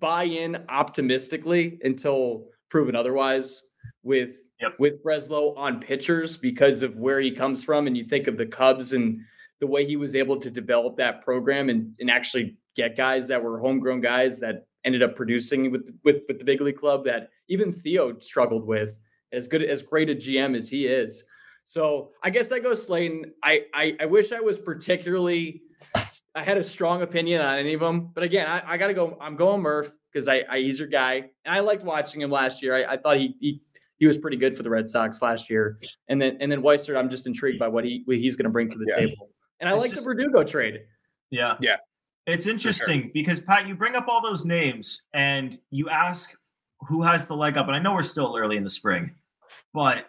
buy 0.00 0.24
in 0.24 0.64
optimistically 0.68 1.78
until 1.82 2.48
proven 2.70 2.96
otherwise 2.96 3.62
with 4.02 4.42
Yep. 4.58 4.72
with 4.78 5.04
Breslow 5.04 5.54
on 5.58 5.80
pitchers 5.80 6.38
because 6.38 6.82
of 6.82 6.96
where 6.96 7.20
he 7.20 7.30
comes 7.30 7.62
from 7.62 7.86
and 7.86 7.94
you 7.94 8.02
think 8.02 8.26
of 8.26 8.38
the 8.38 8.46
Cubs 8.46 8.94
and 8.94 9.20
the 9.60 9.66
way 9.66 9.84
he 9.84 9.96
was 9.96 10.16
able 10.16 10.40
to 10.40 10.50
develop 10.50 10.96
that 10.96 11.22
program 11.22 11.68
and, 11.68 11.94
and 12.00 12.10
actually 12.10 12.56
get 12.76 12.96
guys 12.96 13.26
that 13.28 13.42
were 13.42 13.58
homegrown 13.58 14.00
guys 14.00 14.38
that 14.40 14.66
ended 14.84 15.02
up 15.02 15.16
producing 15.16 15.70
with 15.70 15.90
with 16.04 16.22
with 16.28 16.38
the 16.38 16.44
big 16.44 16.60
league 16.60 16.76
club 16.78 17.04
that 17.04 17.30
even 17.48 17.72
Theo 17.72 18.18
struggled 18.20 18.64
with 18.66 18.98
as 19.32 19.48
good 19.48 19.62
as 19.62 19.82
great 19.82 20.08
a 20.10 20.14
GM 20.14 20.56
as 20.56 20.68
he 20.68 20.86
is. 20.86 21.24
So 21.64 22.10
I 22.22 22.30
guess 22.30 22.52
I 22.52 22.60
go 22.60 22.70
Slaten. 22.72 23.30
I, 23.42 23.62
I 23.74 23.96
I 24.00 24.06
wish 24.06 24.30
I 24.30 24.40
was 24.40 24.58
particularly 24.58 25.62
I 26.34 26.42
had 26.44 26.56
a 26.58 26.64
strong 26.64 27.02
opinion 27.02 27.40
on 27.42 27.58
any 27.58 27.74
of 27.74 27.80
them, 27.80 28.10
but 28.14 28.22
again, 28.22 28.48
I, 28.48 28.62
I 28.64 28.76
got 28.76 28.86
to 28.88 28.94
go. 28.94 29.18
I'm 29.20 29.36
going 29.36 29.60
Murph 29.60 29.92
because 30.12 30.28
I, 30.28 30.44
I 30.48 30.58
he's 30.60 30.78
your 30.78 30.88
guy, 30.88 31.14
and 31.44 31.54
I 31.54 31.60
liked 31.60 31.82
watching 31.82 32.20
him 32.20 32.30
last 32.30 32.62
year. 32.62 32.74
I, 32.76 32.94
I 32.94 32.96
thought 32.96 33.16
he, 33.16 33.34
he 33.40 33.60
he 33.98 34.06
was 34.06 34.16
pretty 34.16 34.36
good 34.36 34.56
for 34.56 34.62
the 34.62 34.70
Red 34.70 34.88
Sox 34.88 35.20
last 35.22 35.50
year, 35.50 35.78
and 36.08 36.20
then 36.22 36.36
and 36.40 36.50
then 36.52 36.62
Weiser, 36.62 36.96
I'm 36.96 37.10
just 37.10 37.26
intrigued 37.26 37.58
by 37.58 37.68
what 37.68 37.84
he 37.84 38.02
what 38.04 38.16
he's 38.18 38.36
going 38.36 38.44
to 38.44 38.50
bring 38.50 38.70
to 38.70 38.78
the 38.78 38.86
Yeah. 38.90 39.06
table, 39.06 39.30
and 39.60 39.68
I 39.68 39.72
It's 39.72 39.82
like 39.82 39.90
just- 39.90 40.04
the 40.04 40.08
Verdugo 40.08 40.44
trade. 40.44 40.80
Yeah. 41.30 41.56
Yeah. 41.60 41.76
It's 42.26 42.46
interesting 42.46 43.10
because 43.14 43.40
Pat, 43.40 43.68
you 43.68 43.74
bring 43.74 43.94
up 43.94 44.08
all 44.08 44.20
those 44.20 44.44
names 44.44 45.04
and 45.14 45.58
you 45.70 45.88
ask 45.88 46.34
who 46.80 47.02
has 47.02 47.26
the 47.26 47.36
leg 47.36 47.56
up. 47.56 47.66
And 47.66 47.76
I 47.76 47.78
know 47.78 47.92
we're 47.92 48.02
still 48.02 48.36
early 48.36 48.56
in 48.56 48.64
the 48.64 48.70
spring, 48.70 49.12
but 49.72 50.06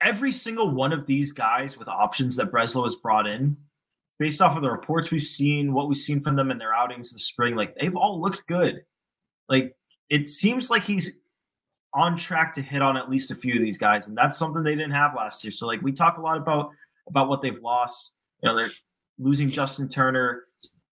every 0.00 0.30
single 0.30 0.70
one 0.70 0.92
of 0.92 1.06
these 1.06 1.32
guys 1.32 1.76
with 1.76 1.88
options 1.88 2.36
that 2.36 2.52
Breslow 2.52 2.84
has 2.84 2.94
brought 2.94 3.26
in, 3.26 3.56
based 4.18 4.40
off 4.40 4.56
of 4.56 4.62
the 4.62 4.70
reports 4.70 5.10
we've 5.10 5.26
seen, 5.26 5.72
what 5.72 5.88
we've 5.88 5.96
seen 5.96 6.20
from 6.20 6.36
them 6.36 6.50
in 6.50 6.58
their 6.58 6.74
outings 6.74 7.12
this 7.12 7.24
spring, 7.24 7.56
like 7.56 7.74
they've 7.74 7.96
all 7.96 8.20
looked 8.20 8.46
good. 8.46 8.84
Like 9.48 9.76
it 10.10 10.28
seems 10.28 10.70
like 10.70 10.84
he's 10.84 11.20
on 11.94 12.16
track 12.16 12.52
to 12.54 12.62
hit 12.62 12.82
on 12.82 12.96
at 12.96 13.10
least 13.10 13.30
a 13.30 13.34
few 13.34 13.54
of 13.54 13.60
these 13.60 13.78
guys, 13.78 14.08
and 14.08 14.16
that's 14.16 14.38
something 14.38 14.62
they 14.62 14.74
didn't 14.74 14.92
have 14.92 15.14
last 15.16 15.42
year. 15.42 15.52
So 15.52 15.66
like 15.66 15.82
we 15.82 15.92
talk 15.92 16.18
a 16.18 16.20
lot 16.20 16.36
about 16.36 16.70
about 17.08 17.28
what 17.28 17.42
they've 17.42 17.60
lost. 17.60 18.12
You 18.42 18.48
know, 18.50 18.56
they're 18.56 18.70
losing 19.18 19.50
Justin 19.50 19.88
Turner, 19.88 20.44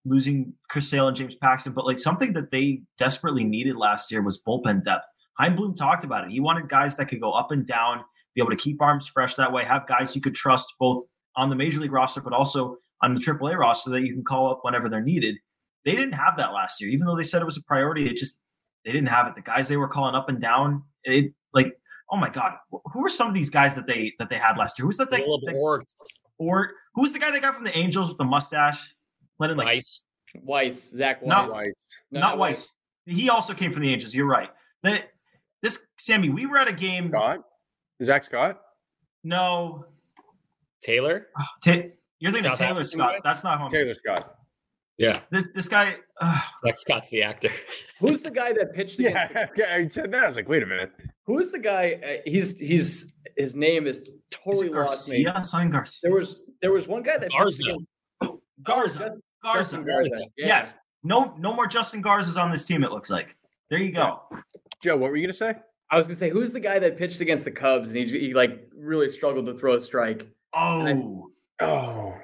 losing 0.06 0.52
Chris 0.68 0.88
Sale 0.88 1.08
and 1.08 1.16
James 1.16 1.34
Paxton, 1.34 1.72
but 1.72 1.84
like 1.84 1.98
something 1.98 2.32
that 2.34 2.50
they 2.50 2.82
desperately 2.98 3.44
needed 3.44 3.76
last 3.76 4.10
year 4.10 4.22
was 4.22 4.40
bullpen 4.40 4.84
depth. 4.84 5.06
Chaim 5.38 5.56
Bloom 5.56 5.74
talked 5.74 6.04
about 6.04 6.24
it. 6.24 6.30
He 6.30 6.40
wanted 6.40 6.68
guys 6.68 6.96
that 6.96 7.06
could 7.06 7.20
go 7.20 7.32
up 7.32 7.50
and 7.50 7.66
down, 7.66 8.02
be 8.34 8.40
able 8.40 8.50
to 8.50 8.56
keep 8.56 8.80
arms 8.80 9.06
fresh 9.06 9.34
that 9.34 9.52
way, 9.52 9.64
have 9.64 9.86
guys 9.86 10.14
you 10.14 10.22
could 10.22 10.34
trust 10.34 10.72
both 10.78 11.02
on 11.36 11.50
the 11.50 11.56
major 11.56 11.80
league 11.80 11.92
roster, 11.92 12.20
but 12.20 12.32
also 12.32 12.76
on 13.02 13.14
the 13.14 13.20
AAA 13.20 13.56
roster 13.58 13.90
that 13.90 14.02
you 14.02 14.14
can 14.14 14.24
call 14.24 14.50
up 14.50 14.60
whenever 14.62 14.88
they're 14.88 15.02
needed. 15.02 15.36
They 15.84 15.92
didn't 15.92 16.12
have 16.12 16.36
that 16.38 16.52
last 16.52 16.80
year, 16.80 16.90
even 16.90 17.06
though 17.06 17.16
they 17.16 17.22
said 17.22 17.42
it 17.42 17.44
was 17.44 17.56
a 17.56 17.62
priority. 17.64 18.08
It 18.08 18.16
just 18.16 18.40
they 18.84 18.92
didn't 18.92 19.08
have 19.08 19.26
it. 19.26 19.34
The 19.34 19.42
guys 19.42 19.68
they 19.68 19.76
were 19.76 19.88
calling 19.88 20.14
up 20.14 20.28
and 20.28 20.40
down, 20.40 20.82
it 21.04 21.32
like 21.52 21.74
oh 22.10 22.16
my 22.16 22.30
god, 22.30 22.52
who 22.70 23.00
were 23.02 23.08
some 23.08 23.28
of 23.28 23.34
these 23.34 23.50
guys 23.50 23.74
that 23.74 23.86
they 23.86 24.12
that 24.18 24.30
they 24.30 24.38
had 24.38 24.56
last 24.56 24.78
year? 24.78 24.86
Who's 24.86 24.96
that? 24.96 25.10
They, 25.10 25.18
Caleb 25.18 25.42
they- 25.46 25.52
Orts, 25.54 25.94
or 26.38 26.70
who's 26.94 27.12
the 27.12 27.18
guy 27.18 27.30
they 27.30 27.40
got 27.40 27.54
from 27.54 27.64
the 27.64 27.76
Angels 27.76 28.08
with 28.08 28.18
the 28.18 28.24
mustache? 28.24 28.80
Let 29.38 29.50
him 29.50 29.56
like 29.58 29.66
Weiss. 29.66 30.02
Weiss, 30.42 30.90
Zach 30.90 31.22
Weiss, 31.22 31.28
Not 31.28 31.50
Weiss. 31.50 31.72
No, 32.10 32.20
not 32.20 32.38
Weiss. 32.38 32.78
He 33.06 33.30
also 33.30 33.54
came 33.54 33.72
from 33.72 33.82
the 33.82 33.92
Angels. 33.92 34.14
You're 34.14 34.26
right. 34.26 34.50
The, 34.82 35.00
this 35.62 35.86
Sammy, 35.98 36.28
we 36.28 36.46
were 36.46 36.58
at 36.58 36.68
a 36.68 36.72
game. 36.72 37.08
Scott? 37.10 37.40
Zach 38.02 38.24
Scott? 38.24 38.60
No, 39.24 39.86
Taylor. 40.82 41.26
Ta- 41.64 41.82
you're 42.18 42.32
thinking 42.32 42.50
of 42.50 42.56
South 42.56 42.58
Taylor 42.58 42.80
African 42.80 42.98
Scott. 42.98 43.12
guy? 43.14 43.20
That's 43.24 43.44
not 43.44 43.58
home. 43.58 43.70
Taylor 43.70 43.94
Scott. 43.94 44.32
Yeah, 44.98 45.20
This 45.30 45.48
this 45.54 45.68
guy. 45.68 45.96
Uh, 46.20 46.40
Zach 46.64 46.76
Scott's 46.76 47.10
the 47.10 47.22
actor. 47.22 47.50
Who's 48.00 48.22
the 48.22 48.30
guy 48.30 48.52
that 48.54 48.72
pitched 48.74 48.98
against? 48.98 49.16
Yeah, 49.34 49.46
okay, 49.50 49.64
I 49.64 49.88
said 49.88 50.10
that. 50.12 50.24
I 50.24 50.26
was 50.26 50.36
like, 50.36 50.48
wait 50.48 50.62
a 50.62 50.66
minute. 50.66 50.90
Who 51.26 51.38
is 51.38 51.52
the 51.52 51.58
guy? 51.58 52.00
Uh, 52.02 52.22
he's 52.24 52.58
he's 52.58 53.12
his 53.36 53.54
name 53.54 53.86
is 53.86 53.98
is 54.00 54.10
totally 54.30 54.68
it 54.68 54.72
lost 54.72 55.10
me. 55.10 55.22
Garcia? 55.24 55.44
Sign 55.44 55.70
Garcia. 55.70 55.98
There 56.02 56.12
was 56.14 56.40
there 56.62 56.72
was 56.72 56.88
one 56.88 57.02
guy 57.02 57.18
that 57.18 57.28
pitched 57.28 57.36
Garza. 57.38 57.62
against- 57.64 58.42
Garza. 58.62 59.10
Justin- 59.54 59.84
Garza. 59.84 60.04
Justin 60.10 60.18
Garza. 60.20 60.30
Yeah. 60.36 60.46
Yes. 60.46 60.76
No, 61.02 61.34
no 61.38 61.54
more 61.54 61.66
Justin 61.66 62.02
Garzas 62.02 62.40
on 62.40 62.50
this 62.50 62.64
team. 62.64 62.82
It 62.84 62.90
looks 62.90 63.10
like. 63.10 63.36
There 63.70 63.78
you 63.78 63.92
go. 63.92 64.20
Joe, 64.82 64.92
what 64.96 65.10
were 65.10 65.16
you 65.16 65.26
gonna 65.26 65.32
say? 65.32 65.54
I 65.90 65.98
was 65.98 66.06
gonna 66.06 66.16
say 66.16 66.30
who's 66.30 66.52
the 66.52 66.60
guy 66.60 66.78
that 66.80 66.96
pitched 66.96 67.20
against 67.20 67.44
the 67.44 67.50
Cubs 67.50 67.90
and 67.90 67.96
he, 67.98 68.06
he 68.06 68.34
like 68.34 68.68
really 68.76 69.08
struggled 69.08 69.46
to 69.46 69.54
throw 69.54 69.74
a 69.74 69.80
strike. 69.80 70.28
Oh, 70.54 71.30
Oh, 71.60 72.14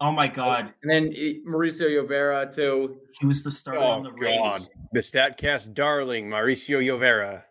oh 0.00 0.12
my 0.12 0.28
God. 0.28 0.72
And 0.82 0.90
then 0.90 1.12
Mauricio 1.48 1.82
Llovera 1.88 2.54
too. 2.54 2.96
He 3.20 3.26
was 3.26 3.42
the 3.42 3.50
starter 3.50 3.80
oh 3.80 3.86
on 3.86 4.02
the 4.02 4.10
God. 4.10 4.54
Rays. 4.54 4.70
The 4.92 5.00
Statcast 5.00 5.74
darling, 5.74 6.28
Mauricio 6.28 6.84
Llovera. 6.84 7.42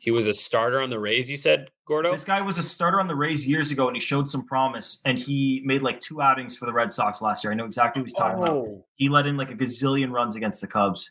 He 0.00 0.10
was 0.10 0.28
a 0.28 0.34
starter 0.34 0.80
on 0.80 0.90
the 0.90 0.98
Rays. 0.98 1.30
You 1.30 1.36
said 1.36 1.68
Gordo. 1.86 2.12
This 2.12 2.24
guy 2.24 2.40
was 2.40 2.58
a 2.58 2.62
starter 2.62 3.00
on 3.00 3.08
the 3.08 3.14
Rays 3.14 3.46
years 3.48 3.72
ago, 3.72 3.88
and 3.88 3.96
he 3.96 4.00
showed 4.00 4.28
some 4.28 4.44
promise. 4.46 5.00
And 5.04 5.18
he 5.18 5.62
made 5.64 5.82
like 5.82 6.00
two 6.00 6.20
outings 6.22 6.56
for 6.56 6.66
the 6.66 6.72
Red 6.72 6.92
Sox 6.92 7.20
last 7.22 7.42
year. 7.44 7.52
I 7.52 7.56
know 7.56 7.64
exactly 7.64 8.00
what 8.02 8.08
he's 8.08 8.14
talking 8.14 8.38
about. 8.42 8.52
Oh, 8.56 8.84
He 8.96 9.08
let 9.08 9.26
in 9.26 9.36
like 9.36 9.50
a 9.50 9.54
gazillion 9.54 10.10
runs 10.12 10.36
against 10.36 10.60
the 10.60 10.66
Cubs. 10.66 11.10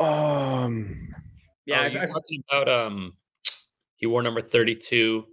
um, 0.00 1.08
Yeah, 1.66 1.80
oh, 1.80 1.82
I've- 1.84 1.94
you're 1.94 2.06
talking 2.06 2.42
about 2.50 2.68
um, 2.68 3.14
he 3.96 4.06
wore 4.06 4.22
number 4.22 4.40
thirty-two. 4.40 5.24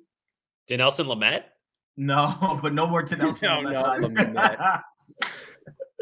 Dinelson 0.70 1.06
Lamet. 1.08 1.44
No, 1.98 2.60
but 2.64 2.74
no 2.74 2.88
more 2.88 3.04
to 3.04 3.16
Nelson. 3.16 3.50
No, 3.50 3.58
on 3.58 3.64
that 3.66 3.74
not 3.74 3.82
side. 3.86 4.02
Lamet. 4.02 4.82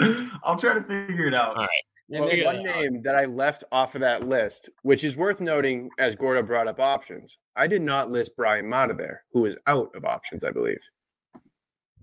I'll 0.43 0.57
try 0.57 0.73
to 0.75 0.81
figure 0.81 1.27
it 1.27 1.33
out. 1.33 1.55
All 1.57 1.63
right. 1.63 1.69
And 2.11 2.25
well, 2.25 2.29
then- 2.29 2.45
one 2.45 2.63
name 2.63 3.01
that 3.03 3.15
I 3.15 3.25
left 3.25 3.63
off 3.71 3.95
of 3.95 4.01
that 4.01 4.27
list, 4.27 4.69
which 4.81 5.03
is 5.03 5.15
worth 5.15 5.39
noting 5.39 5.89
as 5.99 6.15
Gordo 6.15 6.41
brought 6.41 6.67
up 6.67 6.79
options. 6.79 7.37
I 7.55 7.67
did 7.67 7.81
not 7.81 8.09
list 8.09 8.35
Bryan 8.35 8.67
Mata 8.67 8.93
there, 8.95 9.23
who 9.33 9.45
is 9.45 9.57
out 9.67 9.89
of 9.95 10.05
options, 10.05 10.43
I 10.43 10.51
believe. 10.51 10.81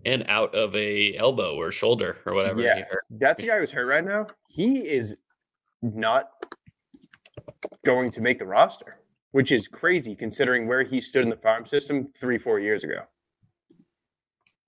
and 0.04 0.24
out 0.28 0.54
of 0.54 0.72
a 0.76 1.16
elbow 1.16 1.56
or 1.56 1.72
shoulder 1.72 2.18
or 2.24 2.34
whatever. 2.34 2.60
Yeah, 2.60 2.84
that's 3.10 3.40
the 3.40 3.48
guy 3.48 3.58
who's 3.58 3.72
hurt 3.72 3.86
right 3.86 4.04
now. 4.04 4.28
He 4.48 4.88
is 4.88 5.16
not 5.82 6.30
going 7.84 8.10
to 8.10 8.20
make 8.20 8.38
the 8.38 8.46
roster, 8.46 9.00
which 9.32 9.50
is 9.50 9.66
crazy 9.66 10.14
considering 10.14 10.68
where 10.68 10.84
he 10.84 11.00
stood 11.00 11.24
in 11.24 11.30
the 11.30 11.36
farm 11.36 11.66
system 11.66 12.12
three, 12.20 12.38
four 12.38 12.60
years 12.60 12.84
ago. 12.84 13.00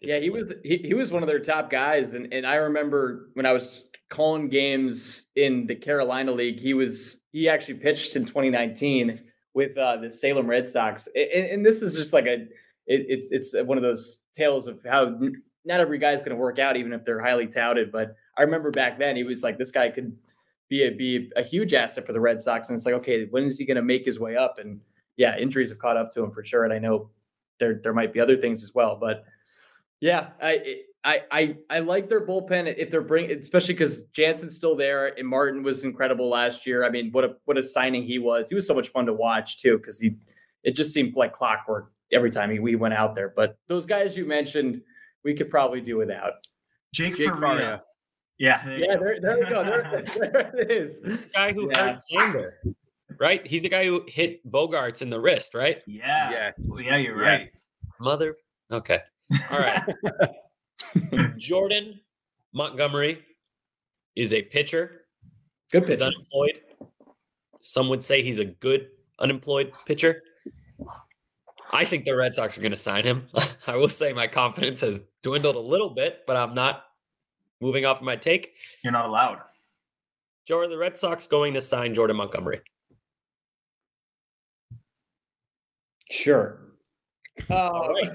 Yeah, 0.01 0.19
he 0.19 0.31
was 0.31 0.53
he, 0.63 0.77
he 0.77 0.95
was 0.95 1.11
one 1.11 1.23
of 1.23 1.29
their 1.29 1.41
top 1.41 1.71
guys, 1.71 2.15
and 2.15 2.33
and 2.33 2.47
I 2.47 2.55
remember 2.57 3.31
when 3.35 3.47
I 3.47 3.53
was 3.53 3.85
calling 4.11 4.49
games 4.49 5.25
in 5.35 5.67
the 5.67 5.75
Carolina 5.75 6.33
League, 6.33 6.61
he 6.61 6.73
was 6.75 7.21
he 7.33 7.49
actually 7.49 7.75
pitched 7.75 8.15
in 8.15 8.25
2019 8.25 9.21
with 9.55 9.77
uh, 9.77 9.97
the 9.97 10.11
Salem 10.11 10.47
Red 10.47 10.69
Sox, 10.69 11.09
and, 11.15 11.47
and 11.47 11.67
this 11.67 11.83
is 11.83 11.97
just 11.97 12.13
like 12.13 12.27
a 12.27 12.43
it, 12.87 13.07
it's 13.09 13.33
it's 13.33 13.55
one 13.65 13.77
of 13.77 13.83
those 13.83 14.21
tales 14.37 14.69
of 14.69 14.79
how 14.89 15.19
not 15.65 15.81
every 15.81 15.99
guy's 15.99 16.21
going 16.21 16.31
to 16.31 16.41
work 16.41 16.61
out, 16.61 16.77
even 16.77 16.93
if 16.93 17.05
they're 17.05 17.21
highly 17.21 17.49
touted. 17.49 17.91
But 17.91 18.15
I 18.37 18.43
remember 18.43 18.71
back 18.71 19.01
then 19.01 19.17
he 19.17 19.25
was 19.25 19.43
like 19.43 19.59
this 19.59 19.73
guy 19.73 19.89
could 19.89 20.17
be 20.69 20.85
a 20.85 20.91
be 20.93 21.29
a 21.35 21.43
huge 21.43 21.75
asset 21.75 22.07
for 22.07 22.13
the 22.13 22.21
Red 22.21 22.41
Sox, 22.41 22.69
and 22.69 22.77
it's 22.77 22.87
like 22.87 22.95
okay, 22.95 23.27
when 23.31 23.43
is 23.43 23.59
he 23.59 23.67
going 23.67 23.77
to 23.77 23.83
make 23.83 24.05
his 24.05 24.21
way 24.21 24.37
up? 24.37 24.61
And 24.61 24.81
yeah, 25.17 25.37
injuries 25.37 25.71
have 25.71 25.81
caught 25.81 25.97
up 25.97 26.13
to 26.15 26.23
him 26.23 26.31
for 26.31 26.45
sure, 26.45 26.63
and 26.63 26.73
I 26.73 26.79
know 26.79 27.11
there 27.59 27.81
there 27.83 27.93
might 27.93 28.13
be 28.13 28.21
other 28.21 28.37
things 28.37 28.63
as 28.63 28.73
well, 28.73 28.97
but. 29.01 29.25
Yeah, 30.01 30.29
I 30.41 30.83
I 31.05 31.23
I 31.31 31.57
I 31.71 31.79
like 31.81 32.09
their 32.09 32.27
bullpen 32.27 32.73
if 32.77 32.91
they're 32.91 33.01
bring, 33.03 33.31
especially 33.31 33.75
because 33.75 34.03
Jansen's 34.13 34.55
still 34.57 34.77
there 34.77 35.19
and 35.19 35.27
Martin 35.27 35.63
was 35.63 35.85
incredible 35.85 36.29
last 36.29 36.67
year. 36.67 36.85
I 36.85 36.91
mean, 36.91 37.11
what 37.13 37.25
a 37.25 37.37
what 37.47 37.59
a 37.59 37.63
signing 37.63 38.05
he 38.05 38.19
was. 38.19 38.49
He 38.49 38.55
was 38.55 38.67
so 38.67 38.75
much 38.75 38.89
fun 38.89 39.07
to 39.07 39.13
watch 39.13 39.59
too 39.59 39.79
because 39.79 39.99
he 40.01 40.17
it 40.65 40.73
just 40.77 40.93
seemed 40.93 41.17
like 41.17 41.33
clockwork 41.33 41.93
every 42.13 42.31
time 42.31 42.51
he, 42.51 42.59
we 42.59 42.75
went 42.77 42.95
out 42.95 43.15
there. 43.15 43.33
But 43.35 43.57
those 43.69 43.87
guys 43.87 44.17
you 44.17 44.25
mentioned, 44.25 44.81
we 45.25 45.35
could 45.35 45.51
probably 45.51 45.81
do 45.81 45.97
without. 45.97 46.33
Jake, 46.95 47.17
Jake 47.17 47.29
Faria. 47.29 47.41
Faria. 47.41 47.83
Yeah, 48.39 48.65
there 48.65 48.79
Yeah, 48.79 48.97
there, 48.97 49.19
there 49.21 49.39
we 49.39 49.45
go. 49.47 49.65
There, 49.65 50.05
there 50.33 50.53
it 50.57 50.71
is. 50.71 51.01
guy 51.35 51.53
who 51.53 51.71
Yeah. 51.75 51.93
hurt 51.93 52.01
Xander, 52.13 52.53
right? 53.19 53.45
He's 53.47 53.63
the 53.63 53.69
guy 53.69 53.85
who 53.85 54.05
hit 54.09 54.49
Bogaerts 54.51 55.03
in 55.03 55.11
the 55.11 55.21
wrist, 55.21 55.55
right? 55.55 55.83
Yeah. 55.87 56.31
Yes. 56.31 56.55
Well, 56.67 56.81
yeah, 56.81 56.97
you're 56.97 57.21
Yeah. 57.23 57.29
right. 57.31 57.51
Mother. 58.01 58.37
Okay. 58.71 59.01
All 59.51 59.59
right. 59.59 59.83
Jordan 61.37 62.01
Montgomery 62.53 63.23
is 64.17 64.33
a 64.33 64.43
pitcher. 64.43 65.03
Good 65.71 65.89
He's 65.89 65.99
pitch. 65.99 66.07
unemployed. 66.07 66.61
Some 67.61 67.89
would 67.89 68.03
say 68.03 68.23
he's 68.23 68.39
a 68.39 68.45
good 68.47 68.89
unemployed 69.19 69.73
pitcher. 69.87 70.23
I 71.71 71.85
think 71.85 72.05
the 72.07 72.17
Red 72.17 72.33
Sox 72.33 72.57
are 72.57 72.63
going 72.63 72.71
to 72.71 72.77
sign 72.77 73.05
him. 73.05 73.29
I 73.67 73.77
will 73.77 73.89
say 73.91 74.13
my 74.13 74.27
confidence 74.27 74.81
has 74.81 75.03
dwindled 75.23 75.57
a 75.57 75.61
little 75.61 75.91
bit, 75.91 76.21
but 76.27 76.37
I'm 76.37 76.55
not 76.55 76.85
moving 77.61 77.85
off 77.85 77.99
of 77.99 78.05
my 78.05 78.17
take. 78.17 78.55
You're 78.83 78.93
not 78.93 79.07
allowed. 79.07 79.39
Joe, 80.47 80.61
are 80.61 80.69
the 80.69 80.79
Red 80.79 80.99
Sox 80.99 81.27
going 81.27 81.53
to 81.55 81.61
sign 81.61 81.95
Jordan 81.95 82.17
Montgomery? 82.17 82.63
Sure. 86.11 86.59
All 87.51 87.97
Uh. 88.03 88.09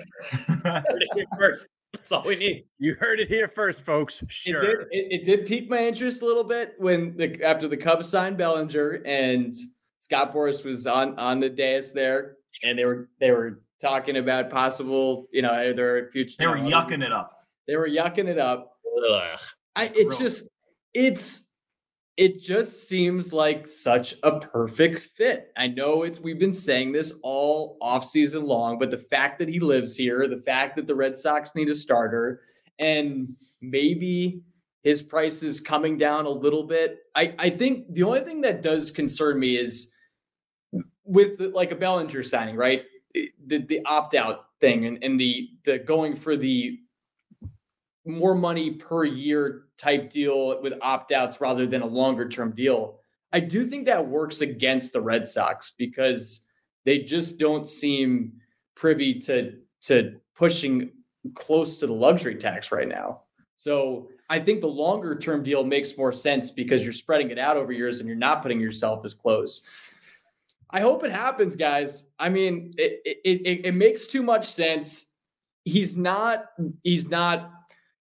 Heard 0.64 1.02
it 1.02 1.10
here 1.16 1.26
first. 1.38 1.68
That's 1.94 2.12
all 2.12 2.24
we 2.24 2.36
need. 2.36 2.66
You 2.80 2.96
heard 2.96 3.20
it 3.20 3.28
here 3.28 3.48
first, 3.48 3.82
folks. 3.86 4.22
It 4.24 4.32
Sure. 4.32 4.62
did. 4.62 4.88
It, 4.92 5.22
it 5.22 5.24
did 5.26 5.46
pique 5.46 5.70
my 5.70 5.86
interest 5.88 6.22
a 6.22 6.26
little 6.26 6.44
bit 6.44 6.74
when 6.78 7.16
the 7.18 7.42
after 7.44 7.68
the 7.68 7.78
Cubs 7.78 8.10
signed 8.10 8.38
Bellinger 8.38 9.02
and 9.06 9.54
Scott 10.02 10.34
Boras 10.34 10.66
was 10.66 10.88
on 10.88 11.18
on 11.20 11.40
the 11.40 11.50
dais 11.50 11.94
there, 11.94 12.36
and 12.66 12.78
they 12.78 12.86
were 12.86 13.10
they 13.20 13.32
were 13.32 13.62
talking 13.82 14.18
about 14.18 14.50
possible, 14.50 15.28
you 15.32 15.42
know, 15.42 15.74
their 15.74 16.10
future. 16.12 16.36
They 16.40 16.48
were 16.48 16.58
know, 16.58 16.70
yucking 16.70 17.04
it 17.06 17.12
up. 17.12 17.32
They 17.68 17.76
were 17.76 17.88
yucking 17.88 18.28
it 18.28 18.40
up. 18.40 18.78
Ugh. 19.10 19.40
I 19.76 19.86
it's 19.96 20.04
Gross. 20.06 20.20
just 20.20 20.48
it's 20.94 21.44
it 22.16 22.40
just 22.40 22.88
seems 22.88 23.34
like 23.34 23.68
such 23.68 24.16
a 24.24 24.40
perfect 24.40 25.00
fit. 25.18 25.52
I 25.58 25.68
know 25.68 26.04
it's 26.04 26.20
we've 26.20 26.40
been 26.40 26.54
saying 26.54 26.92
this 26.92 27.14
all 27.24 27.78
off 27.82 28.06
season 28.06 28.46
long, 28.46 28.78
but 28.78 28.92
the 28.92 28.98
fact 28.98 29.40
that 29.40 29.50
he 29.50 29.60
lives 29.60 29.96
here, 29.96 30.28
the 30.28 30.42
fact 30.42 30.76
that 30.76 30.86
the 30.86 30.96
Red 30.96 31.18
Sox 31.18 31.52
need 31.56 31.70
a 31.70 31.76
starter, 31.76 32.42
and 32.78 33.36
maybe 33.62 34.42
his 34.84 35.02
price 35.02 35.42
is 35.42 35.60
coming 35.60 35.98
down 35.98 36.26
a 36.26 36.30
little 36.30 36.64
bit. 36.64 37.00
I, 37.16 37.34
I 37.40 37.50
think 37.50 37.92
the 37.94 38.04
only 38.04 38.22
thing 38.22 38.42
that 38.42 38.62
does 38.62 38.92
concern 38.92 39.40
me 39.40 39.58
is 39.58 39.92
with 41.06 41.40
like 41.40 41.72
a 41.72 41.76
Bellinger 41.76 42.22
signing, 42.22 42.56
right? 42.56 42.84
The 43.48 43.60
the 43.60 43.82
opt 43.86 44.14
out 44.14 44.46
thing 44.60 44.86
and, 44.86 45.04
and 45.04 45.20
the 45.20 45.50
the 45.64 45.80
going 45.80 46.16
for 46.16 46.36
the 46.36 46.80
more 48.06 48.36
money 48.36 48.72
per 48.72 49.06
year 49.06 49.66
type 49.78 50.10
deal 50.10 50.62
with 50.62 50.74
opt 50.82 51.12
outs 51.12 51.40
rather 51.40 51.66
than 51.66 51.82
a 51.82 51.88
longer 51.88 52.28
term 52.28 52.52
deal. 52.52 53.00
I 53.32 53.40
do 53.40 53.68
think 53.68 53.86
that 53.86 54.08
works 54.08 54.42
against 54.42 54.94
the 54.94 55.02
Red 55.02 55.28
Sox 55.28 55.72
because 55.78 56.42
they 56.86 57.00
just 57.00 57.38
don't 57.38 57.68
seem 57.68 58.34
privy 58.76 59.20
to 59.20 59.54
to 59.82 60.20
pushing 60.36 60.92
close 61.34 61.80
to 61.80 61.88
the 61.88 61.94
luxury 61.94 62.36
tax 62.36 62.72
right 62.72 62.88
now. 62.88 63.22
So 63.56 64.10
I 64.30 64.40
think 64.40 64.62
the 64.62 64.68
longer 64.68 65.16
term 65.16 65.44
deal 65.44 65.64
makes 65.64 65.98
more 65.98 66.12
sense 66.12 66.52
because 66.52 66.84
you're 66.84 66.94
spreading 66.94 67.32
it 67.32 67.40
out 67.40 67.58
over 67.58 67.72
years 67.72 68.00
and 68.00 68.08
you're 68.08 68.18
not 68.18 68.42
putting 68.42 68.60
yourself 68.60 69.06
as 69.06 69.14
close. 69.14 69.62
I 70.70 70.82
hope 70.82 71.04
it 71.04 71.12
happens, 71.12 71.56
guys. 71.56 72.06
I 72.20 72.30
mean, 72.30 72.74
it 72.78 73.02
it, 73.06 73.18
it, 73.24 73.66
it 73.66 73.74
makes 73.74 74.08
too 74.08 74.24
much 74.24 74.48
sense. 74.48 75.06
He's 75.66 75.98
not 75.98 76.46
he's 76.84 77.10
not 77.10 77.52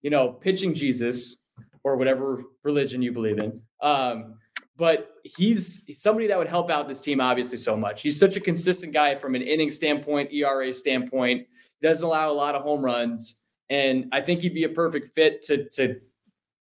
you 0.03 0.11
know, 0.11 0.29
pitching 0.29 0.75
Jesus 0.75 1.37
or 1.85 1.97
whatever 1.97 2.43
religion 2.63 3.03
you 3.03 3.13
believe 3.13 3.39
in. 3.39 3.55
Um, 3.81 4.35
but 4.77 5.17
he's 5.25 5.83
somebody 5.95 6.27
that 6.27 6.39
would 6.39 6.49
help 6.49 6.71
out 6.71 6.89
this 6.89 7.01
team 7.01 7.21
obviously 7.21 7.59
so 7.59 7.77
much. 7.77 8.03
He's 8.03 8.19
such 8.19 8.37
a 8.37 8.41
consistent 8.41 8.93
guy 8.93 9.15
from 9.15 9.35
an 9.35 9.43
inning 9.43 9.71
standpoint, 9.71 10.33
ERA 10.33 10.73
standpoint. 10.73 11.47
Doesn't 11.83 12.07
allow 12.07 12.31
a 12.31 12.33
lot 12.33 12.55
of 12.55 12.63
home 12.63 12.85
runs, 12.85 13.37
and 13.71 14.07
I 14.13 14.21
think 14.21 14.41
he'd 14.41 14.55
be 14.55 14.65
a 14.65 14.69
perfect 14.69 15.15
fit 15.15 15.43
to 15.43 15.69
to 15.71 16.01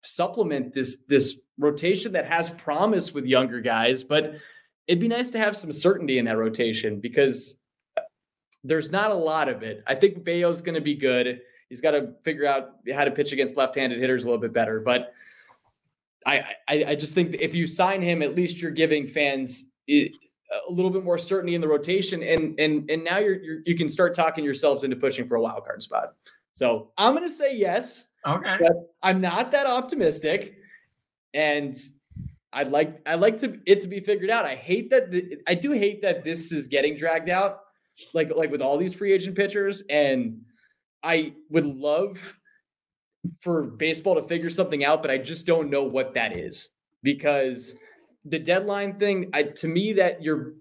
supplement 0.03 0.73
this 0.73 0.97
this 1.07 1.39
rotation 1.57 2.11
that 2.13 2.25
has 2.25 2.49
promise 2.51 3.13
with 3.13 3.25
younger 3.25 3.59
guys. 3.59 4.03
But 4.03 4.35
it'd 4.87 5.01
be 5.01 5.07
nice 5.07 5.29
to 5.31 5.39
have 5.39 5.57
some 5.57 5.71
certainty 5.71 6.19
in 6.19 6.25
that 6.25 6.37
rotation 6.37 6.99
because 6.99 7.57
there's 8.63 8.91
not 8.91 9.11
a 9.11 9.15
lot 9.15 9.49
of 9.49 9.63
it. 9.63 9.83
I 9.87 9.95
think 9.95 10.23
Bello's 10.23 10.61
going 10.61 10.75
to 10.75 10.81
be 10.81 10.95
good. 10.95 11.41
He's 11.69 11.81
got 11.81 11.91
to 11.91 12.13
figure 12.23 12.45
out 12.45 12.75
how 12.93 13.05
to 13.05 13.11
pitch 13.11 13.31
against 13.31 13.57
left-handed 13.57 13.99
hitters 13.99 14.23
a 14.23 14.27
little 14.27 14.41
bit 14.41 14.53
better. 14.53 14.79
But 14.79 15.13
I, 16.25 16.43
I, 16.67 16.85
I 16.87 16.95
just 16.95 17.13
think 17.15 17.35
if 17.39 17.53
you 17.53 17.67
sign 17.67 18.01
him, 18.01 18.21
at 18.21 18.35
least 18.35 18.61
you're 18.61 18.71
giving 18.71 19.07
fans 19.07 19.65
a 19.89 20.11
little 20.69 20.91
bit 20.91 21.03
more 21.03 21.17
certainty 21.17 21.55
in 21.55 21.61
the 21.61 21.67
rotation, 21.67 22.23
and 22.23 22.59
and 22.59 22.89
and 22.89 23.03
now 23.03 23.17
you're, 23.17 23.41
you're 23.41 23.59
you 23.65 23.75
can 23.75 23.89
start 23.89 24.13
talking 24.15 24.43
yourselves 24.43 24.83
into 24.83 24.95
pushing 24.95 25.27
for 25.27 25.35
a 25.35 25.41
wild 25.41 25.65
card 25.65 25.81
spot. 25.83 26.13
So 26.53 26.91
I'm 26.97 27.13
going 27.15 27.27
to 27.27 27.33
say 27.33 27.55
yes. 27.55 28.05
Okay. 28.25 28.57
But 28.59 28.73
I'm 29.03 29.21
not 29.21 29.51
that 29.51 29.67
optimistic. 29.67 30.55
and 31.35 31.77
I'd 32.53 32.71
like 32.71 33.01
I 33.05 33.15
like 33.15 33.37
to 33.37 33.59
it 33.65 33.81
to 33.81 33.87
be 33.87 33.99
figured 33.99 34.31
out. 34.31 34.45
I 34.45 34.55
hate 34.55 34.89
that 34.89 35.11
the, 35.11 35.37
I 35.45 35.53
do 35.53 35.71
hate 35.73 36.01
that 36.01 36.23
this 36.23 36.51
is 36.51 36.65
getting 36.67 36.95
dragged 36.95 37.29
out, 37.29 37.59
like 38.13 38.31
like 38.35 38.49
with 38.49 38.61
all 38.61 38.77
these 38.77 38.93
free 38.93 39.11
agent 39.11 39.35
pitchers, 39.35 39.83
and 39.89 40.41
I 41.05 41.33
would 41.49 41.65
love 41.65 42.37
for 43.41 43.63
baseball 43.63 44.15
to 44.15 44.27
figure 44.27 44.49
something 44.49 44.83
out, 44.83 45.01
but 45.01 45.11
I 45.11 45.17
just 45.17 45.45
don't 45.45 45.69
know 45.69 45.83
what 45.83 46.13
that 46.15 46.35
is 46.35 46.69
because 47.03 47.75
the 48.25 48.39
deadline 48.39 48.97
thing, 48.97 49.29
I, 49.33 49.43
to 49.43 49.67
me, 49.67 49.93
that 49.93 50.21
you're 50.21 50.53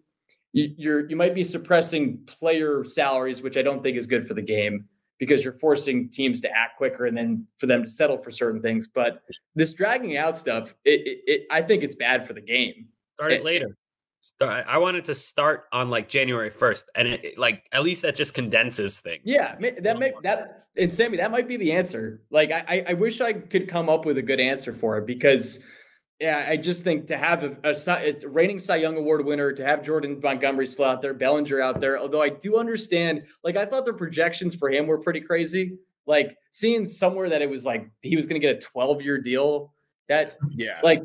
you're 0.53 1.09
you 1.09 1.17
might 1.17 1.35
be 1.35 1.43
suppressing 1.43 2.19
player 2.27 2.85
salaries, 2.85 3.43
which 3.43 3.57
I 3.57 3.63
don't 3.63 3.83
think 3.83 3.97
is 3.97 4.07
good 4.07 4.29
for 4.29 4.35
the 4.35 4.43
game 4.43 4.87
because 5.19 5.43
you're 5.43 5.55
forcing 5.55 6.09
teams 6.11 6.41
to 6.43 6.51
act 6.51 6.77
quicker 6.77 7.07
and 7.07 7.17
then 7.17 7.47
for 7.59 7.67
them 7.67 7.83
to 7.83 7.91
settle 7.91 8.19
for 8.19 8.31
certain 8.31 8.61
things. 8.61 8.87
But 8.87 9.23
this 9.55 9.73
dragging 9.73 10.17
out 10.17 10.37
stuff, 10.37 10.75
it, 10.85 11.07
it, 11.07 11.19
it 11.27 11.47
I 11.51 11.63
think 11.63 11.83
it's 11.83 11.95
bad 11.95 12.27
for 12.27 12.35
the 12.35 12.41
game. 12.41 12.87
Start 13.15 13.33
it, 13.33 13.45
later. 13.45 13.77
Start, 14.25 14.65
I 14.67 14.79
wanted 14.79 15.05
to 15.05 15.15
start 15.15 15.65
on 15.71 15.91
like 15.91 16.09
January 16.09 16.49
first, 16.49 16.91
and 16.95 17.09
it, 17.09 17.37
like 17.37 17.69
at 17.73 17.83
least 17.83 18.01
that 18.03 18.17
just 18.17 18.33
condenses 18.33 18.99
things. 18.99 19.21
Yeah, 19.25 19.55
that 19.59 19.87
um, 19.87 19.99
may 19.99 20.13
that 20.23 20.65
and 20.79 20.93
Sammy, 20.93 21.19
that 21.19 21.31
might 21.31 21.47
be 21.47 21.59
the 21.59 21.73
answer. 21.73 22.23
Like 22.31 22.51
I, 22.51 22.87
I 22.89 22.95
wish 22.95 23.21
I 23.21 23.35
could 23.35 23.69
come 23.69 23.91
up 23.91 24.07
with 24.07 24.17
a 24.17 24.23
good 24.23 24.41
answer 24.41 24.73
for 24.73 24.97
it 24.97 25.07
because 25.07 25.59
yeah, 26.21 26.47
I 26.49 26.57
just 26.57 26.85
think 26.85 27.07
to 27.09 27.19
have 27.19 27.45
a, 27.45 27.55
a, 27.65 27.75
a, 27.87 28.29
reigning 28.29 28.59
Cy 28.59 28.77
Young 28.77 28.97
Award 28.97 29.27
winner, 29.27 29.53
to 29.53 29.63
have 29.63 29.83
Jordan 29.83 30.19
Montgomery 30.23 30.67
still 30.69 30.87
out 30.87 31.03
there, 31.03 31.13
Bellinger 31.13 31.61
out 31.61 31.83
there. 31.83 31.99
Although 31.99 32.23
I 32.23 32.31
do 32.31 32.57
understand, 32.57 33.25
like 33.43 33.59
I 33.59 33.67
thought 33.67 33.85
the 33.85 33.93
projections 33.93 34.55
for 34.55 34.71
him 34.71 34.87
were 34.87 34.99
pretty 34.99 35.21
crazy. 35.21 35.77
Like 36.07 36.35
seeing 36.51 36.87
somewhere 36.87 37.29
that 37.29 37.43
it 37.43 37.51
was 37.51 37.67
like 37.67 37.91
he 38.01 38.17
was 38.17 38.27
going 38.27 38.41
to 38.41 38.47
get 38.47 38.57
a 38.57 38.61
12 38.61 39.03
year 39.03 39.19
deal. 39.19 39.75
That 40.09 40.39
yeah, 40.51 40.81
like 40.83 41.03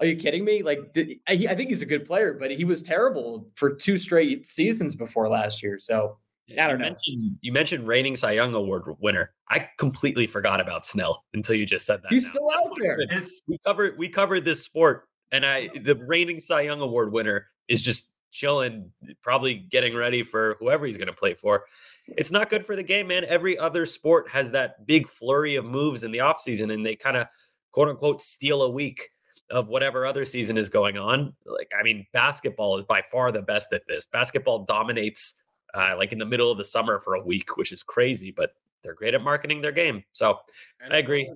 are 0.00 0.06
you 0.06 0.16
kidding 0.16 0.44
me? 0.44 0.62
Like 0.62 0.80
I, 0.96 1.46
I 1.48 1.54
think 1.54 1.68
he's 1.68 1.82
a 1.82 1.86
good 1.86 2.04
player, 2.04 2.36
but 2.38 2.50
he 2.50 2.64
was 2.64 2.82
terrible 2.82 3.48
for 3.54 3.74
two 3.74 3.98
straight 3.98 4.46
seasons 4.46 4.94
before 4.94 5.28
last 5.28 5.62
year. 5.62 5.78
So 5.78 6.18
I 6.52 6.66
don't 6.66 6.70
you 6.70 6.78
know. 6.78 6.90
Mentioned, 6.90 7.38
you 7.40 7.52
mentioned 7.52 7.86
reigning 7.86 8.16
Cy 8.16 8.32
Young 8.32 8.54
Award 8.54 8.84
winner. 9.00 9.32
I 9.50 9.68
completely 9.78 10.26
forgot 10.26 10.60
about 10.60 10.86
Snell 10.86 11.24
until 11.34 11.56
you 11.56 11.66
just 11.66 11.84
said 11.84 12.02
that. 12.02 12.12
He's 12.12 12.24
now. 12.24 12.30
still 12.30 12.50
out 12.54 12.72
there. 12.80 12.98
It's 13.10 13.42
we 13.46 13.58
covered 13.58 13.98
we 13.98 14.08
covered 14.08 14.44
this 14.44 14.62
sport, 14.62 15.08
and 15.32 15.44
I 15.44 15.68
the 15.82 15.96
reigning 15.96 16.40
Cy 16.40 16.62
Young 16.62 16.80
Award 16.80 17.12
winner 17.12 17.46
is 17.66 17.82
just 17.82 18.12
chilling, 18.30 18.90
probably 19.22 19.54
getting 19.54 19.96
ready 19.96 20.22
for 20.22 20.56
whoever 20.60 20.86
he's 20.86 20.96
going 20.96 21.08
to 21.08 21.12
play 21.12 21.34
for. 21.34 21.64
It's 22.06 22.30
not 22.30 22.50
good 22.50 22.64
for 22.64 22.76
the 22.76 22.82
game, 22.82 23.08
man. 23.08 23.24
Every 23.24 23.58
other 23.58 23.84
sport 23.84 24.28
has 24.30 24.52
that 24.52 24.86
big 24.86 25.08
flurry 25.08 25.56
of 25.56 25.64
moves 25.64 26.04
in 26.04 26.12
the 26.12 26.18
offseason, 26.18 26.72
and 26.72 26.84
they 26.84 26.94
kind 26.94 27.16
of 27.16 27.26
quote 27.72 27.88
unquote 27.88 28.20
steal 28.20 28.62
a 28.62 28.70
week 28.70 29.10
of 29.50 29.68
whatever 29.68 30.04
other 30.06 30.24
season 30.24 30.58
is 30.58 30.68
going 30.68 30.98
on. 30.98 31.34
Like, 31.46 31.70
I 31.78 31.82
mean, 31.82 32.06
basketball 32.12 32.78
is 32.78 32.84
by 32.84 33.02
far 33.02 33.32
the 33.32 33.42
best 33.42 33.72
at 33.72 33.86
this. 33.86 34.04
Basketball 34.04 34.64
dominates 34.64 35.40
uh, 35.74 35.94
like 35.96 36.12
in 36.12 36.18
the 36.18 36.26
middle 36.26 36.50
of 36.50 36.58
the 36.58 36.64
summer 36.64 36.98
for 36.98 37.14
a 37.14 37.22
week, 37.22 37.56
which 37.56 37.72
is 37.72 37.82
crazy, 37.82 38.30
but 38.30 38.54
they're 38.82 38.94
great 38.94 39.14
at 39.14 39.22
marketing 39.22 39.60
their 39.60 39.72
game. 39.72 40.02
So 40.12 40.38
And 40.80 40.92
I 40.92 40.98
agree. 40.98 41.30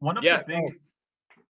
One 0.00 0.16
of 0.16 0.24
Yeah. 0.24 0.38
the 0.38 0.44
big, 0.44 0.80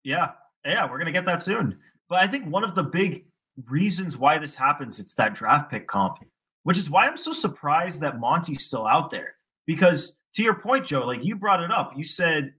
yeah, 0.03 0.32
yeah, 0.64 0.91
we're 0.91 0.99
gonna 0.99 1.12
get 1.12 1.24
that 1.26 1.43
soon. 1.43 1.78
But 2.09 2.20
I 2.20 2.26
think 2.26 2.47
one 2.47 2.64
of 2.64 2.74
the 2.74 2.82
big 2.82 3.24
reasons 3.70 4.16
why 4.16 4.39
this 4.39 4.55
happens, 4.55 5.01
it's 5.01 5.14
that 5.14 5.35
draft 5.35 5.70
pick 5.70 5.87
comp, 5.87 6.18
which 6.64 6.78
is 6.78 6.91
why 6.91 7.07
I'm 7.07 7.16
so 7.16 7.32
surprised 7.32 8.01
that 8.01 8.18
Monty's 8.20 8.64
still 8.66 8.87
out 8.87 9.11
there. 9.11 9.37
Because 9.66 10.20
to 10.35 10.43
your 10.43 10.55
point, 10.55 10.87
Joe, 10.87 11.07
like 11.07 11.24
you 11.24 11.37
brought 11.37 11.62
it 11.62 11.70
up, 11.70 11.93
you 11.97 12.05
said, 12.05 12.53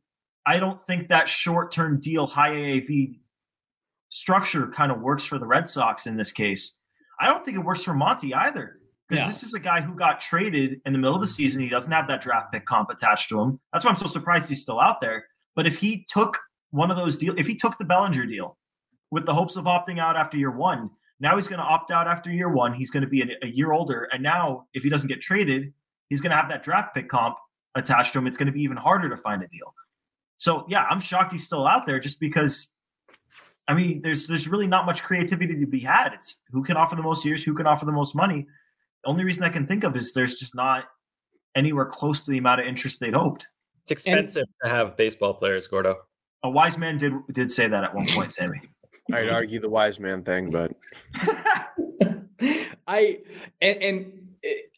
I 0.46 0.60
don't 0.60 0.80
think 0.80 1.10
that 1.10 1.28
short 1.28 1.72
term 1.72 2.00
deal, 2.00 2.28
high 2.28 2.52
AAV 2.52 3.20
structure 4.10 4.68
kind 4.68 4.92
of 4.92 5.02
works 5.02 5.26
for 5.26 5.40
the 5.40 5.46
Red 5.46 5.68
Sox 5.68 6.08
in 6.08 6.18
this 6.18 6.32
case. 6.32 6.78
I 7.20 7.28
don't 7.28 7.44
think 7.44 7.58
it 7.58 7.62
works 7.62 7.84
for 7.84 7.94
Monty 7.94 8.34
either. 8.34 8.80
Because 9.08 9.24
Yeah. 9.24 9.28
this 9.28 9.44
is 9.44 9.54
a 9.54 9.60
guy 9.60 9.82
who 9.82 9.94
got 9.94 10.20
traded 10.20 10.82
in 10.86 10.94
the 10.94 11.00
middle 11.00 11.16
of 11.16 11.22
the 11.22 11.28
mm. 11.28 11.36
season. 11.36 11.62
He 11.62 11.70
doesn't 11.70 11.92
have 11.92 12.08
that 12.08 12.22
draft 12.22 12.52
pick 12.52 12.66
comp 12.66 12.90
attached 12.90 13.30
to 13.30 13.40
him. 13.40 13.60
That's 13.72 13.86
why 13.86 13.92
I'm 13.92 13.98
so 13.98 14.08
surprised 14.08 14.50
he's 14.50 14.62
still 14.62 14.80
out 14.80 15.00
there. 15.00 15.26
But 15.56 15.68
if 15.68 15.78
he 15.78 16.06
took 16.10 16.40
one 16.72 16.90
of 16.90 16.98
those 16.98 17.18
deals, 17.18 17.36
if 17.38 17.48
he 17.48 17.56
took 17.56 17.78
the 17.78 17.86
Bellinger 17.86 18.26
deal 18.26 18.58
with 19.12 19.26
the 19.26 19.34
hopes 19.34 19.58
of 19.58 19.66
opting 19.66 20.00
out 20.00 20.16
after 20.16 20.38
year 20.38 20.52
one, 20.52 20.90
now 21.20 21.36
he's 21.36 21.48
going 21.48 21.60
to 21.60 21.66
opt 21.66 21.92
out 21.92 22.08
after 22.08 22.32
year 22.32 22.50
one. 22.50 22.74
He's 22.74 22.92
going 22.92 23.04
to 23.04 23.10
be 23.10 23.22
a, 23.22 23.28
a 23.44 23.48
year 23.48 23.72
older. 23.72 24.10
And 24.12 24.22
now, 24.22 24.66
if 24.74 24.84
he 24.84 24.90
doesn't 24.90 25.08
get 25.08 25.22
traded, 25.22 25.72
he's 26.10 26.20
going 26.20 26.32
to 26.32 26.36
have 26.36 26.50
that 26.50 26.64
draft 26.64 26.94
pick 26.94 27.08
comp 27.08 27.36
attached 27.76 28.14
to 28.14 28.20
him. 28.20 28.28
It's 28.28 28.38
going 28.38 28.48
to 28.48 28.52
be 28.52 28.62
even 28.62 28.78
harder 28.78 29.08
to 29.10 29.18
find 29.18 29.44
a 29.44 29.48
deal. 29.48 29.74
So, 30.38 30.66
yeah, 30.68 30.86
I'm 30.90 31.00
shocked 31.00 31.32
he's 31.32 31.46
still 31.46 31.68
out 31.68 31.86
there 31.86 32.00
just 32.00 32.20
because. 32.20 32.72
I 33.68 33.74
mean, 33.74 34.04
there's 34.04 34.28
there's 34.28 34.48
really 34.48 34.68
not 34.68 34.86
much 34.86 35.02
creativity 35.02 35.60
to 35.60 35.66
be 35.66 35.80
had. 35.80 36.14
It's 36.14 36.42
who 36.52 36.64
can 36.64 36.78
offer 36.78 36.96
the 36.96 37.02
most 37.02 37.26
years, 37.26 37.44
who 37.44 37.56
can 37.56 37.66
offer 37.66 37.84
the 37.84 37.92
most 37.92 38.14
money. 38.14 38.46
The 39.04 39.10
only 39.10 39.24
reason 39.24 39.44
I 39.44 39.50
can 39.50 39.66
think 39.66 39.84
of 39.84 39.96
is 39.96 40.14
there's 40.14 40.36
just 40.36 40.54
not 40.54 40.86
anywhere 41.56 41.86
close 41.86 42.22
to 42.24 42.32
the 42.32 42.38
amount 42.38 42.62
of 42.62 42.68
interest 42.68 43.00
they'd 43.00 43.16
hoped. 43.16 43.48
It's 43.84 43.92
expensive 43.92 44.46
to 44.64 44.70
have 44.70 44.98
baseball 44.98 45.34
players, 45.34 45.68
Gordo. 45.68 45.98
A 46.44 46.50
wise 46.50 46.78
man 46.78 46.98
did 46.98 47.14
did 47.32 47.50
say 47.50 47.68
that 47.68 47.84
at 47.84 47.94
one 47.94 48.08
point, 48.08 48.34
Sammy. 48.34 48.62
I'd 49.14 49.30
argue 49.30 49.60
the 49.60 49.70
wise 49.70 50.00
man 50.00 50.24
thing, 50.24 50.50
but 50.50 50.76
I 52.88 53.20
and, 53.62 53.84
and 53.84 54.28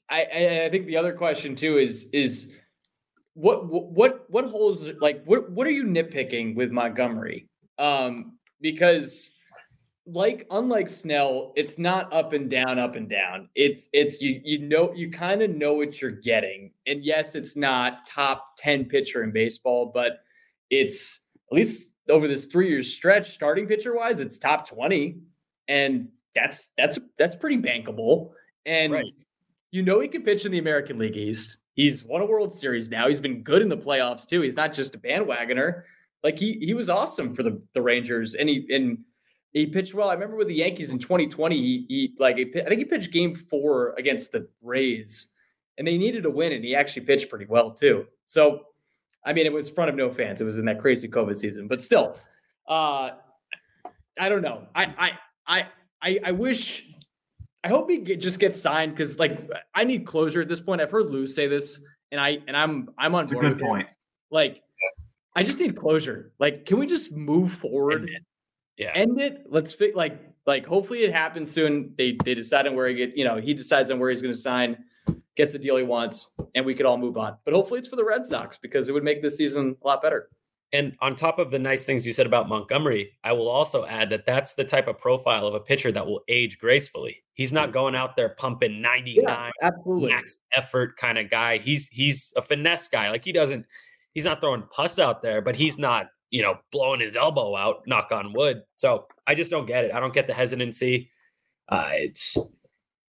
I 0.10 0.26
I 0.34 0.64
I 0.66 0.70
think 0.70 0.88
the 0.88 0.97
other 0.97 1.14
question 1.14 1.55
too 1.55 1.78
is 1.78 2.08
is 2.12 2.49
what 3.38 3.68
what 3.68 4.26
what 4.30 4.46
holes 4.46 4.88
like 5.00 5.24
what 5.26 5.52
what 5.52 5.68
are 5.68 5.72
you 5.72 5.84
nitpicking 5.84 6.56
with 6.56 6.72
Montgomery? 6.72 7.48
Um, 7.78 8.38
because 8.62 9.30
like 10.08 10.48
unlike 10.50 10.90
Snell, 10.90 11.54
it's 11.56 11.78
not 11.78 12.12
up 12.12 12.34
and 12.34 12.50
down, 12.50 12.80
up 12.80 12.96
and 12.96 13.08
down. 13.08 13.50
It's 13.54 13.90
it's 13.94 14.22
you 14.22 14.42
you 14.44 14.60
know 14.68 14.92
you 14.96 15.12
kind 15.12 15.44
of 15.44 15.52
know 15.52 15.74
what 15.74 16.02
you're 16.02 16.10
getting. 16.10 16.72
And 16.88 17.06
yes, 17.06 17.36
it's 17.36 17.56
not 17.56 18.08
top 18.08 18.56
10 18.58 18.86
pitcher 18.86 19.24
in 19.24 19.32
baseball, 19.32 19.92
but 19.94 20.24
it's 20.72 21.20
at 21.52 21.56
least 21.56 21.92
over 22.10 22.28
this 22.28 22.46
three 22.46 22.70
year 22.70 22.82
stretch, 22.82 23.32
starting 23.32 23.68
pitcher 23.68 23.96
wise, 23.96 24.20
it's 24.20 24.40
top 24.40 24.68
20. 24.68 25.20
And 25.68 26.08
that's 26.34 26.70
that's 26.76 26.98
that's 27.20 27.36
pretty 27.36 27.58
bankable. 27.58 28.32
And 28.66 28.94
Right. 28.94 29.06
You 29.72 29.84
know 29.84 29.99
he 29.99 30.07
can 30.07 30.24
pitch 30.24 30.45
in 30.45 30.51
the 30.51 30.59
American 30.59 30.97
League 30.97 31.18
East. 31.18 31.59
He's 31.74 32.03
won 32.03 32.22
a 32.22 32.26
World 32.26 32.53
Series 32.53 32.89
now. 32.89 33.07
He's 33.07 33.20
been 33.20 33.43
good 33.43 33.61
in 33.61 33.70
the 33.70 33.78
playoffs 33.78 34.26
too. 34.26 34.41
He's 34.41 34.55
not 34.55 34.74
just 34.74 34.95
a 34.95 34.97
bandwagoner. 34.97 35.84
Like 36.24 36.38
he 36.38 36.53
he 36.53 36.74
was 36.74 36.89
awesome 36.89 37.36
for 37.36 37.43
the 37.43 37.61
the 37.74 37.82
Rangers, 37.82 38.36
and 38.36 38.49
he 38.49 38.65
and 38.74 38.99
he 39.53 39.65
pitched 39.65 39.93
well. 39.93 40.09
I 40.09 40.13
remember 40.13 40.36
with 40.36 40.47
the 40.47 40.55
Yankees 40.55 40.91
in 40.91 40.99
2020, 40.99 41.55
he, 41.55 41.86
he 41.88 42.15
like 42.20 42.38
he, 42.38 42.51
I 42.55 42.68
think 42.68 42.80
he 42.80 42.86
pitched 42.86 43.11
Game 43.11 43.36
Four 43.36 43.93
against 43.97 44.32
the 44.32 44.47
Rays, 44.61 45.30
and 45.78 45.88
they 45.88 45.97
needed 45.97 46.26
a 46.26 46.30
win, 46.30 46.53
and 46.53 46.63
he 46.63 46.76
actually 46.76 47.05
pitched 47.05 47.30
pretty 47.30 47.45
well 47.45 47.72
too. 47.72 48.05
So, 48.26 48.61
I 49.26 49.34
mean, 49.34 49.45
it 49.45 49.53
was 49.53 49.70
front 49.70 49.89
of 49.89 49.95
no 49.95 50.11
fans. 50.11 50.41
It 50.41 50.45
was 50.45 50.57
in 50.57 50.65
that 50.65 50.80
crazy 50.80 51.07
COVID 51.07 51.38
season, 51.38 51.68
but 51.68 51.84
still, 51.84 52.18
uh, 52.68 53.11
I 54.20 54.30
don't 54.30 54.41
know. 54.41 54.68
I 54.76 54.86
I 54.97 55.11
I 55.47 55.68
I, 56.01 56.20
I 56.26 56.32
wish. 56.32 56.86
I 57.68 57.70
hope 57.70 57.89
he 57.89 57.97
get, 57.97 58.22
just 58.22 58.39
gets 58.39 58.61
signed 58.61 58.95
because, 58.95 59.20
like, 59.20 59.51
I 59.76 59.84
need 59.84 60.05
closure 60.05 60.41
at 60.41 60.47
this 60.47 60.61
point. 60.61 60.80
I've 60.80 60.89
heard 60.89 61.07
Lou 61.07 61.28
say 61.28 61.47
this, 61.47 61.82
and 62.13 62.22
I 62.22 62.39
and 62.47 62.55
I'm 62.55 62.89
I'm 62.97 63.13
on 63.13 63.24
It's 63.24 63.34
a 63.34 63.36
good 63.36 63.53
with 63.55 63.61
it. 63.61 63.65
point. 63.65 63.88
Like, 64.32 64.61
I 65.36 65.43
just 65.43 65.59
need 65.59 65.76
closure. 65.76 66.32
Like, 66.39 66.65
can 66.65 66.80
we 66.80 66.88
just 66.88 67.11
move 67.11 67.51
forward? 67.51 68.03
End. 68.03 68.26
Yeah. 68.78 68.91
End 68.95 69.20
it. 69.20 69.47
Let's 69.49 69.74
fi- 69.74 69.91
like 69.93 70.18
like 70.45 70.65
hopefully 70.65 71.03
it 71.03 71.11
happens 71.11 71.51
soon. 71.51 71.93
They 71.97 72.18
they 72.24 72.36
decide 72.36 72.68
on 72.68 72.76
where 72.76 72.88
he 72.88 72.95
get 72.95 73.18
you 73.18 73.26
know 73.26 73.36
he 73.36 73.53
decides 73.53 73.91
on 73.91 73.99
where 73.99 74.09
he's 74.09 74.22
going 74.22 74.34
to 74.34 74.39
sign, 74.39 74.78
gets 75.36 75.51
the 75.51 75.59
deal 75.59 75.76
he 75.76 75.84
wants, 75.84 76.28
and 76.55 76.65
we 76.65 76.74
could 76.74 76.86
all 76.86 76.97
move 76.97 77.18
on. 77.18 77.36
But 77.43 77.53
hopefully 77.53 77.80
it's 77.80 77.89
for 77.89 77.97
the 77.97 78.05
Red 78.05 78.26
Sox 78.26 78.57
because 78.57 78.88
it 78.88 78.93
would 78.93 79.03
make 79.03 79.22
this 79.22 79.36
season 79.36 79.76
a 79.84 79.88
lot 79.88 80.01
better. 80.01 80.30
And 80.74 80.97
on 80.99 81.15
top 81.15 81.39
of 81.39 81.49
the 81.49 81.59
nice 81.59 81.86
things 81.86 82.05
you 82.05 82.11
said 82.11 82.26
about 82.26 82.49
Montgomery, 82.49 83.13
I 83.24 83.32
will 83.32 83.47
also 83.47 83.86
add 83.86 84.09
that 84.09 84.26
that's 84.26 84.55
the 84.55 84.65
type 84.65 84.88
of 84.88 84.97
profile 84.97 85.47
of 85.47 85.53
a 85.53 85.61
pitcher 85.61 85.93
that 85.93 86.05
will 86.05 86.24
age 86.28 86.59
gracefully. 86.59 87.24
He's 87.36 87.53
not 87.53 87.72
going 87.72 87.95
out 87.95 88.18
there 88.18 88.30
pumping 88.30 88.82
99 88.82 89.51
absolutely. 89.61 90.09
max 90.09 90.39
effort 90.53 90.97
kind 90.97 91.18
of 91.18 91.30
guy. 91.30 91.57
He's 91.57 91.88
he's 91.88 92.34
a 92.36 92.41
finesse 92.41 92.89
guy. 92.89 93.09
Like 93.09 93.24
he 93.24 93.32
doesn't 93.32 93.65
he's 94.13 94.26
not 94.26 94.41
throwing 94.41 94.63
pus 94.63 94.99
out 94.99 95.22
there, 95.22 95.41
but 95.41 95.55
he's 95.55 95.78
not, 95.78 96.07
you 96.32 96.41
know, 96.41 96.57
blowing 96.72 96.99
his 96.99 97.15
elbow 97.15 97.55
out, 97.55 97.84
knock 97.88 98.11
on 98.11 98.34
wood. 98.34 98.63
So 98.76 99.07
I 99.26 99.36
just 99.36 99.51
don't 99.51 99.68
get 99.68 99.86
it. 99.86 99.93
I 99.93 100.01
don't 100.01 100.13
get 100.13 100.28
the 100.28 100.34
hesitancy. 100.34 101.11
Uh 101.70 101.91
it's 101.93 102.38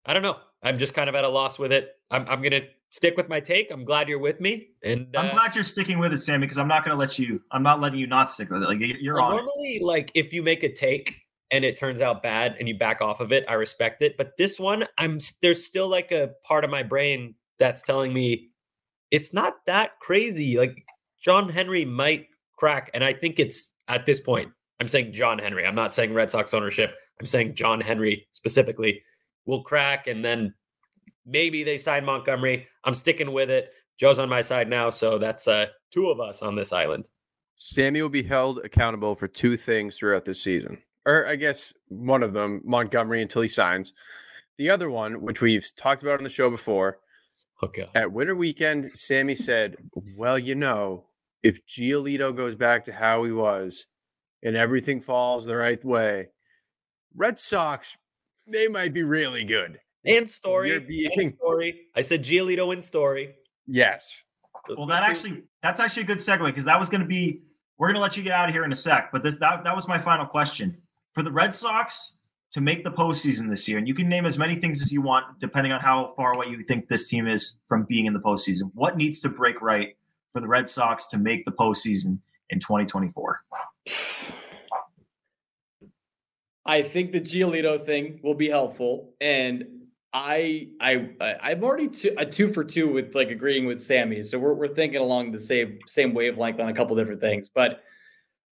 I 0.07 0.15
don't 0.15 0.23
know. 0.23 0.37
I'm 0.63 0.79
just 0.79 0.95
kind 0.95 1.09
of 1.09 1.15
at 1.15 1.25
a 1.25 1.29
loss 1.29 1.59
with 1.59 1.73
it. 1.73 1.97
I'm 2.11 2.27
I'm 2.29 2.43
gonna 2.43 2.63
stick 2.91 3.17
with 3.17 3.29
my 3.29 3.41
take. 3.41 3.71
I'm 3.71 3.85
glad 3.85 4.09
you're 4.09 4.19
with 4.19 4.41
me. 4.41 4.69
And 4.83 5.09
I'm 5.17 5.27
uh, 5.27 5.33
glad 5.33 5.55
you're 5.55 5.65
sticking 5.65 5.99
with 5.99 6.13
it, 6.13 6.21
Sammy, 6.21 6.47
because 6.47 6.59
I'm 6.59 6.69
not 6.69 6.85
going 6.85 6.95
to 6.95 6.99
let 6.99 7.19
you. 7.19 7.41
I'm 7.51 7.63
not 7.63 7.81
letting 7.81 7.99
you 7.99 8.07
not 8.07 8.31
stick 8.31 8.51
with 8.51 8.63
it. 8.63 8.67
Like 8.67 8.79
you're 8.81 9.21
on. 9.21 9.33
it. 9.33 9.37
normally, 9.37 9.81
like 9.83 10.11
if 10.15 10.33
you 10.33 10.43
make 10.43 10.63
a 10.63 10.73
take 10.73 11.15
and 11.51 11.65
it 11.65 11.77
turns 11.77 12.01
out 12.01 12.23
bad 12.23 12.57
and 12.59 12.69
you 12.69 12.77
back 12.77 13.01
off 13.01 13.21
of 13.21 13.33
it, 13.33 13.45
I 13.49 13.55
respect 13.55 14.03
it. 14.03 14.17
But 14.17 14.37
this 14.37 14.59
one, 14.59 14.85
I'm 14.97 15.19
there's 15.43 15.65
still 15.65 15.89
like 15.89 16.13
a 16.13 16.31
part 16.43 16.65
of 16.65 16.71
my 16.71 16.83
brain 16.83 17.35
that's 17.59 17.83
telling 17.83 18.13
me 18.13 18.49
it's 19.11 19.33
not 19.33 19.57
that 19.67 19.99
crazy. 20.01 20.59
Like 20.59 20.85
John 21.21 21.49
Henry 21.49 21.85
might 21.85 22.29
crack, 22.57 22.91
and 22.95 23.05
I 23.05 23.13
think 23.13 23.39
it's 23.39 23.73
at 23.89 24.07
this 24.07 24.21
point 24.21 24.51
I'm 24.81 24.89
saying 24.89 25.13
John 25.13 25.39
Henry. 25.39 25.67
I'm 25.67 25.75
not 25.75 25.95
saying 25.95 26.15
Red 26.15 26.31
Sox 26.31 26.55
ownership. 26.55 26.95
I'm 27.21 27.27
saying 27.27 27.55
John 27.55 27.81
Henry 27.81 28.29
specifically 28.33 29.03
will 29.49 29.63
crack 29.63 30.07
and 30.07 30.23
then 30.23 30.55
maybe 31.27 31.65
they 31.65 31.79
sign 31.79 32.05
Montgomery. 32.05 32.69
I'm 32.85 32.95
sticking 32.95 33.33
with 33.33 33.51
it. 33.51 33.73
Joe's 33.99 34.19
on 34.19 34.29
my 34.29 34.43
side 34.43 34.69
now, 34.69 34.91
so 34.91 35.19
that's 35.19 35.49
uh, 35.49 35.67
two 35.91 36.11
of 36.11 36.21
us 36.21 36.43
on 36.43 36.55
this 36.55 36.73
island. 36.73 37.09
Sammy 37.57 38.03
will 38.03 38.11
be 38.11 38.23
held 38.23 38.59
accountable 38.59 39.17
for 39.17 39.27
two 39.27 39.57
things 39.57 39.97
throughout 39.97 40.27
this 40.27 40.45
season. 40.45 40.79
Or 41.07 41.27
I 41.27 41.37
guess 41.37 41.73
one 41.89 42.23
of 42.23 42.35
them, 42.35 42.61
Montgomery 42.63 43.23
until 43.23 43.43
he 43.43 43.49
signs. 43.49 43.95
The 44.59 44.69
other 44.69 44.91
one, 44.91 45.23
which 45.23 45.41
we've 45.41 45.67
talked 45.75 46.03
about 46.03 46.19
on 46.19 46.25
the 46.25 46.31
show 46.31 46.51
before, 46.51 46.99
okay. 47.63 47.87
At 47.95 48.13
winter 48.13 48.37
weekend, 48.37 48.91
Sammy 48.95 49.35
said, 49.35 49.77
Well, 50.15 50.39
you 50.39 50.55
know, 50.55 51.07
if 51.43 51.67
Giolito 51.67 52.37
goes 52.37 52.55
back 52.55 52.85
to 52.85 52.93
how 52.93 53.25
he 53.25 53.33
was 53.33 53.87
and 54.43 54.57
everything 54.57 55.01
falls 55.01 55.47
the 55.47 55.57
right 55.57 55.83
way, 55.83 56.29
Red 57.17 57.39
Sox, 57.39 57.97
they 58.51 58.69
might 58.69 58.93
be 58.93 59.03
really 59.03 59.45
good. 59.45 59.81
And 60.05 60.29
story. 60.29 60.79
Being... 60.81 61.11
And 61.15 61.27
story. 61.27 61.83
I 61.95 62.01
said 62.01 62.23
Giolito 62.23 62.73
in 62.73 62.81
story. 62.83 63.35
Yes. 63.67 64.25
Well, 64.77 64.87
that 64.87 65.03
actually 65.03 65.45
that's 65.63 65.81
actually 65.81 66.03
a 66.03 66.07
good 66.07 66.19
segue 66.19 66.45
because 66.47 66.65
that 66.65 66.79
was 66.79 66.89
going 66.89 67.01
to 67.01 67.07
be 67.07 67.43
we're 67.79 67.87
going 67.87 67.95
to 67.95 68.01
let 68.01 68.17
you 68.17 68.23
get 68.23 68.33
out 68.33 68.49
of 68.49 68.55
here 68.55 68.65
in 68.65 68.73
a 68.73 68.77
sec, 68.77 69.11
but 69.13 69.23
this 69.23 69.37
that, 69.37 69.65
that 69.65 69.75
was 69.75 69.89
my 69.89 69.99
final 69.99 70.27
question 70.27 70.77
for 71.13 71.23
the 71.23 71.33
Red 71.33 71.55
Sox 71.55 72.13
to 72.51 72.61
make 72.61 72.83
the 72.83 72.91
postseason 72.91 73.49
this 73.49 73.69
year. 73.69 73.79
And 73.79 73.87
you 73.87 73.95
can 73.95 74.09
name 74.09 74.27
as 74.27 74.39
many 74.39 74.55
things 74.55 74.83
as 74.83 74.91
you 74.91 75.03
want, 75.03 75.39
depending 75.39 75.73
on 75.73 75.81
how 75.81 76.15
far 76.17 76.33
away 76.35 76.47
you 76.47 76.63
think 76.65 76.89
this 76.89 77.07
team 77.07 77.27
is 77.27 77.59
from 77.69 77.85
being 77.85 78.07
in 78.07 78.15
the 78.15 78.21
postseason. 78.21 78.71
What 78.75 78.97
needs 78.97 79.21
to 79.21 79.29
break 79.29 79.61
right 79.61 79.97
for 80.33 80.41
the 80.41 80.49
Red 80.49 80.69
Sox 80.69 81.07
to 81.09 81.19
make 81.19 81.45
the 81.45 81.53
postseason 81.53 82.19
in 82.51 82.59
2024? 82.59 83.43
I 86.69 86.83
think 86.83 87.13
the 87.13 87.21
Giolito 87.21 87.83
thing 87.85 88.21
will 88.23 88.35
be 88.35 88.49
helpful, 88.49 89.15
and 89.23 89.67
I 90.13 90.69
I 90.81 91.09
I'm 91.41 91.65
already 91.65 91.89
two, 91.89 92.15
a 92.19 92.27
two 92.27 92.53
for 92.53 92.63
two 92.63 92.93
with 92.93 93.15
like 93.15 93.31
agreeing 93.31 93.65
with 93.67 93.83
Sammy. 93.83 94.23
So 94.23 94.39
we're 94.39 94.53
we're 94.53 94.75
thinking 94.75 95.01
along 95.01 95.33
the 95.33 95.41
same 95.41 95.79
same 95.87 96.13
wavelength 96.13 96.61
on 96.61 96.69
a 96.69 96.75
couple 96.75 96.95
different 96.95 97.23
things. 97.23 97.49
But 97.49 97.83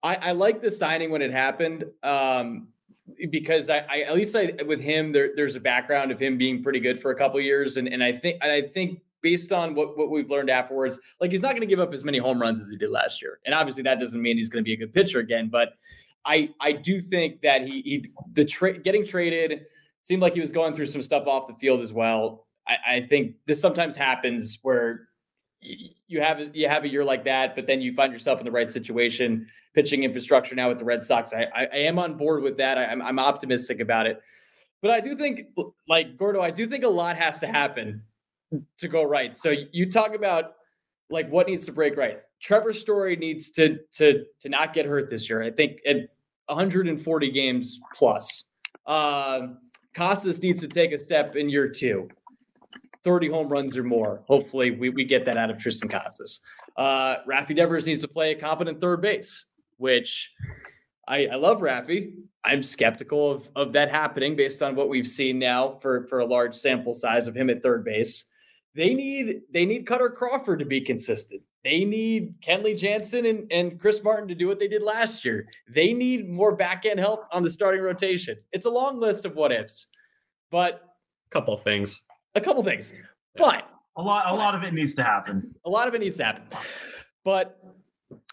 I, 0.03 0.17
I 0.17 0.33
like 0.33 0.62
the 0.62 0.71
signing 0.71 1.11
when 1.11 1.21
it 1.23 1.31
happened. 1.31 1.85
Um, 2.03 2.69
because 3.31 3.71
I, 3.71 3.85
I, 3.89 4.01
at 4.01 4.17
least 4.17 4.35
I, 4.35 4.53
with 4.67 4.81
him 4.81 5.12
there, 5.12 5.31
there's 5.37 5.55
a 5.55 5.61
background 5.61 6.11
of 6.11 6.19
him 6.19 6.37
being 6.37 6.61
pretty 6.61 6.81
good 6.81 7.01
for 7.01 7.12
a 7.12 7.14
couple 7.14 7.41
years 7.41 7.77
and 7.77 7.87
and 7.87 8.03
I 8.03 8.11
think 8.11 8.39
and 8.43 8.51
I 8.51 8.61
think 8.61 9.01
based 9.23 9.53
on 9.53 9.77
what 9.77 9.97
what 9.97 10.11
we've 10.11 10.29
learned 10.29 10.51
afterwards 10.51 10.99
like 11.21 11.31
he's 11.31 11.41
not 11.41 11.51
going 11.51 11.61
to 11.61 11.69
give 11.69 11.79
up 11.79 11.95
as 11.95 12.03
many 12.03 12.19
home 12.19 12.41
runs 12.43 12.59
as 12.59 12.69
he 12.69 12.77
did 12.77 12.91
last 12.91 13.23
year 13.23 13.39
and 13.47 13.55
obviously 13.55 13.85
that 13.85 14.01
doesn't 14.01 14.21
mean 14.21 14.37
he's 14.37 14.49
going 14.49 14.62
to 14.62 14.69
be 14.69 14.73
a 14.73 14.77
good 14.77 14.93
pitcher 14.93 15.21
again 15.21 15.49
but 15.49 15.75
I 16.27 16.51
I 16.61 16.72
do 16.72 17.01
think 17.01 17.41
that 17.43 17.62
he 17.62 17.83
he 17.83 18.07
the 18.33 18.45
trade 18.45 18.85
getting 18.85 19.07
traded 19.07 19.66
seemed 20.03 20.22
like 20.22 20.35
he 20.35 20.41
was 20.41 20.53
going 20.53 20.74
through 20.74 20.87
some 20.87 21.03
stuff 21.03 21.27
off 21.27 21.47
the 21.47 21.55
field 21.55 21.81
as 21.81 21.93
well. 21.93 22.47
I, 22.68 22.77
I 22.87 23.01
think 23.01 23.37
this 23.47 23.61
sometimes 23.61 23.97
happens 23.97 24.59
where 24.62 25.09
you 25.61 26.20
have 26.20 26.55
you 26.55 26.68
have 26.68 26.85
a 26.85 26.89
year 26.89 27.05
like 27.05 27.24
that, 27.24 27.55
but 27.55 27.66
then 27.66 27.81
you 27.81 27.93
find 27.93 28.12
yourself 28.12 28.39
in 28.39 28.45
the 28.45 28.53
right 28.53 28.70
situation, 28.70 29.47
pitching 29.74 30.05
infrastructure 30.05 30.55
now 30.55 30.68
with 30.68 30.79
the 30.79 30.85
Red 30.85 31.03
Sox. 31.03 31.33
I, 31.33 31.49
I, 31.55 31.66
I 31.72 31.77
am 31.79 31.99
on 31.99 32.16
board 32.16 32.43
with 32.43 32.57
that. 32.59 32.79
I, 32.79 32.87
I'm, 32.87 33.03
I'm 33.03 33.18
optimistic 33.18 33.81
about 33.81 34.07
it, 34.07 34.20
but 34.83 34.91
I 34.91 35.01
do 35.01 35.16
think, 35.16 35.47
like 35.89 36.16
Gordo, 36.16 36.41
I 36.41 36.51
do 36.51 36.66
think 36.66 36.85
a 36.85 36.89
lot 36.89 37.16
has 37.16 37.39
to 37.41 37.47
happen 37.47 38.03
to 38.79 38.89
go 38.89 39.03
right. 39.03 39.37
So 39.37 39.55
you 39.72 39.91
talk 39.91 40.14
about 40.14 40.55
like 41.11 41.29
what 41.31 41.47
needs 41.49 41.66
to 41.66 41.72
break 41.72 41.97
right. 41.97 42.20
Trevor 42.41 42.72
Story 42.72 43.16
needs 43.16 43.51
to 43.53 43.79
to 43.95 44.24
to 44.41 44.49
not 44.49 44.72
get 44.72 44.87
hurt 44.87 45.11
this 45.11 45.29
year. 45.29 45.43
I 45.43 45.51
think 45.51 45.81
at 45.87 46.09
140 46.47 47.30
games 47.30 47.80
plus. 47.94 48.44
Um, 48.86 49.59
Casas 49.94 50.42
needs 50.42 50.61
to 50.61 50.68
take 50.68 50.92
a 50.92 50.99
step 50.99 51.36
in 51.36 51.49
year 51.49 51.68
two. 51.68 52.09
30 53.03 53.28
home 53.28 53.49
runs 53.49 53.76
or 53.76 53.84
more. 53.84 54.22
Hopefully, 54.26 54.72
we, 54.72 54.90
we 54.90 55.05
get 55.05 55.24
that 55.24 55.36
out 55.36 55.49
of 55.49 55.59
Triston 55.59 55.88
Casas. 55.88 56.40
Uh, 56.76 57.16
Raffy 57.26 57.55
Devers 57.55 57.86
needs 57.86 58.01
to 58.03 58.09
play 58.09 58.32
a 58.32 58.34
competent 58.34 58.80
third 58.80 59.01
base, 59.01 59.47
which 59.76 60.32
I, 61.09 61.26
I 61.26 61.36
love 61.36 61.61
Raffy. 61.61 62.14
I'm 62.44 62.62
skeptical 62.62 63.30
of, 63.30 63.49
of 63.55 63.72
that 63.72 63.90
happening 63.90 64.36
based 64.36 64.62
on 64.62 64.74
what 64.74 64.88
we've 64.88 65.07
seen 65.07 65.38
now 65.38 65.78
for, 65.80 66.07
for 66.09 66.18
a 66.18 66.24
large 66.24 66.55
sample 66.55 66.94
size 66.94 67.28
of 67.28 67.36
him 67.36 67.49
at 67.49 67.62
third 67.62 67.84
base. 67.84 68.26
They 68.74 68.92
need 68.92 69.42
they 69.53 69.64
need 69.64 69.86
Kutter 69.86 70.14
Crawford 70.14 70.59
to 70.59 70.66
be 70.66 70.80
consistent. 70.80 71.42
They 71.67 71.85
need 71.85 72.41
Kenley 72.41 72.79
Jansen 72.79 73.27
and, 73.27 73.51
and 73.51 73.81
Chris 73.81 74.01
Martin 74.05 74.29
to 74.29 74.37
do 74.37 74.47
what 74.47 74.61
they 74.61 74.69
did 74.69 74.85
last 74.85 75.25
year. 75.25 75.49
They 75.69 75.93
need 75.93 76.31
more 76.31 76.55
back 76.55 76.87
end 76.87 77.01
help 77.01 77.25
on 77.33 77.43
the 77.43 77.51
starting 77.51 77.81
rotation. 77.81 78.39
It's 78.53 78.67
a 78.67 78.71
long 78.71 79.01
list 79.01 79.25
of 79.25 79.35
what 79.35 79.51
ifs, 79.51 79.89
but 80.53 80.75
a 80.75 81.31
couple 81.31 81.57
things. 81.57 82.03
A 82.37 82.41
couple 82.41 82.62
things. 82.62 82.93
But 83.35 83.69
a 83.97 84.03
lot 84.03 84.31
a 84.31 84.35
lot 84.37 84.55
of 84.55 84.62
it 84.62 84.75
needs 84.75 84.95
to 84.95 85.03
happen. 85.03 85.57
A 85.64 85.69
lot 85.69 85.89
of 85.89 85.95
it 85.97 85.99
needs 85.99 86.19
to 86.19 86.25
happen. 86.25 86.45
But 87.25 87.59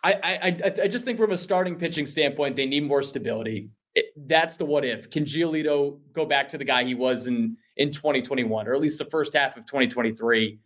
I 0.03 0.13
I 0.13 0.83
I 0.83 0.87
just 0.87 1.03
think 1.03 1.17
from 1.17 1.31
a 1.31 1.37
starting 1.37 1.75
pitching 1.75 2.05
standpoint, 2.05 2.55
they 2.55 2.67
need 2.67 2.83
more 2.83 3.01
stability. 3.01 3.71
It, 3.95 4.13
that's 4.27 4.57
the 4.57 4.65
what 4.65 4.85
if. 4.85 5.09
Can 5.09 5.25
Giolito 5.25 5.97
go 6.11 6.27
back 6.27 6.49
to 6.49 6.59
the 6.59 6.65
guy 6.65 6.83
he 6.83 6.93
was 6.93 7.25
in 7.25 7.57
in 7.77 7.91
2021, 7.91 8.67
or 8.67 8.75
at 8.75 8.79
least 8.79 8.99
the 8.99 9.05
first 9.05 9.33
half 9.33 9.57
of 9.57 9.65
2023? 9.65 10.59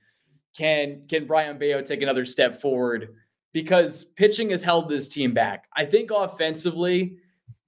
Can 0.55 1.03
can 1.07 1.25
Brayan 1.25 1.57
Bello 1.57 1.81
take 1.81 2.01
another 2.01 2.25
step 2.25 2.61
forward? 2.61 3.15
Because 3.53 4.03
pitching 4.15 4.49
has 4.51 4.63
held 4.63 4.89
this 4.89 5.07
team 5.07 5.33
back. 5.33 5.65
I 5.75 5.85
think 5.85 6.11
offensively, 6.11 7.17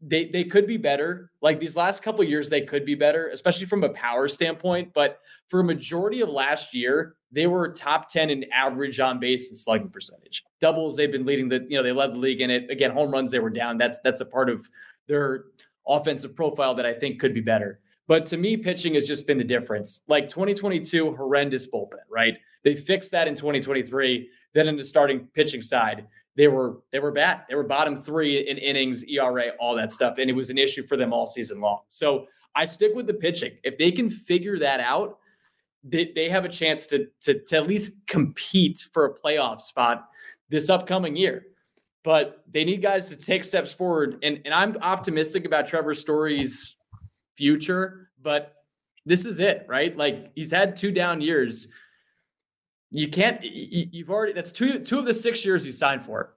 they 0.02 0.26
they 0.26 0.44
could 0.44 0.68
be 0.68 0.78
better. 0.78 1.32
Like 1.42 1.60
these 1.60 1.76
last 1.76 2.04
couple 2.04 2.24
years, 2.24 2.50
they 2.50 2.62
could 2.62 2.86
be 2.86 2.96
better, 2.96 3.30
especially 3.30 3.66
from 3.66 3.84
a 3.84 3.90
power 3.90 4.28
standpoint. 4.28 4.94
But 4.94 5.20
for 5.50 5.62
a 5.62 5.64
majority 5.64 6.22
of 6.22 6.30
last 6.30 6.74
year, 6.74 7.16
they 7.32 7.48
were 7.48 7.70
top 7.70 8.10
10 8.10 8.30
in 8.30 8.46
average 8.52 9.00
on 9.00 9.20
base 9.20 9.50
and 9.50 9.58
slugging 9.58 9.90
percentage. 9.90 10.44
Doubles, 10.60 10.96
they've 10.96 11.12
been 11.12 11.26
leading 11.26 11.50
the, 11.50 11.66
you 11.70 11.78
know, 11.78 11.84
they 11.84 11.92
led 11.92 12.14
the 12.14 12.18
league 12.18 12.42
in 12.42 12.50
it. 12.50 12.70
Again, 12.70 12.92
home 12.92 13.12
runs, 13.12 13.32
they 13.32 13.40
were 13.40 13.50
down. 13.50 13.78
That's 13.78 14.00
that's 14.04 14.22
a 14.22 14.26
part 14.26 14.50
of 14.50 14.68
their 15.08 15.46
offensive 15.88 16.36
profile 16.36 16.76
that 16.76 16.86
I 16.86 16.94
think 16.94 17.20
could 17.20 17.34
be 17.34 17.42
better. 17.42 17.80
But 18.08 18.26
to 18.28 18.38
me, 18.38 18.58
pitching 18.58 18.96
has 18.96 19.08
just 19.08 19.28
been 19.28 19.38
the 19.38 19.44
difference. 19.44 20.02
Like 20.08 20.28
2022, 20.28 21.16
horrendous 21.16 21.68
bullpen, 21.68 22.00
right? 22.10 22.36
They 22.64 22.76
fixed 22.76 23.12
that 23.12 23.28
in 23.28 23.36
2023. 23.36 24.30
Then 24.54 24.68
in 24.68 24.76
the 24.76 24.84
starting 24.84 25.28
pitching 25.34 25.62
side, 25.62 26.08
they 26.36 26.48
were 26.48 26.80
they 26.92 27.00
were 27.00 27.12
bad. 27.12 27.42
They 27.50 27.56
were 27.56 27.64
bottom 27.64 28.02
three 28.02 28.48
in 28.48 28.58
innings, 28.58 29.04
ERA, 29.04 29.50
all 29.60 29.76
that 29.76 29.92
stuff, 29.92 30.18
and 30.18 30.30
it 30.30 30.34
was 30.34 30.50
an 30.50 30.58
issue 30.58 30.86
for 30.88 30.98
them 30.98 31.14
all 31.14 31.28
season 31.28 31.60
long. 31.60 31.82
So 31.90 32.28
I 32.56 32.66
stick 32.66 32.94
with 32.96 33.08
the 33.08 33.14
pitching. 33.14 33.54
If 33.64 33.78
they 33.78 33.92
can 33.92 34.10
figure 34.10 34.58
that 34.60 34.80
out, 34.80 35.20
they, 35.84 36.12
they 36.16 36.30
have 36.30 36.46
a 36.46 36.50
chance 36.50 36.86
to, 36.88 37.08
to 37.22 37.40
to 37.46 37.58
at 37.58 37.68
least 37.68 38.06
compete 38.08 38.88
for 38.94 39.06
a 39.06 39.14
playoff 39.14 39.62
spot 39.62 40.10
this 40.50 40.70
upcoming 40.70 41.16
year. 41.16 41.46
But 42.04 42.44
they 42.50 42.64
need 42.64 42.82
guys 42.82 43.10
to 43.10 43.16
take 43.16 43.44
steps 43.44 43.74
forward, 43.74 44.20
and 44.24 44.40
and 44.46 44.54
I'm 44.54 44.78
optimistic 44.82 45.46
about 45.46 45.68
Trevor 45.68 45.94
Story's 45.94 46.78
future. 47.36 48.10
But 48.22 48.56
this 49.06 49.26
is 49.26 49.40
it, 49.40 49.66
right? 49.68 49.96
Like 49.98 50.32
he's 50.36 50.52
had 50.52 50.76
two 50.76 50.92
down 50.92 51.20
years 51.22 51.68
you 52.92 53.08
can't 53.08 53.40
you've 53.44 54.10
already 54.10 54.34
that's 54.34 54.52
two 54.52 54.80
two 54.80 55.00
of 55.00 55.06
the 55.06 55.14
six 55.14 55.46
years 55.46 55.66
you 55.66 55.72
signed 55.72 56.04
for. 56.04 56.36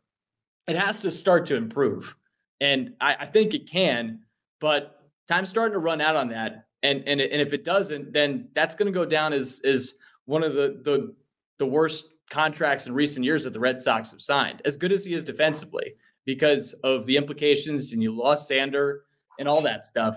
It 0.68 0.76
has 0.76 1.00
to 1.00 1.11
start 1.11 1.46
to 1.46 1.57
improve. 1.57 2.14
And 2.61 2.94
i, 3.00 3.16
I 3.20 3.26
think 3.26 3.55
it 3.55 3.68
can 3.68 4.20
but 4.61 5.00
time's 5.28 5.48
starting 5.48 5.72
to 5.72 5.78
run 5.78 6.00
out 6.00 6.16
on 6.16 6.28
that. 6.28 6.66
And 6.82 7.03
and, 7.07 7.20
and 7.20 7.40
if 7.40 7.53
it 7.53 7.64
doesn't 7.64 8.12
then 8.12 8.48
that's 8.55 8.74
going 8.74 8.92
to 8.92 8.98
go 8.98 9.05
down 9.05 9.32
as 9.32 9.61
as 9.64 9.94
one 10.26 10.42
of 10.42 10.55
the 10.55 10.80
the 10.84 11.14
the 11.59 11.66
worst 11.66 12.07
contracts 12.30 12.86
in 12.86 12.94
recent 12.94 13.24
years 13.24 13.44
that 13.44 13.53
the 13.53 13.61
red 13.61 13.80
sox 13.80 14.11
have 14.11 14.22
signed 14.22 14.62
as 14.64 14.76
good 14.76 14.92
as 14.92 15.05
he 15.05 15.14
is 15.14 15.24
defensively 15.24 15.94
because 16.24 16.72
of 16.84 17.05
the 17.07 17.16
implications 17.16 17.92
and 17.92 18.03
you 18.03 18.14
lost 18.14 18.50
Xander 18.50 19.00
and 19.38 19.48
all 19.48 19.61
that 19.61 19.84
stuff 19.84 20.16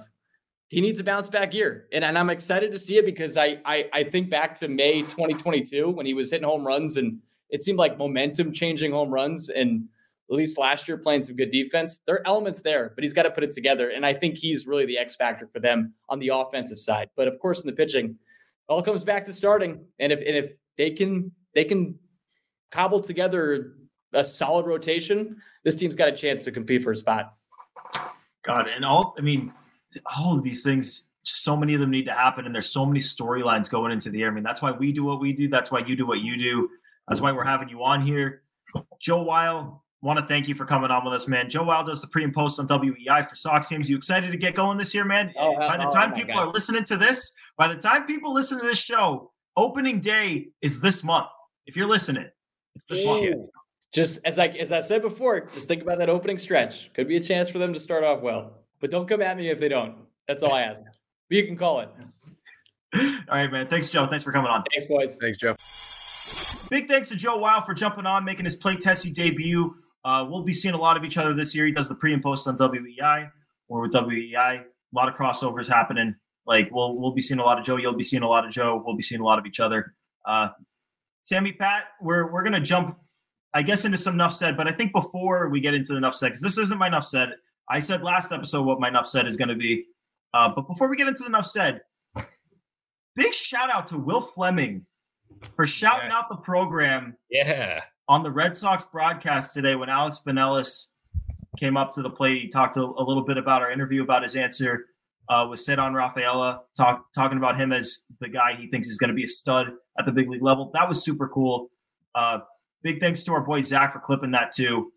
he 0.69 0.81
needs 0.81 0.99
a 0.99 1.03
bounce 1.03 1.29
back 1.29 1.53
year. 1.53 1.87
And, 1.91 2.03
and 2.03 2.17
I'm 2.17 2.29
excited 2.29 2.71
to 2.71 2.79
see 2.79 2.97
it 2.97 3.05
because 3.05 3.37
I, 3.37 3.59
I 3.65 3.89
I 3.93 4.03
think 4.03 4.29
back 4.29 4.55
to 4.59 4.67
May 4.67 5.01
2022 5.01 5.89
when 5.89 6.05
he 6.05 6.13
was 6.13 6.31
hitting 6.31 6.47
home 6.47 6.65
runs 6.65 6.97
and 6.97 7.19
it 7.49 7.61
seemed 7.61 7.77
like 7.77 7.97
momentum 7.97 8.51
changing 8.51 8.91
home 8.91 9.11
runs 9.11 9.49
and 9.49 9.87
at 10.29 10.35
least 10.35 10.57
last 10.57 10.87
year 10.87 10.97
playing 10.97 11.21
some 11.21 11.35
good 11.35 11.51
defense. 11.51 12.01
There 12.05 12.15
are 12.15 12.27
elements 12.27 12.61
there, 12.61 12.91
but 12.95 13.03
he's 13.03 13.13
got 13.13 13.23
to 13.23 13.31
put 13.31 13.43
it 13.43 13.51
together. 13.51 13.89
And 13.89 14.05
I 14.05 14.13
think 14.13 14.35
he's 14.35 14.65
really 14.65 14.85
the 14.85 14.97
X 14.97 15.15
factor 15.15 15.47
for 15.47 15.59
them 15.59 15.93
on 16.09 16.17
the 16.17 16.29
offensive 16.29 16.79
side. 16.79 17.09
But 17.15 17.27
of 17.27 17.39
course, 17.39 17.63
in 17.63 17.67
the 17.67 17.75
pitching, 17.75 18.17
all 18.67 18.81
comes 18.81 19.03
back 19.03 19.25
to 19.25 19.33
starting. 19.33 19.85
And 19.99 20.11
if 20.11 20.19
and 20.19 20.35
if 20.35 20.51
they 20.77 20.91
can 20.91 21.31
they 21.53 21.63
can 21.63 21.97
cobble 22.71 22.99
together 22.99 23.75
a 24.13 24.23
solid 24.23 24.65
rotation, 24.65 25.37
this 25.63 25.75
team's 25.75 25.95
got 25.95 26.07
a 26.07 26.15
chance 26.15 26.43
to 26.45 26.51
compete 26.51 26.83
for 26.83 26.91
a 26.91 26.95
spot. 26.95 27.35
God, 28.43 28.67
and 28.67 28.83
all 28.83 29.15
I 29.17 29.21
mean, 29.21 29.53
all 30.17 30.37
of 30.37 30.43
these 30.43 30.63
things 30.63 31.05
so 31.25 31.57
many 31.57 31.73
of 31.73 31.79
them 31.79 31.89
need 31.89 32.05
to 32.05 32.13
happen 32.13 32.45
and 32.45 32.53
there's 32.53 32.69
so 32.69 32.85
many 32.85 32.99
storylines 32.99 33.69
going 33.69 33.91
into 33.91 34.09
the 34.09 34.21
air. 34.21 34.29
I 34.29 34.31
mean, 34.31 34.43
that's 34.43 34.61
why 34.61 34.71
we 34.71 34.91
do 34.91 35.03
what 35.03 35.19
we 35.19 35.33
do. 35.33 35.47
That's 35.47 35.71
why 35.71 35.79
you 35.79 35.95
do 35.95 36.05
what 36.05 36.19
you 36.21 36.37
do. 36.37 36.69
That's 37.07 37.19
why 37.19 37.31
we're 37.31 37.43
having 37.43 37.67
you 37.67 37.83
on 37.83 38.05
here. 38.05 38.43
Joe 38.99 39.23
Weil, 39.23 39.83
want 40.01 40.19
to 40.19 40.25
thank 40.25 40.47
you 40.47 40.53
for 40.53 40.65
coming 40.65 40.91
on 40.91 41.03
with 41.03 41.13
us, 41.13 41.27
man. 41.27 41.49
Joe 41.49 41.63
Weil 41.63 41.83
does 41.83 42.01
the 42.01 42.07
pre 42.07 42.23
and 42.23 42.33
post 42.33 42.59
on 42.59 42.67
WEEI 42.67 43.27
for 43.27 43.35
Sox 43.35 43.67
teams. 43.67 43.89
You 43.89 43.95
excited 43.95 44.31
to 44.31 44.37
get 44.37 44.53
going 44.53 44.77
this 44.77 44.93
year, 44.93 45.05
man? 45.05 45.33
Oh, 45.39 45.57
by 45.57 45.77
the 45.77 45.85
time 45.85 46.13
oh 46.13 46.15
people 46.15 46.35
God. 46.35 46.47
are 46.47 46.53
listening 46.53 46.83
to 46.85 46.97
this, 46.97 47.31
by 47.57 47.67
the 47.67 47.79
time 47.79 48.05
people 48.05 48.33
listen 48.33 48.59
to 48.59 48.65
this 48.65 48.77
show, 48.77 49.31
opening 49.57 50.01
day 50.01 50.49
is 50.61 50.79
this 50.79 51.03
month. 51.03 51.27
If 51.65 51.75
you're 51.75 51.87
listening, 51.87 52.27
it's 52.75 52.85
this 52.85 53.05
month. 53.05 53.49
Just 53.93 54.19
as 54.25 54.37
I 54.37 54.47
as 54.47 54.71
I 54.71 54.81
said 54.81 55.01
before, 55.01 55.49
just 55.53 55.67
think 55.67 55.81
about 55.81 55.99
that 55.99 56.09
opening 56.09 56.37
stretch. 56.37 56.93
Could 56.93 57.07
be 57.07 57.15
a 57.15 57.21
chance 57.21 57.49
for 57.49 57.59
them 57.59 57.73
to 57.73 57.79
start 57.79 58.03
off 58.03 58.21
well. 58.21 58.64
But 58.79 58.91
don't 58.91 59.07
come 59.07 59.21
at 59.21 59.37
me 59.37 59.49
if 59.49 59.59
they 59.59 59.69
don't. 59.69 59.95
That's 60.27 60.43
all 60.43 60.53
I 60.53 60.61
ask. 60.61 60.81
But 60.81 61.37
you 61.37 61.45
can 61.45 61.57
call 61.57 61.79
it. 61.81 61.89
All 62.95 63.37
right, 63.37 63.51
man. 63.51 63.67
Thanks, 63.67 63.89
Joe. 63.89 64.07
Thanks 64.07 64.23
for 64.23 64.31
coming 64.31 64.49
on. 64.49 64.63
Thanks, 64.71 64.85
boys. 64.85 65.17
Thanks, 65.19 65.37
Joe. 65.37 65.55
Big 66.69 66.87
thanks 66.87 67.09
to 67.09 67.15
Joe 67.15 67.37
Weil 67.37 67.61
for 67.61 67.73
jumping 67.73 68.05
on, 68.05 68.23
making 68.23 68.45
his 68.45 68.55
Play 68.55 68.75
Tessie 68.75 69.11
debut. 69.11 69.75
Uh, 70.03 70.25
we'll 70.27 70.43
be 70.43 70.53
seeing 70.53 70.73
a 70.73 70.77
lot 70.77 70.97
of 70.97 71.03
each 71.03 71.17
other 71.17 71.33
this 71.33 71.55
year. 71.55 71.65
He 71.65 71.71
does 71.71 71.89
the 71.89 71.95
pre 71.95 72.13
and 72.13 72.23
post 72.23 72.47
on 72.47 72.57
WEEI 72.57 73.29
or 73.67 73.81
with 73.81 73.91
WEEI. 73.91 74.61
A 74.61 74.63
lot 74.93 75.09
of 75.09 75.15
crossovers 75.15 75.67
happening. 75.67 76.15
Like 76.45 76.69
we'll 76.71 76.97
we'll 76.97 77.11
be 77.11 77.21
seeing 77.21 77.39
a 77.39 77.43
lot 77.43 77.59
of 77.59 77.65
Joe. 77.65 77.77
You'll 77.77 77.95
be 77.95 78.03
seeing 78.03 78.23
a 78.23 78.27
lot 78.27 78.45
of 78.45 78.51
Joe. 78.51 78.81
We'll 78.85 78.95
be 78.95 79.03
seeing 79.03 79.21
a 79.21 79.25
lot 79.25 79.39
of 79.39 79.45
each 79.45 79.59
other. 79.59 79.93
Uh, 80.25 80.49
Sammy 81.21 81.51
Pat, 81.53 81.85
we're 82.01 82.31
we're 82.31 82.43
gonna 82.43 82.61
jump, 82.61 82.97
I 83.53 83.63
guess, 83.63 83.83
into 83.83 83.97
some 83.97 84.15
Nuff 84.15 84.35
said. 84.35 84.55
But 84.55 84.67
I 84.67 84.71
think 84.71 84.93
before 84.93 85.49
we 85.49 85.59
get 85.59 85.73
into 85.73 85.93
the 85.93 85.99
Nuff 85.99 86.15
said, 86.15 86.27
because 86.29 86.41
this 86.41 86.57
isn't 86.57 86.77
my 86.77 86.89
Nuff 86.89 87.05
said. 87.05 87.29
I 87.69 87.79
said 87.79 88.03
last 88.03 88.31
episode 88.31 88.63
what 88.63 88.79
my 88.79 88.89
Nuff 88.89 89.07
said 89.07 89.25
is 89.27 89.37
going 89.37 89.49
to 89.49 89.55
be. 89.55 89.85
Uh, 90.33 90.49
but 90.53 90.67
before 90.67 90.87
we 90.89 90.97
get 90.97 91.07
into 91.07 91.23
the 91.23 91.29
Nuff 91.29 91.45
said, 91.47 91.81
big 93.15 93.33
shout 93.33 93.69
out 93.69 93.87
to 93.89 93.97
Will 93.97 94.21
Fleming 94.21 94.85
for 95.55 95.65
shouting 95.65 96.11
out 96.11 96.29
the 96.29 96.35
program 96.35 97.15
Yeah. 97.29 97.81
on 98.07 98.23
the 98.23 98.31
Red 98.31 98.55
Sox 98.55 98.85
broadcast 98.85 99.53
today 99.53 99.75
when 99.75 99.89
Alex 99.89 100.21
Binelas 100.25 100.87
came 101.59 101.77
up 101.77 101.91
to 101.93 102.01
the 102.01 102.09
plate. 102.09 102.41
He 102.41 102.49
talked 102.49 102.77
a, 102.77 102.81
a 102.81 103.03
little 103.03 103.23
bit 103.23 103.37
about 103.37 103.61
our 103.61 103.71
interview 103.71 104.03
about 104.03 104.23
his 104.23 104.35
answer 104.35 104.85
uh, 105.29 105.47
with 105.49 105.59
Ceddanne 105.59 105.93
Rafaela, 105.95 106.61
talk, 106.77 107.05
talking 107.13 107.37
about 107.37 107.59
him 107.59 107.71
as 107.71 108.03
the 108.19 108.27
guy 108.27 108.55
he 108.55 108.67
thinks 108.67 108.87
is 108.89 108.97
going 108.97 109.07
to 109.09 109.13
be 109.15 109.23
a 109.23 109.27
stud 109.27 109.71
at 109.97 110.05
the 110.05 110.11
big 110.11 110.29
league 110.29 110.43
level. 110.43 110.69
That 110.73 110.87
was 110.87 111.03
super 111.03 111.27
cool. 111.29 111.69
Uh, 112.13 112.39
big 112.83 112.99
thanks 112.99 113.23
to 113.23 113.33
our 113.33 113.41
boy 113.41 113.61
Zach 113.61 113.93
for 113.93 113.99
clipping 113.99 114.31
that 114.31 114.51
too. 114.53 114.91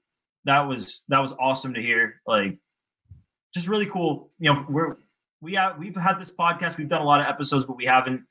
That 0.45 0.61
was 0.61 1.05
that 1.09 1.19
was 1.19 1.33
awesome 1.41 1.75
to 1.75 1.83
hear. 1.83 2.21
Like, 2.27 2.59
just 3.55 3.69
really 3.69 3.87
cool. 3.87 4.31
You 4.39 4.53
know, 4.53 4.67
we're 4.69 4.97
we 5.41 5.55
have 5.55 5.79
we've 5.79 5.97
had 5.97 6.21
this 6.21 6.35
podcast. 6.35 6.77
We've 6.77 6.89
done 6.89 7.03
a 7.03 7.07
lot 7.07 7.21
of 7.21 7.27
episodes, 7.27 7.65
but 7.65 7.77
we 7.77 7.85
haven't 7.85 8.23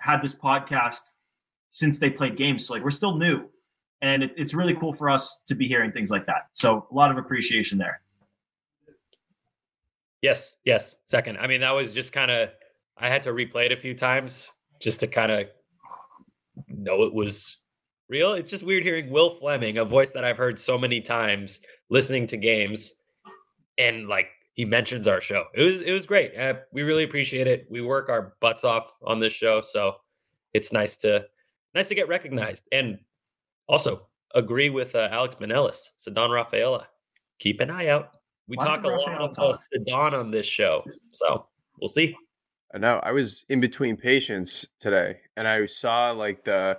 had 0.00 0.22
this 0.22 0.34
podcast 0.34 1.00
since 1.68 1.98
they 1.98 2.10
played 2.10 2.36
games. 2.36 2.66
So 2.66 2.74
like 2.74 2.84
we're 2.84 2.90
still 2.90 3.16
new, 3.16 3.48
and 4.02 4.22
it's 4.22 4.36
it's 4.36 4.54
really 4.54 4.74
cool 4.74 4.92
for 4.92 5.10
us 5.10 5.40
to 5.46 5.54
be 5.54 5.66
hearing 5.66 5.92
things 5.92 6.10
like 6.10 6.26
that. 6.26 6.48
So 6.52 6.86
a 6.90 6.94
lot 6.94 7.10
of 7.10 7.18
appreciation 7.18 7.78
there. 7.78 8.00
Yes, 10.24 10.54
yes. 10.64 10.96
Second. 11.04 11.36
I 11.36 11.46
mean, 11.46 11.60
that 11.60 11.72
was 11.72 11.92
just 11.92 12.10
kind 12.10 12.30
of, 12.30 12.48
I 12.96 13.10
had 13.10 13.22
to 13.24 13.30
replay 13.32 13.66
it 13.66 13.72
a 13.72 13.76
few 13.76 13.92
times 13.92 14.50
just 14.80 15.00
to 15.00 15.06
kind 15.06 15.30
of 15.30 15.48
know 16.66 17.02
it 17.02 17.12
was 17.12 17.58
real. 18.08 18.34
It's 18.34 18.50
just 18.50 18.64
weird 18.64 18.82
hearing 18.82 19.10
Will 19.10 19.36
Fleming, 19.36 19.78
a 19.78 19.84
voice 19.84 20.12
that 20.12 20.24
I've 20.24 20.36
heard 20.36 20.58
so 20.58 20.78
many 20.78 21.00
times 21.00 21.60
listening 21.90 22.26
to 22.28 22.36
games, 22.36 22.94
and 23.78 24.08
like 24.08 24.28
he 24.54 24.64
mentions 24.64 25.08
our 25.08 25.20
show. 25.20 25.44
It 25.54 25.62
was 25.62 25.80
it 25.80 25.92
was 25.92 26.06
great. 26.06 26.36
Uh, 26.36 26.54
we 26.72 26.82
really 26.82 27.04
appreciate 27.04 27.46
it. 27.46 27.66
We 27.70 27.80
work 27.80 28.08
our 28.08 28.34
butts 28.40 28.64
off 28.64 28.94
on 29.04 29.20
this 29.20 29.32
show, 29.32 29.60
so 29.60 29.96
it's 30.52 30.72
nice 30.72 30.96
to 30.98 31.24
nice 31.74 31.88
to 31.88 31.94
get 31.94 32.08
recognized 32.08 32.68
and 32.72 32.98
also 33.68 34.08
agree 34.34 34.70
with 34.70 34.94
uh, 34.94 35.08
Alex 35.10 35.36
Manellis, 35.36 35.90
Ceddanne 35.98 36.32
Rafaela. 36.32 36.86
Keep 37.40 37.60
an 37.60 37.70
eye 37.70 37.88
out. 37.88 38.16
We 38.46 38.56
Why 38.56 38.66
talk 38.66 38.80
a 38.80 38.82
did 38.82 38.88
lot 38.88 38.98
Rafaela 38.98 39.24
about 39.24 39.34
talk? 39.34 39.56
Ceddanne 39.56 40.12
on 40.12 40.30
this 40.30 40.46
show, 40.46 40.84
so 41.12 41.46
we'll 41.80 41.88
see. 41.88 42.14
I 42.74 42.78
know. 42.78 43.00
I 43.02 43.12
was 43.12 43.44
in 43.48 43.60
between 43.60 43.96
patients 43.96 44.66
today, 44.80 45.18
and 45.36 45.46
I 45.46 45.66
saw 45.66 46.10
like 46.10 46.44
the 46.44 46.78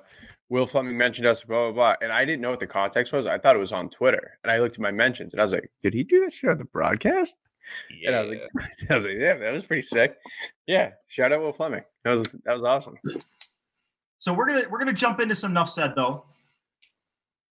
Will 0.49 0.65
Fleming 0.65 0.97
mentioned 0.97 1.25
us, 1.25 1.43
blah 1.43 1.71
blah 1.71 1.71
blah, 1.71 1.95
and 2.01 2.11
I 2.11 2.23
didn't 2.23 2.41
know 2.41 2.51
what 2.51 2.59
the 2.59 2.67
context 2.67 3.11
was. 3.11 3.25
I 3.25 3.37
thought 3.37 3.55
it 3.55 3.59
was 3.59 3.71
on 3.71 3.89
Twitter, 3.89 4.37
and 4.43 4.51
I 4.51 4.59
looked 4.59 4.75
at 4.75 4.81
my 4.81 4.91
mentions, 4.91 5.33
and 5.33 5.41
I 5.41 5.43
was 5.43 5.53
like, 5.53 5.71
"Did 5.81 5.93
he 5.93 6.03
do 6.03 6.21
that 6.21 6.33
shit 6.33 6.49
on 6.49 6.57
the 6.57 6.65
broadcast?" 6.65 7.37
Yeah. 7.89 8.09
And 8.09 8.15
I 8.15 8.21
was 8.21 8.29
like, 8.29 8.41
"I 8.89 8.95
was 8.95 9.05
like, 9.05 9.15
yeah, 9.17 9.37
that 9.37 9.51
was 9.51 9.63
pretty 9.63 9.81
sick." 9.81 10.17
Yeah, 10.67 10.91
shout 11.07 11.31
out 11.31 11.41
Will 11.41 11.51
Fleming. 11.51 11.83
That 12.03 12.11
was 12.11 12.23
that 12.43 12.53
was 12.53 12.63
awesome. 12.63 12.95
So 14.17 14.33
we're 14.33 14.45
gonna 14.45 14.63
we're 14.69 14.79
gonna 14.79 14.93
jump 14.93 15.19
into 15.19 15.35
some 15.35 15.53
Nuff 15.53 15.69
said 15.69 15.93
though. 15.95 16.25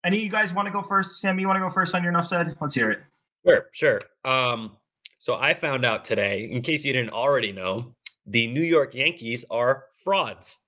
Any 0.05 0.18
of 0.18 0.22
you 0.22 0.30
guys 0.30 0.53
want 0.53 0.66
to 0.66 0.72
go 0.72 0.82
first? 0.82 1.20
Sammy, 1.20 1.41
you 1.41 1.49
want 1.49 1.57
to 1.57 1.61
go 1.61 1.70
first 1.70 1.93
on 1.95 2.05
your 2.05 2.12
Nuff 2.12 2.28
said? 2.28 2.57
Let's 2.61 2.74
hear 2.74 2.93
it. 2.93 3.01
Sure, 3.45 3.66
sure. 3.72 4.03
Um, 4.24 4.76
so 5.18 5.34
I 5.34 5.55
found 5.55 5.84
out 5.84 6.05
today, 6.05 6.49
in 6.51 6.62
case 6.62 6.84
you 6.84 6.93
didn't 6.93 7.11
already 7.11 7.51
know, 7.51 7.95
the 8.26 8.47
New 8.47 8.62
York 8.62 8.95
Yankees 8.95 9.45
are 9.51 9.84
frauds 10.05 10.59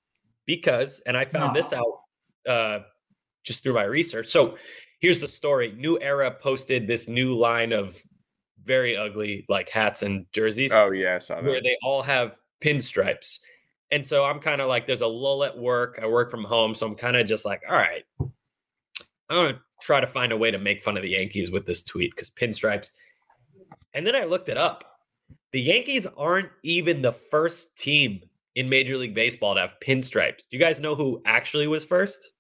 because, 0.47 1.01
and 1.07 1.17
I 1.17 1.25
found 1.25 1.55
this 1.55 1.73
out 1.73 2.01
uh, 2.49 2.81
just 3.45 3.63
through 3.63 3.75
my 3.75 3.85
research. 3.85 4.29
So 4.29 4.57
here's 5.01 5.21
the 5.21 5.29
story: 5.29 5.75
New 5.77 6.01
Era 6.01 6.31
posted 6.31 6.87
this 6.87 7.07
new 7.09 7.37
line 7.37 7.73
of 7.73 8.01
very 8.65 8.97
ugly 8.97 9.47
like 9.49 9.69
hats 9.69 10.03
and 10.03 10.27
jerseys 10.33 10.73
Oh 10.73 10.91
yeah, 10.91 11.17
I 11.17 11.19
saw 11.21 11.37
that. 11.37 11.45
where 11.45 11.63
they 11.63 11.77
all 11.83 12.03
have 12.03 12.37
pinstripes. 12.63 13.39
And 13.91 14.07
so 14.07 14.25
I'm 14.25 14.39
kind 14.41 14.61
of 14.61 14.69
like, 14.69 14.85
there's 14.87 15.01
a 15.01 15.07
lull 15.07 15.43
at 15.45 15.57
work. 15.57 15.99
I 16.03 16.07
work 16.07 16.31
from 16.31 16.45
home. 16.45 16.75
So 16.75 16.87
I'm 16.87 16.95
kind 16.95 17.17
of 17.17 17.27
just 17.27 17.47
like, 17.47 17.63
all 17.69 17.77
right, 17.77 18.05
I'm 18.21 18.29
going 19.31 19.55
to 19.55 19.61
try 19.81 20.01
to 20.01 20.07
find 20.07 20.33
a 20.33 20.37
way 20.37 20.51
to 20.51 20.59
make 20.59 20.83
fun 20.83 20.97
of 20.99 21.03
the 21.03 21.11
Yankees 21.11 21.51
with 21.51 21.65
this 21.65 21.83
tweet 21.83 22.11
because 22.15 22.29
pinstripes. 22.31 22.91
And 23.95 24.07
then 24.07 24.15
I 24.15 24.25
looked 24.25 24.51
it 24.51 24.59
up. 24.59 24.85
The 25.53 25.61
Yankees 25.61 26.07
aren't 26.19 26.51
even 26.63 27.01
the 27.01 27.13
first 27.13 27.79
team 27.79 28.21
in 28.55 28.69
Major 28.69 28.99
League 28.99 29.15
Baseball 29.15 29.55
to 29.55 29.63
have 29.63 29.75
pinstripes. 29.83 30.45
Do 30.51 30.57
you 30.57 30.59
guys 30.59 30.81
know 30.81 30.95
who 30.95 31.23
actually 31.25 31.67
was 31.67 31.87
first? 31.87 32.33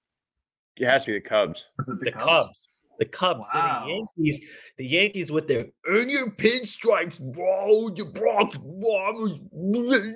It 0.78 0.86
has 0.86 1.04
to 1.04 1.10
be 1.12 1.14
the 1.18 1.20
Cubs. 1.20 1.66
Was 1.76 1.88
it 1.88 1.98
The 2.00 2.12
Cubs. 2.12 2.68
The 2.98 3.04
Cubs. 3.04 3.46
So 3.52 3.58
Wow. 3.58 3.84
the 3.86 3.92
Yankees, 3.92 4.40
the 4.76 4.86
Yankees 4.86 5.30
with 5.32 5.46
their 5.48 5.66
and 5.86 6.10
your 6.10 6.30
pinstripes, 6.30 7.18
bro, 7.20 7.94
your 7.94 8.06
Bronx 8.06 8.56
Bombers. 8.56 9.38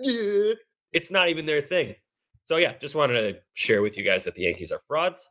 yeah." 0.02 0.54
It's 0.92 1.10
not 1.10 1.30
even 1.30 1.46
their 1.46 1.62
thing. 1.62 1.94
So 2.44 2.58
yeah, 2.58 2.74
just 2.78 2.94
wanted 2.94 3.32
to 3.32 3.40
share 3.54 3.80
with 3.80 3.96
you 3.96 4.04
guys 4.04 4.24
that 4.24 4.34
the 4.34 4.42
Yankees 4.42 4.70
are 4.72 4.80
frauds, 4.86 5.30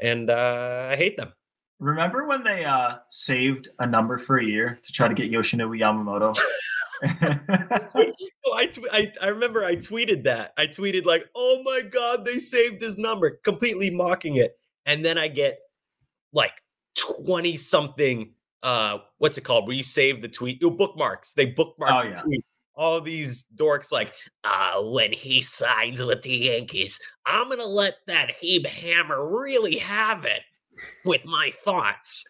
and 0.00 0.30
uh, 0.30 0.88
I 0.90 0.96
hate 0.96 1.16
them. 1.18 1.32
Remember 1.80 2.26
when 2.26 2.42
they 2.44 2.64
uh 2.64 2.94
saved 3.10 3.68
a 3.80 3.86
number 3.86 4.16
for 4.16 4.38
a 4.38 4.44
year 4.44 4.78
to 4.82 4.92
try 4.92 5.08
to 5.08 5.14
get 5.14 5.30
Yoshinobu 5.30 5.76
Yamamoto? 5.78 6.34
I, 8.54 8.66
tw- 8.66 8.86
I 8.92 9.12
I 9.20 9.28
remember 9.28 9.64
I 9.64 9.76
tweeted 9.76 10.24
that. 10.24 10.52
I 10.56 10.66
tweeted 10.66 11.04
like, 11.04 11.24
"Oh 11.34 11.62
my 11.64 11.80
god, 11.82 12.24
they 12.24 12.38
saved 12.38 12.80
his 12.80 12.96
number," 12.96 13.38
completely 13.44 13.90
mocking 13.90 14.36
it. 14.36 14.56
And 14.86 15.04
then 15.04 15.18
I 15.18 15.28
get 15.28 15.58
like 16.32 16.52
20 16.98 17.56
something 17.56 18.32
uh 18.62 18.98
what's 19.18 19.38
it 19.38 19.44
called? 19.44 19.66
Where 19.66 19.76
you 19.76 19.82
save 19.82 20.22
the 20.22 20.28
tweet, 20.28 20.60
oh, 20.62 20.70
bookmarks. 20.70 21.32
They 21.32 21.46
bookmark 21.46 21.90
Oh, 21.92 22.02
the 22.02 22.08
yeah. 22.10 22.22
tweet. 22.22 22.44
All 22.74 23.00
these 23.02 23.44
dorks 23.54 23.92
like, 23.92 24.14
uh, 24.44 24.80
when 24.82 25.12
he 25.12 25.42
signs 25.42 26.00
with 26.02 26.22
the 26.22 26.30
Yankees, 26.34 26.98
I'm 27.26 27.50
gonna 27.50 27.66
let 27.66 27.96
that 28.06 28.30
Hebe 28.34 28.66
Hammer 28.66 29.42
really 29.42 29.76
have 29.76 30.24
it 30.24 30.40
with 31.04 31.24
my 31.26 31.50
thoughts. 31.64 32.24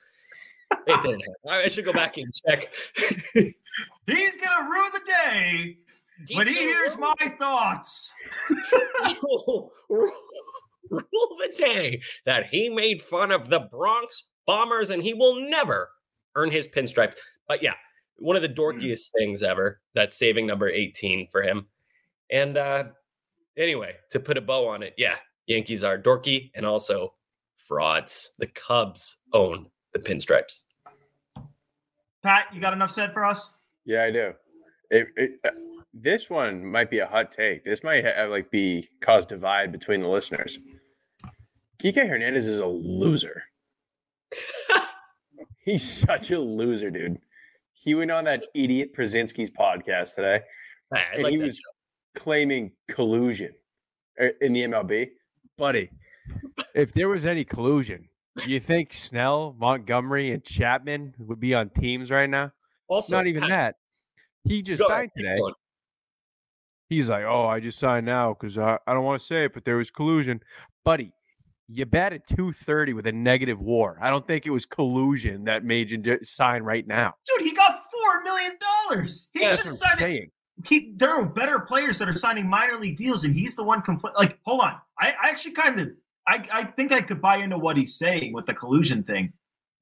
It 0.87 1.03
didn't. 1.03 1.23
I 1.49 1.63
I 1.65 1.69
should 1.69 1.85
go 1.85 1.93
back 1.93 2.17
and 2.17 2.27
check. 2.49 2.73
He's 3.35 4.37
gonna 4.43 4.69
ruin 4.69 4.91
the 4.93 5.01
day 5.07 5.77
when 6.35 6.47
he 6.49 6.55
hears 6.55 6.97
my 6.97 7.15
thoughts. 7.39 8.13
rule, 10.91 11.03
rule 11.13 11.37
the 11.39 11.55
day 11.57 12.01
that 12.27 12.47
he 12.47 12.69
made 12.69 13.03
fun 13.03 13.31
of 13.31 13.49
the 13.49 13.61
Bronx 13.71 14.29
Bombers 14.47 14.91
and 14.91 15.03
he 15.03 15.15
will 15.15 15.49
never 15.49 15.91
earn 16.35 16.51
his 16.51 16.69
pinstripes. 16.69 17.15
But 17.49 17.63
yeah, 17.63 17.75
one 18.17 18.37
of 18.37 18.43
the 18.43 18.49
dorkiest 18.49 19.11
things 19.17 19.43
ever. 19.43 19.81
That's 19.95 20.17
saving 20.17 20.47
number 20.47 20.69
18 20.69 21.29
for 21.31 21.43
him. 21.43 21.67
And 22.31 22.57
uh 22.57 22.85
anyway, 23.57 23.95
to 24.11 24.21
put 24.21 24.39
a 24.39 24.41
bow 24.41 24.67
on 24.69 24.83
it, 24.83 24.95
yeah, 24.97 25.17
Yankees 25.47 25.85
are 25.85 25.99
dorky 25.99 26.51
and 26.55 26.65
also 26.65 27.15
frauds. 27.57 28.31
The 28.39 28.47
Cubs 28.49 29.19
own 29.33 29.67
the 29.93 29.99
pinstripes. 29.99 30.63
Pat, 32.23 32.47
you 32.53 32.61
got 32.61 32.73
enough 32.73 32.91
said 32.91 33.13
for 33.13 33.25
us? 33.25 33.49
Yeah, 33.85 34.05
I 34.05 34.11
do. 34.11 34.33
It, 34.91 35.09
it, 35.17 35.33
uh, 35.45 35.51
this 35.95 36.29
one 36.31 36.65
might 36.67 36.91
be 36.91 36.99
a 36.99 37.07
hot 37.07 37.31
take. 37.31 37.65
This 37.65 37.83
might 37.85 38.05
have, 38.05 38.31
like 38.31 38.51
be 38.51 38.89
cause 39.01 39.27
divide 39.27 39.73
between 39.73 40.01
the 40.01 40.09
listeners. 40.09 40.59
Kike 41.79 42.09
Hernandez 42.09 42.47
is 42.49 42.59
a 42.59 42.67
loser. 42.67 43.45
He's 45.65 45.89
such 45.89 46.31
a 46.31 46.41
loser, 46.41 46.91
dude. 46.91 47.19
He 47.73 47.95
went 47.95 48.11
on 48.11 48.25
that 48.25 48.45
idiot 48.55 48.95
Brzezinski's 48.97 49.51
podcast 49.51 50.15
today, 50.17 50.41
I 50.93 51.01
and 51.15 51.23
like 51.25 51.33
he 51.33 51.37
that 51.39 51.45
was 51.45 51.61
claiming 52.15 52.73
collusion 52.89 53.53
uh, 54.21 54.27
in 54.41 54.53
the 54.53 54.63
MLB. 54.63 55.09
buddy. 55.59 55.91
If 56.75 56.93
there 56.93 57.09
was 57.09 57.27
any 57.27 57.45
collusion, 57.45 58.09
You 58.47 58.61
think 58.61 58.93
Snell, 58.93 59.55
Montgomery, 59.59 60.31
and 60.31 60.43
Chapman 60.45 61.15
would 61.19 61.41
be 61.41 61.55
on 61.55 61.71
teams 61.71 62.11
right 62.11 62.31
now? 62.31 62.53
Also, 62.89 63.17
Not 63.17 63.27
even 63.27 63.43
Pat- 63.43 63.51
that. 63.51 63.75
He 64.45 64.63
just 64.63 64.81
Go 64.81 64.87
ahead, 64.87 64.99
signed 65.01 65.11
today. 65.17 65.39
going. 65.39 65.55
He's 66.93 67.09
like, 67.09 67.25
oh, 67.25 67.47
I 67.47 67.59
just 67.59 67.79
signed 67.79 68.05
now 68.05 68.35
because 68.35 68.59
I, 68.59 68.79
I 68.87 68.93
don't 68.93 69.03
want 69.05 69.19
to 69.19 69.27
say 69.27 69.47
it, 69.47 69.55
but 69.55 69.65
there 69.65 69.79
was 69.79 69.91
collusion. 69.91 70.43
Buddy, 70.85 71.11
you 71.67 71.87
batted 71.87 72.23
230 72.29 72.93
with 72.93 73.07
a 73.07 73.13
negative 73.13 73.59
war. 73.63 73.97
I 73.99 74.11
don't 74.11 74.27
think 74.27 74.45
it 74.45 74.51
was 74.51 74.67
collusion 74.67 75.45
that 75.45 75.65
made 75.65 75.91
you 75.91 76.19
sign 76.23 76.63
right 76.63 76.87
now. 76.87 77.15
Dude, 77.27 77.47
he 77.47 77.55
got 77.55 77.85
four 77.91 78.23
million 78.23 78.59
dollars. 78.61 79.29
He 79.33 79.41
That's 79.41 79.57
should 79.57 79.65
what 79.65 79.73
have 79.73 79.73
I'm 79.73 79.89
signed 79.89 79.99
saying. 79.99 80.31
He, 80.67 80.93
there 80.97 81.09
are 81.09 81.25
better 81.25 81.61
players 81.61 81.97
that 81.97 82.11
are 82.11 82.13
signing 82.13 82.47
minor 82.47 82.79
league 82.79 82.99
deals, 82.99 83.25
and 83.25 83.35
he's 83.35 83.57
the 83.57 83.65
one 83.65 83.81
compl- 83.81 84.15
Like, 84.15 84.39
hold 84.45 84.61
on, 84.61 84.75
I, 85.01 85.15
I 85.23 85.31
actually 85.31 85.53
kind 85.53 85.81
of, 85.81 85.89
I, 86.29 86.47
I 86.53 86.65
think 86.65 86.93
I 86.93 87.01
could 87.01 87.23
buy 87.23 87.39
into 87.39 87.57
what 87.57 87.79
he's 87.79 87.97
saying 87.97 88.35
with 88.35 88.45
the 88.45 88.53
collusion 88.53 89.03
thing, 89.03 89.33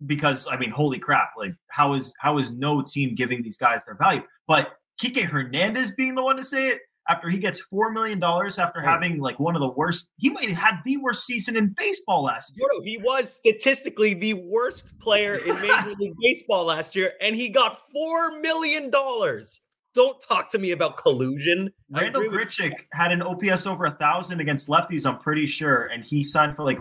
because 0.06 0.46
I 0.48 0.56
mean, 0.56 0.70
holy 0.70 1.00
crap! 1.00 1.32
Like, 1.36 1.54
how 1.70 1.94
is 1.94 2.14
how 2.20 2.38
is 2.38 2.52
no 2.52 2.82
team 2.82 3.16
giving 3.16 3.42
these 3.42 3.56
guys 3.56 3.84
their 3.84 3.96
value? 3.96 4.22
But 4.46 4.74
Kike 5.02 5.24
Hernandez 5.24 5.90
being 5.90 6.14
the 6.14 6.22
one 6.22 6.36
to 6.36 6.44
say 6.44 6.68
it 6.68 6.78
after 7.10 7.28
he 7.28 7.38
gets 7.38 7.60
four 7.60 7.90
million 7.90 8.20
dollars 8.20 8.58
after 8.58 8.80
having 8.80 9.18
like 9.18 9.40
one 9.40 9.56
of 9.56 9.60
the 9.60 9.70
worst, 9.70 10.10
he 10.18 10.28
might 10.30 10.48
have 10.48 10.58
had 10.58 10.74
the 10.84 10.96
worst 10.98 11.24
season 11.26 11.56
in 11.56 11.74
baseball 11.76 12.22
last 12.24 12.52
year. 12.56 12.68
Gordo, 12.70 12.84
he 12.84 12.98
was 12.98 13.34
statistically 13.34 14.14
the 14.14 14.34
worst 14.34 14.98
player 15.00 15.34
in 15.34 15.60
Major 15.60 15.94
League 15.98 16.14
Baseball 16.22 16.64
last 16.66 16.94
year, 16.94 17.12
and 17.20 17.34
he 17.34 17.48
got 17.48 17.80
four 17.92 18.38
million 18.40 18.90
dollars. 18.90 19.60
Don't 19.94 20.22
talk 20.22 20.48
to 20.50 20.58
me 20.58 20.70
about 20.70 20.96
collusion. 20.98 21.68
I 21.94 22.02
Randall 22.02 22.22
agree 22.22 22.38
with- 22.38 22.48
Grichuk 22.48 22.72
had 22.92 23.10
an 23.10 23.22
OPS 23.22 23.66
over 23.66 23.86
a 23.86 23.90
thousand 23.90 24.38
against 24.40 24.68
lefties. 24.68 25.04
I'm 25.04 25.18
pretty 25.18 25.48
sure, 25.48 25.86
and 25.86 26.04
he 26.04 26.22
signed 26.22 26.54
for 26.54 26.64
like 26.64 26.78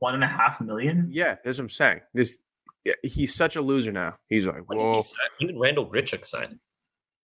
one 0.00 0.14
and 0.14 0.24
a 0.24 0.28
half 0.28 0.60
million. 0.60 1.08
Yeah, 1.12 1.36
that's 1.44 1.58
what 1.58 1.64
I'm 1.64 1.68
saying. 1.68 2.00
This 2.14 2.36
he's 3.02 3.34
such 3.34 3.54
a 3.56 3.60
loser 3.60 3.92
now. 3.92 4.16
He's 4.28 4.46
like, 4.46 4.62
When 4.68 4.78
did, 4.78 4.94
he 4.94 5.00
sign? 5.02 5.16
when 5.38 5.46
did 5.48 5.60
Randal 5.60 5.88
Grichuk 5.90 6.24
sign? 6.26 6.58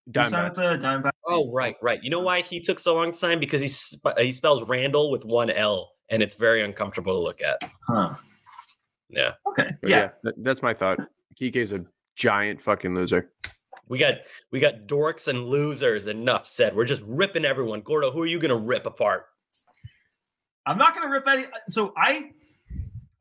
He 0.06 0.24
signed 0.24 0.54
Diamondbacks. 0.54 0.80
the 0.82 0.86
Diamondbacks. 0.88 1.10
Oh, 1.26 1.50
right, 1.52 1.76
right. 1.80 1.98
You 2.02 2.10
know 2.10 2.20
why 2.20 2.42
he 2.42 2.60
took 2.60 2.78
so 2.78 2.94
long 2.94 3.12
to 3.12 3.18
sign? 3.18 3.40
Because 3.40 3.60
he 3.60 3.68
sp- 3.72 4.04
uh, 4.04 4.14
he 4.18 4.32
spells 4.32 4.62
Randall 4.68 5.10
with 5.10 5.24
one 5.24 5.50
L, 5.50 5.90
and 6.10 6.22
it's 6.22 6.34
very 6.34 6.62
uncomfortable 6.62 7.14
to 7.14 7.20
look 7.20 7.40
at. 7.40 7.58
Huh. 7.88 8.14
Yeah, 9.08 9.32
Okay. 9.48 9.70
But 9.80 9.90
Yeah. 9.90 10.10
that- 10.24 10.42
that's 10.42 10.62
my 10.62 10.74
thought. 10.74 10.98
Kike's 11.36 11.72
a 11.72 11.84
giant 12.16 12.60
fucking 12.60 12.94
loser. 12.94 13.32
we 13.88 13.98
got 13.98 14.14
we 14.50 14.60
got 14.60 14.86
dorks 14.86 15.28
and 15.28 15.46
losers. 15.48 16.06
Enough 16.06 16.46
said. 16.46 16.74
We're 16.76 16.84
just 16.86 17.02
ripping 17.06 17.44
everyone. 17.44 17.80
Gordo, 17.82 18.10
who 18.10 18.22
are 18.22 18.26
you 18.26 18.38
gonna 18.38 18.56
rip 18.56 18.86
apart? 18.86 19.26
I'm 20.66 20.78
not 20.78 20.94
going 20.94 21.06
to 21.06 21.12
rip 21.12 21.28
any. 21.28 21.44
Uh, 21.44 21.58
so 21.68 21.92
I, 21.94 22.30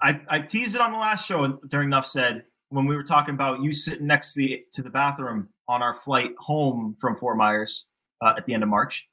I, 0.01 0.21
I 0.29 0.39
teased 0.39 0.75
it 0.75 0.81
on 0.81 0.93
the 0.93 0.97
last 0.97 1.27
show 1.27 1.59
during 1.67 1.89
Nuff 1.89 2.05
said 2.05 2.45
when 2.69 2.85
we 2.85 2.95
were 2.95 3.03
talking 3.03 3.33
about 3.33 3.61
you 3.61 3.73
sitting 3.73 4.07
next 4.07 4.33
to 4.33 4.39
the 4.39 4.61
to 4.71 4.81
the 4.81 4.89
bathroom 4.89 5.49
on 5.67 5.81
our 5.81 5.93
flight 5.93 6.31
home 6.39 6.95
from 6.99 7.15
Fort 7.17 7.37
Myers 7.37 7.85
uh, 8.23 8.33
at 8.37 8.45
the 8.45 8.53
end 8.53 8.63
of 8.63 8.69
March. 8.69 9.07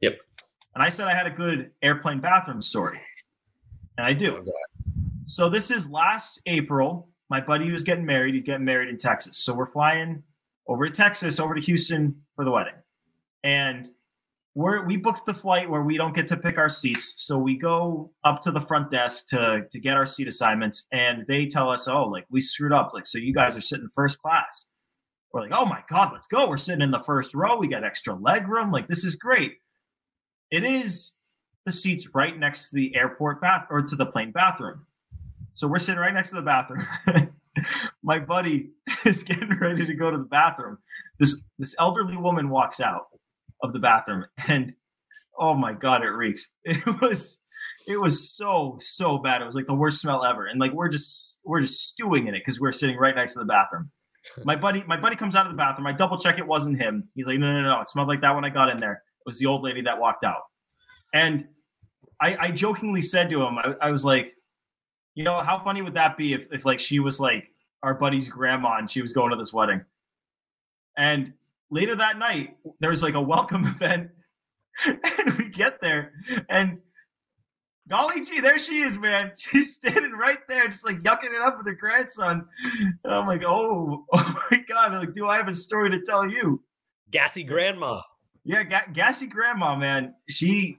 Yep. 0.00 0.18
And 0.74 0.84
I 0.84 0.88
said 0.88 1.08
I 1.08 1.14
had 1.14 1.26
a 1.26 1.30
good 1.30 1.70
airplane 1.82 2.20
bathroom 2.20 2.62
story, 2.62 3.00
and 3.98 4.06
I 4.06 4.12
do. 4.12 4.44
So 5.26 5.48
this 5.48 5.70
is 5.70 5.90
last 5.90 6.40
April. 6.46 7.08
My 7.28 7.40
buddy 7.40 7.70
was 7.70 7.84
getting 7.84 8.04
married. 8.04 8.34
He's 8.34 8.44
getting 8.44 8.64
married 8.64 8.88
in 8.88 8.98
Texas. 8.98 9.38
So 9.38 9.54
we're 9.54 9.70
flying 9.70 10.22
over 10.66 10.86
to 10.86 10.92
Texas, 10.92 11.38
over 11.40 11.54
to 11.54 11.60
Houston 11.60 12.22
for 12.36 12.44
the 12.44 12.50
wedding. 12.50 12.74
And 13.42 13.88
we're 14.54 14.84
we 14.84 14.96
booked 14.96 15.26
the 15.26 15.34
flight 15.34 15.70
where 15.70 15.82
we 15.82 15.96
don't 15.96 16.14
get 16.14 16.28
to 16.28 16.36
pick 16.36 16.58
our 16.58 16.68
seats. 16.68 17.14
So 17.18 17.38
we 17.38 17.56
go 17.56 18.12
up 18.24 18.40
to 18.42 18.50
the 18.50 18.60
front 18.60 18.90
desk 18.90 19.28
to 19.28 19.62
to 19.70 19.80
get 19.80 19.96
our 19.96 20.06
seat 20.06 20.28
assignments, 20.28 20.86
and 20.92 21.24
they 21.28 21.46
tell 21.46 21.70
us, 21.70 21.86
"Oh, 21.86 22.04
like 22.04 22.26
we 22.30 22.40
screwed 22.40 22.72
up. 22.72 22.90
Like 22.92 23.06
so, 23.06 23.18
you 23.18 23.32
guys 23.32 23.56
are 23.56 23.60
sitting 23.60 23.88
first 23.94 24.20
class." 24.20 24.66
We're 25.32 25.42
like, 25.42 25.52
"Oh 25.54 25.64
my 25.64 25.82
god, 25.88 26.12
let's 26.12 26.26
go! 26.26 26.48
We're 26.48 26.56
sitting 26.56 26.82
in 26.82 26.90
the 26.90 27.00
first 27.00 27.34
row. 27.34 27.56
We 27.56 27.68
got 27.68 27.84
extra 27.84 28.14
leg 28.14 28.48
room. 28.48 28.70
Like 28.70 28.88
this 28.88 29.04
is 29.04 29.16
great." 29.16 29.58
It 30.50 30.64
is 30.64 31.16
the 31.64 31.72
seats 31.72 32.08
right 32.14 32.36
next 32.36 32.70
to 32.70 32.76
the 32.76 32.94
airport 32.96 33.40
bath 33.40 33.66
or 33.70 33.82
to 33.82 33.96
the 33.96 34.06
plane 34.06 34.32
bathroom. 34.32 34.86
So 35.54 35.68
we're 35.68 35.78
sitting 35.78 36.00
right 36.00 36.14
next 36.14 36.30
to 36.30 36.36
the 36.36 36.42
bathroom. 36.42 36.86
my 38.02 38.18
buddy 38.18 38.70
is 39.04 39.22
getting 39.22 39.56
ready 39.58 39.86
to 39.86 39.94
go 39.94 40.10
to 40.10 40.18
the 40.18 40.24
bathroom. 40.24 40.78
This 41.18 41.42
this 41.58 41.74
elderly 41.78 42.16
woman 42.16 42.48
walks 42.48 42.80
out 42.80 43.06
of 43.62 43.72
the 43.72 43.78
bathroom 43.78 44.24
and 44.48 44.72
oh 45.38 45.54
my 45.54 45.72
god, 45.72 46.02
it 46.02 46.08
reeks. 46.08 46.52
It 46.64 47.00
was 47.00 47.38
it 47.86 48.00
was 48.00 48.30
so 48.30 48.78
so 48.80 49.18
bad. 49.18 49.42
It 49.42 49.46
was 49.46 49.54
like 49.54 49.66
the 49.66 49.74
worst 49.74 50.00
smell 50.00 50.24
ever. 50.24 50.46
And 50.46 50.60
like 50.60 50.72
we're 50.72 50.88
just 50.88 51.40
we're 51.44 51.60
just 51.60 51.88
stewing 51.88 52.26
in 52.26 52.34
it 52.34 52.40
because 52.40 52.60
we're 52.60 52.72
sitting 52.72 52.96
right 52.96 53.14
next 53.14 53.34
to 53.34 53.38
the 53.40 53.44
bathroom. 53.44 53.90
My 54.44 54.56
buddy, 54.56 54.84
my 54.86 54.96
buddy 54.96 55.16
comes 55.16 55.34
out 55.34 55.46
of 55.46 55.52
the 55.52 55.56
bathroom. 55.56 55.86
I 55.86 55.92
double 55.92 56.18
check 56.18 56.38
it 56.38 56.46
wasn't 56.46 56.78
him. 56.78 57.08
He's 57.14 57.26
like, 57.26 57.38
no, 57.38 57.52
no, 57.52 57.62
no. 57.62 57.80
It 57.80 57.88
smelled 57.88 58.08
like 58.08 58.20
that 58.20 58.34
when 58.34 58.44
I 58.44 58.50
got 58.50 58.68
in 58.68 58.78
there. 58.78 58.92
It 58.92 59.26
was 59.26 59.38
the 59.38 59.46
old 59.46 59.62
lady 59.62 59.82
that 59.82 59.98
walked 59.98 60.24
out. 60.24 60.42
And 61.14 61.48
I, 62.20 62.36
I 62.38 62.50
jokingly 62.50 63.02
said 63.02 63.30
to 63.30 63.42
him, 63.42 63.58
I, 63.58 63.74
I 63.80 63.90
was 63.90 64.04
like, 64.04 64.34
you 65.14 65.24
know, 65.24 65.40
how 65.40 65.58
funny 65.58 65.82
would 65.82 65.94
that 65.94 66.16
be 66.16 66.34
if, 66.34 66.46
if 66.52 66.64
like 66.64 66.78
she 66.78 67.00
was 67.00 67.18
like 67.18 67.48
our 67.82 67.94
buddy's 67.94 68.28
grandma 68.28 68.76
and 68.76 68.90
she 68.90 69.02
was 69.02 69.12
going 69.12 69.30
to 69.30 69.36
this 69.36 69.52
wedding? 69.52 69.84
And 70.96 71.32
later 71.70 71.96
that 71.96 72.18
night, 72.18 72.56
there 72.80 72.90
was 72.90 73.02
like 73.02 73.14
a 73.14 73.20
welcome 73.20 73.66
event, 73.66 74.10
and 74.86 75.38
we 75.38 75.48
get 75.48 75.80
there, 75.80 76.12
and 76.48 76.78
golly 77.90 78.24
gee, 78.24 78.40
there 78.40 78.58
she 78.58 78.80
is, 78.80 78.96
man. 78.98 79.32
She's 79.36 79.74
standing 79.74 80.12
right 80.12 80.38
there, 80.48 80.68
just 80.68 80.84
like 80.84 81.00
yucking 81.02 81.34
it 81.34 81.42
up 81.42 81.58
with 81.58 81.66
her 81.66 81.74
grandson. 81.74 82.46
And 83.04 83.12
I'm 83.12 83.26
like, 83.26 83.42
oh, 83.44 84.04
oh 84.12 84.42
my 84.50 84.58
god! 84.68 84.92
Like, 84.94 85.14
do 85.14 85.26
I 85.28 85.36
have 85.36 85.48
a 85.48 85.54
story 85.54 85.90
to 85.90 86.00
tell 86.00 86.28
you? 86.28 86.62
Gassy 87.10 87.42
grandma. 87.44 88.00
Yeah, 88.44 88.62
Ga- 88.62 88.90
gassy 88.92 89.26
grandma, 89.26 89.76
man. 89.76 90.14
She 90.28 90.78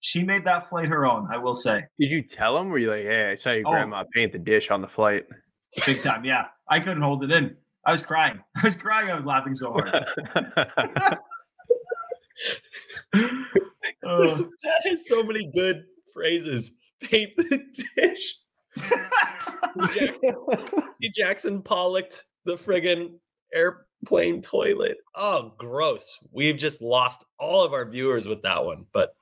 she 0.00 0.22
made 0.22 0.44
that 0.46 0.68
flight 0.68 0.88
her 0.88 1.04
own. 1.06 1.28
I 1.32 1.38
will 1.38 1.54
say, 1.54 1.84
Did 1.98 2.10
you 2.10 2.22
tell 2.22 2.56
him? 2.58 2.70
Were 2.70 2.78
you 2.78 2.90
like, 2.90 3.02
hey, 3.04 3.30
I 3.32 3.34
saw 3.34 3.52
your 3.52 3.66
Oh. 3.68 3.70
grandma 3.70 4.04
paint 4.14 4.32
the 4.32 4.38
dish 4.38 4.70
on 4.70 4.80
the 4.80 4.88
flight? 4.88 5.26
big 5.86 6.02
time. 6.02 6.24
Yeah, 6.24 6.46
I 6.68 6.80
couldn't 6.80 7.02
hold 7.02 7.24
it 7.24 7.30
in. 7.32 7.56
I 7.86 7.92
was 7.92 8.02
crying. 8.02 8.40
I 8.56 8.66
was 8.66 8.76
crying. 8.76 9.10
I 9.10 9.14
was 9.16 9.24
laughing 9.24 9.54
so 9.54 9.72
hard. 9.72 10.06
Oh. 14.04 14.48
that 14.62 14.86
is 14.86 15.06
so 15.08 15.22
many 15.22 15.50
good 15.54 15.84
phrases. 16.12 16.72
Paint 17.00 17.36
the 17.36 17.60
dish. 17.96 18.36
Jackson, 19.94 20.34
Jackson 21.14 21.62
Pollocked 21.62 22.24
the 22.44 22.54
friggin' 22.54 23.14
airplane 23.54 24.42
toilet. 24.42 24.98
Oh, 25.14 25.52
gross. 25.58 26.18
We've 26.30 26.56
just 26.56 26.80
lost 26.82 27.24
all 27.38 27.62
of 27.62 27.72
our 27.72 27.84
viewers 27.84 28.26
with 28.26 28.42
that 28.42 28.64
one. 28.64 28.86
But 28.92 29.14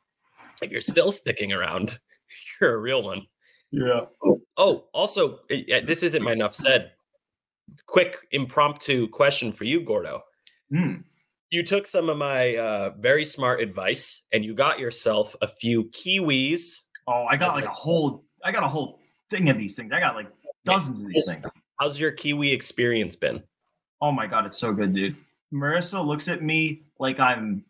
if 0.63 0.71
you're 0.71 0.81
still 0.81 1.13
sticking 1.13 1.53
around, 1.53 1.99
you're 2.61 2.75
a 2.75 2.79
real 2.79 3.03
one. 3.03 3.27
yeah. 3.71 4.03
Oh, 4.57 4.85
also, 4.93 5.41
eh, 5.51 5.81
this 5.87 6.03
isn't 6.03 6.23
my 6.23 6.33
enough 6.33 6.55
said. 6.55 6.93
Quick 7.87 8.19
impromptu 8.33 9.09
question 9.09 9.53
for 9.53 9.65
you, 9.65 9.81
Gordo. 9.81 10.23
Hmm. 10.71 10.97
You 11.51 11.63
took 11.65 11.87
some 11.87 12.09
of 12.09 12.17
my 12.17 12.57
uh, 12.57 12.91
very 12.99 13.25
smart 13.25 13.61
advice 13.61 14.23
and 14.33 14.45
you 14.45 14.55
got 14.55 14.79
yourself 14.79 15.35
a 15.43 15.49
few 15.49 15.85
kiwis. 15.85 16.81
Oh, 17.09 17.25
I 17.29 17.37
got 17.37 17.55
like 17.57 17.65
a 17.65 17.73
whole. 17.73 18.25
I 18.45 18.53
got 18.53 18.63
a 18.63 18.69
whole 18.69 19.01
thing 19.31 19.49
of 19.49 19.59
these 19.59 19.75
things. 19.75 19.93
I 19.93 19.99
got 20.01 20.15
like 20.15 20.29
dozens 20.65 21.03
of 21.03 21.09
these 21.09 21.27
things. 21.27 21.45
How's 21.81 21.99
your 21.99 22.13
kiwi 22.13 22.53
experience 22.53 23.17
been? 23.17 23.43
Oh 24.01 24.13
my 24.13 24.27
god, 24.27 24.47
it's 24.47 24.59
so 24.59 24.73
good, 24.73 24.95
dude. 24.95 25.17
Marissa 25.53 26.05
looks 26.05 26.29
at 26.29 26.43
me 26.43 26.83
like 27.01 27.19
I'm 27.19 27.65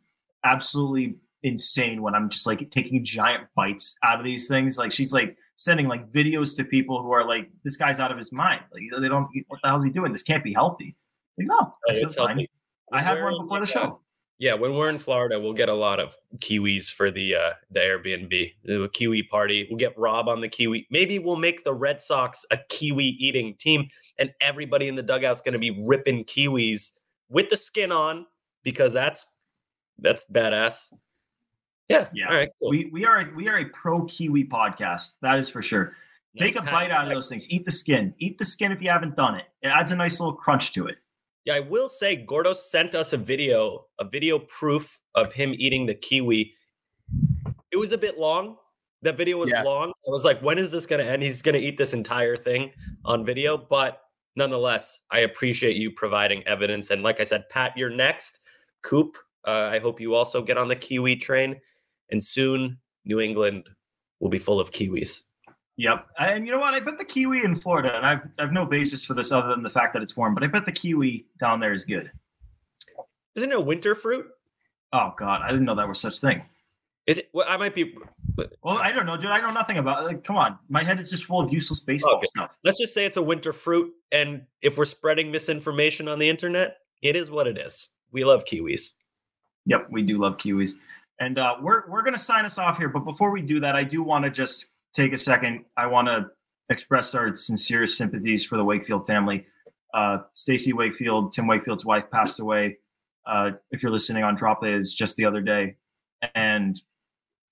absolutely 0.45 1.16
insane 1.43 2.03
when 2.03 2.14
I'm 2.14 2.28
just 2.28 2.47
like 2.47 2.70
taking 2.70 3.03
giant 3.05 3.45
bites 3.57 3.97
out 4.05 4.18
of 4.18 4.26
these 4.26 4.47
things. 4.47 4.76
Like 4.76 4.93
she's 4.93 5.12
like 5.14 5.37
sending 5.57 5.89
like 5.89 6.12
videos 6.12 6.55
to 6.57 6.64
people 6.64 7.03
who 7.03 7.12
are 7.12 7.24
like, 7.26 7.49
"This 7.64 7.78
guy's 7.78 7.99
out 7.99 8.12
of 8.12 8.18
his 8.18 8.31
mind. 8.31 8.61
Like 8.72 8.83
they 9.01 9.09
don't. 9.09 9.26
What 9.49 9.61
the 9.62 9.68
hell's 9.70 9.85
he 9.85 9.91
doing? 9.91 10.12
This 10.12 10.22
can't 10.22 10.45
be 10.45 10.53
healthy." 10.53 10.97
It's 11.31 11.39
like, 11.39 11.47
no, 11.49 11.72
I 11.89 11.93
Oh, 11.93 11.95
feel 11.95 12.05
it's 12.07 12.14
fine. 12.14 12.28
healthy. 12.28 12.51
I 12.93 13.03
had 13.03 13.22
one 13.22 13.41
before 13.41 13.61
the 13.61 13.66
show. 13.66 14.01
Yeah, 14.38 14.55
when 14.55 14.74
we're 14.74 14.88
in 14.88 14.99
Florida, 14.99 15.38
we'll 15.38 15.53
get 15.53 15.68
a 15.68 15.74
lot 15.74 16.01
of 16.01 16.16
kiwis 16.38 16.91
for 16.91 17.11
the 17.11 17.34
uh, 17.34 17.51
the 17.70 17.80
Airbnb, 17.80 18.53
the 18.64 18.88
kiwi 18.95 19.24
party. 19.24 19.66
We'll 19.68 19.78
get 19.78 19.97
Rob 19.99 20.28
on 20.28 20.41
the 20.41 20.49
kiwi. 20.49 20.86
Maybe 20.91 21.18
we'll 21.18 21.36
make 21.36 21.62
the 21.62 21.74
Red 21.74 22.01
Sox 22.01 22.47
a 22.51 22.59
kiwi 22.70 23.05
eating 23.05 23.55
team, 23.57 23.88
and 24.18 24.32
everybody 24.41 24.88
in 24.88 24.95
the 24.95 25.03
dugout's 25.03 25.43
going 25.43 25.53
to 25.53 25.59
be 25.59 25.84
ripping 25.86 26.24
kiwis 26.24 26.99
with 27.28 27.51
the 27.51 27.57
skin 27.57 27.93
on 27.93 28.24
because 28.64 28.95
that's 28.95 29.26
that's 29.99 30.26
badass. 30.30 30.91
Yeah. 31.91 32.09
Yeah. 32.14 32.28
All 32.28 32.36
right. 32.36 32.49
Cool. 32.61 32.70
We 32.70 32.88
we 32.93 33.05
are 33.05 33.30
we 33.36 33.49
are 33.49 33.59
a 33.59 33.66
pro 33.66 34.05
kiwi 34.07 34.45
podcast. 34.45 35.16
That 35.20 35.38
is 35.38 35.51
for 35.51 35.61
sure. 35.61 35.95
Take 36.38 36.57
a 36.57 36.62
bite 36.62 36.93
out 36.93 37.05
of 37.05 37.11
those 37.11 37.28
things. 37.28 37.51
Eat 37.51 37.64
the 37.64 37.72
skin. 37.72 38.14
Eat 38.18 38.38
the 38.38 38.45
skin 38.45 38.70
if 38.70 38.80
you 38.80 38.88
haven't 38.88 39.16
done 39.16 39.34
it. 39.34 39.47
It 39.62 39.68
adds 39.68 39.91
a 39.91 39.97
nice 39.97 40.20
little 40.20 40.34
crunch 40.34 40.72
to 40.74 40.86
it. 40.86 40.97
Yeah, 41.45 41.55
I 41.55 41.61
will 41.61 41.88
say 41.88 42.16
Gordo 42.16 42.53
sent 42.53 42.95
us 42.95 43.12
a 43.12 43.16
video, 43.16 43.86
a 43.99 44.05
video 44.05 44.38
proof 44.38 45.01
of 45.14 45.32
him 45.32 45.55
eating 45.57 45.86
the 45.86 45.95
kiwi. 45.95 46.55
It 47.70 47.76
was 47.76 47.93
a 47.93 47.99
bit 47.99 48.18
long, 48.18 48.57
That 49.03 49.16
video 49.16 49.38
was 49.38 49.49
Yeah. 49.49 49.62
long. 49.62 49.88
I 49.91 50.11
was 50.11 50.26
like, 50.26 50.43
when 50.43 50.59
is 50.59 50.70
this 50.70 50.84
going 50.84 51.03
to 51.03 51.11
end? 51.11 51.22
He's 51.22 51.41
going 51.41 51.55
to 51.55 51.59
eat 51.59 51.78
this 51.78 51.95
entire 51.95 52.36
thing 52.36 52.70
on 53.07 53.24
video. 53.24 53.57
But 53.57 54.03
nonetheless, 54.36 55.01
I 55.11 55.20
appreciate 55.20 55.76
you 55.76 55.91
providing 55.91 56.47
evidence. 56.47 56.91
And 56.91 57.03
like 57.03 57.18
I 57.18 57.24
said, 57.24 57.49
Pat, 57.49 57.72
you're 57.78 57.88
next. 57.88 58.41
Coop, 58.82 59.16
uh, 59.47 59.70
I 59.72 59.78
hope 59.78 60.03
you 60.03 60.14
also 60.14 60.43
get 60.43 60.59
on 60.59 60.68
the 60.68 60.76
Kiwi 60.76 61.16
train. 61.16 61.59
And 62.11 62.22
soon, 62.22 62.78
New 63.07 63.20
England 63.20 63.70
will 64.18 64.28
be 64.28 64.38
full 64.38 64.61
of 64.61 64.70
Kiwis. 64.70 65.22
Yep. 65.81 66.09
And 66.18 66.47
you 66.47 66.53
know 66.53 66.59
what? 66.59 66.74
I 66.74 66.81
bet 66.81 66.99
the 66.99 67.05
kiwi 67.07 67.43
in 67.43 67.57
Florida, 67.57 67.97
and 67.97 68.05
I've 68.05 68.20
I've 68.39 68.53
no 68.53 68.66
basis 68.66 69.03
for 69.03 69.14
this 69.14 69.33
other 69.33 69.49
than 69.49 69.62
the 69.62 69.70
fact 69.70 69.95
that 69.95 70.03
it's 70.03 70.14
warm, 70.14 70.35
but 70.35 70.45
I 70.45 70.47
bet 70.47 70.66
the 70.66 70.72
kiwi 70.72 71.24
down 71.41 71.59
there 71.59 71.72
is 71.72 71.87
good. 71.87 72.11
Isn't 73.35 73.51
it 73.51 73.57
a 73.57 73.61
winter 73.61 73.95
fruit? 73.95 74.26
Oh 74.93 75.14
God, 75.16 75.41
I 75.41 75.49
didn't 75.49 75.64
know 75.64 75.74
that 75.74 75.89
was 75.89 75.99
such 75.99 76.20
thing. 76.20 76.43
Is 77.07 77.16
it? 77.16 77.31
Well, 77.33 77.47
I 77.49 77.57
might 77.57 77.74
be. 77.74 77.95
Well, 78.62 78.76
I 78.76 78.93
don't 78.93 79.07
know, 79.07 79.16
dude. 79.16 79.31
I 79.31 79.41
know 79.41 79.55
nothing 79.55 79.78
about. 79.78 80.03
It. 80.03 80.07
Like, 80.07 80.22
come 80.22 80.37
on, 80.37 80.59
my 80.68 80.83
head 80.83 81.01
is 81.01 81.09
just 81.09 81.24
full 81.24 81.41
of 81.41 81.51
useless 81.51 81.81
baseball 81.81 82.16
Okay. 82.16 82.26
stuff. 82.26 82.59
Let's 82.62 82.78
just 82.78 82.93
say 82.93 83.07
it's 83.07 83.16
a 83.16 83.22
winter 83.22 83.55
fruit. 83.55 83.91
And 84.12 84.43
if 84.61 84.76
we're 84.76 84.85
spreading 84.85 85.31
misinformation 85.31 86.09
on 86.09 86.18
the 86.18 86.28
internet, 86.28 86.76
it 87.01 87.16
is 87.16 87.31
what 87.31 87.47
it 87.47 87.57
is. 87.57 87.89
We 88.12 88.22
love 88.26 88.45
kiwis. 88.45 88.97
Yep, 89.64 89.89
we 89.91 90.03
do 90.03 90.18
love 90.18 90.37
kiwis, 90.37 90.72
and 91.20 91.39
uh, 91.39 91.57
we're 91.62 91.89
we're 91.89 92.03
gonna 92.03 92.18
sign 92.18 92.45
us 92.45 92.59
off 92.59 92.76
here. 92.76 92.91
But 92.91 93.07
before 93.07 93.31
we 93.31 93.41
do 93.41 93.61
that, 93.61 93.76
I 93.76 93.83
do 93.85 94.03
want 94.03 94.26
to 94.26 94.31
just 94.31 94.66
take 94.95 95.12
a 95.12 95.18
second. 95.18 95.64
I 95.76 95.86
want 95.86 96.09
to 96.09 96.26
express 96.70 97.14
our 97.14 97.34
sincerest 97.34 97.97
sympathies 97.97 98.45
for 98.45 98.57
the 98.57 98.64
Wakefield 98.64 99.07
family. 99.07 99.47
Uh, 99.93 100.18
Stacy 100.34 100.72
Wakefield, 100.72 101.32
Tim 101.32 101.47
Wakefield's 101.47 101.84
wife, 101.84 102.11
passed 102.11 102.41
away. 102.41 102.78
Uh, 103.26 103.53
if 103.70 103.82
you're 103.82 103.93
listening 103.93 104.24
on 104.24 104.34
Drop 104.34 104.64
it's 104.64 104.95
just 104.95 105.16
the 105.16 105.24
other 105.24 105.41
day, 105.41 105.76
and 106.34 106.80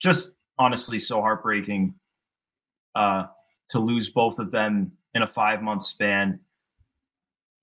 just 0.01 0.32
honestly, 0.59 0.99
so 0.99 1.20
heartbreaking 1.20 1.95
uh, 2.95 3.26
to 3.70 3.78
lose 3.78 4.09
both 4.11 4.39
of 4.39 4.51
them 4.51 4.93
in 5.14 5.22
a 5.22 5.26
five 5.26 5.62
month 5.62 5.84
span. 5.84 6.41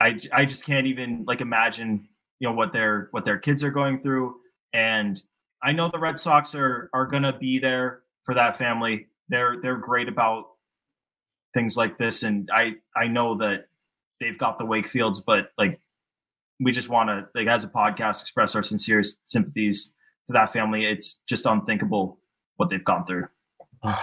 I 0.02 0.20
I 0.32 0.46
just 0.46 0.66
can't 0.66 0.88
even 0.88 1.24
like 1.26 1.42
imagine 1.42 2.08
you 2.40 2.50
know 2.50 2.54
what 2.54 2.74
their 2.74 3.08
what 3.12 3.26
their 3.26 3.38
kids 3.40 3.64
are 3.64 3.72
going 3.72 4.02
through 4.02 4.36
and 4.76 5.22
I 5.64 5.72
know 5.72 5.90
the 5.90 6.00
Red 6.00 6.20
Sox 6.20 6.54
are 6.54 6.90
are 6.94 7.08
to 7.24 7.34
be 7.34 7.60
there 7.60 8.02
for 8.24 8.36
that 8.36 8.58
family. 8.58 9.08
They're 9.30 9.58
they're 9.62 9.78
great 9.78 10.08
about 10.08 10.46
things 11.54 11.78
like 11.78 11.98
this 11.98 12.24
and 12.24 12.50
I 12.54 12.76
I 12.96 13.08
know 13.08 13.38
that 13.38 13.68
they've 14.20 14.38
got 14.38 14.58
the 14.60 14.66
Wakefields 14.66 15.20
but 15.26 15.52
like 15.58 15.80
we 16.60 16.72
just 16.72 16.90
want 16.90 17.10
to 17.10 17.28
like 17.36 17.48
as 17.48 17.64
a 17.64 17.68
podcast 17.68 18.22
express 18.22 18.56
our 18.56 18.64
sincere 18.64 19.04
sympathies 19.26 19.92
to 20.28 20.34
that 20.34 20.54
family. 20.54 20.86
It's 20.86 21.22
just 21.28 21.46
unthinkable 21.46 22.20
what 22.56 22.70
they've 22.70 22.84
gone 22.84 23.06
through. 23.06 23.28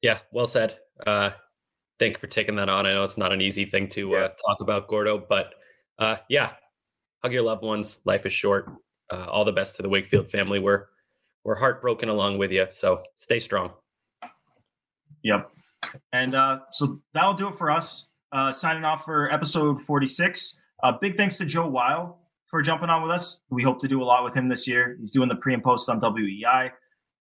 Yeah, 0.00 0.20
well 0.30 0.46
said. 0.46 0.78
Uh, 1.04 1.30
thank 1.98 2.12
you 2.12 2.18
for 2.20 2.28
taking 2.28 2.54
that 2.54 2.68
on. 2.68 2.86
I 2.86 2.94
know 2.94 3.02
it's 3.02 3.18
not 3.18 3.32
an 3.32 3.40
easy 3.40 3.64
thing 3.64 3.88
to 3.88 4.14
uh, 4.14 4.28
talk 4.46 4.60
about, 4.60 4.86
Gordo, 4.86 5.18
but 5.18 5.54
uh, 5.98 6.18
yeah, 6.28 6.52
hug 7.20 7.32
your 7.32 7.42
loved 7.42 7.64
ones. 7.64 7.98
Life 8.04 8.24
is 8.24 8.32
short. 8.32 8.70
Uh, 9.10 9.26
all 9.28 9.44
the 9.44 9.50
best 9.50 9.74
to 9.74 9.82
the 9.82 9.88
Wakefield 9.88 10.30
family. 10.30 10.60
We're 10.60 10.84
we're 11.48 11.54
heartbroken 11.54 12.10
along 12.10 12.36
with 12.36 12.52
you. 12.52 12.66
So 12.68 13.02
stay 13.16 13.38
strong. 13.38 13.70
Yep. 15.22 15.50
And 16.12 16.34
uh, 16.34 16.58
so 16.72 17.00
that'll 17.14 17.32
do 17.32 17.48
it 17.48 17.56
for 17.56 17.70
us. 17.70 18.06
Uh, 18.30 18.52
signing 18.52 18.84
off 18.84 19.06
for 19.06 19.32
episode 19.32 19.80
46. 19.80 20.60
Uh, 20.82 20.92
big 21.00 21.16
thanks 21.16 21.38
to 21.38 21.46
Joe 21.46 21.66
Weil 21.66 22.20
for 22.48 22.60
jumping 22.60 22.90
on 22.90 23.00
with 23.00 23.10
us. 23.10 23.40
We 23.48 23.62
hope 23.62 23.80
to 23.80 23.88
do 23.88 24.02
a 24.02 24.04
lot 24.04 24.24
with 24.24 24.34
him 24.34 24.50
this 24.50 24.68
year. 24.68 24.98
He's 25.00 25.10
doing 25.10 25.30
the 25.30 25.36
pre 25.36 25.54
and 25.54 25.64
post 25.64 25.88
on 25.88 26.02
WEEI. 26.02 26.70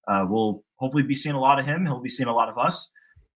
Uh, 0.09 0.25
we'll 0.27 0.61
hopefully 0.75 1.03
be 1.03 1.13
seeing 1.13 1.35
a 1.35 1.39
lot 1.39 1.57
of 1.57 1.65
him. 1.65 1.85
He'll 1.85 2.01
be 2.01 2.09
seeing 2.09 2.27
a 2.27 2.35
lot 2.35 2.49
of 2.49 2.57
us. 2.57 2.89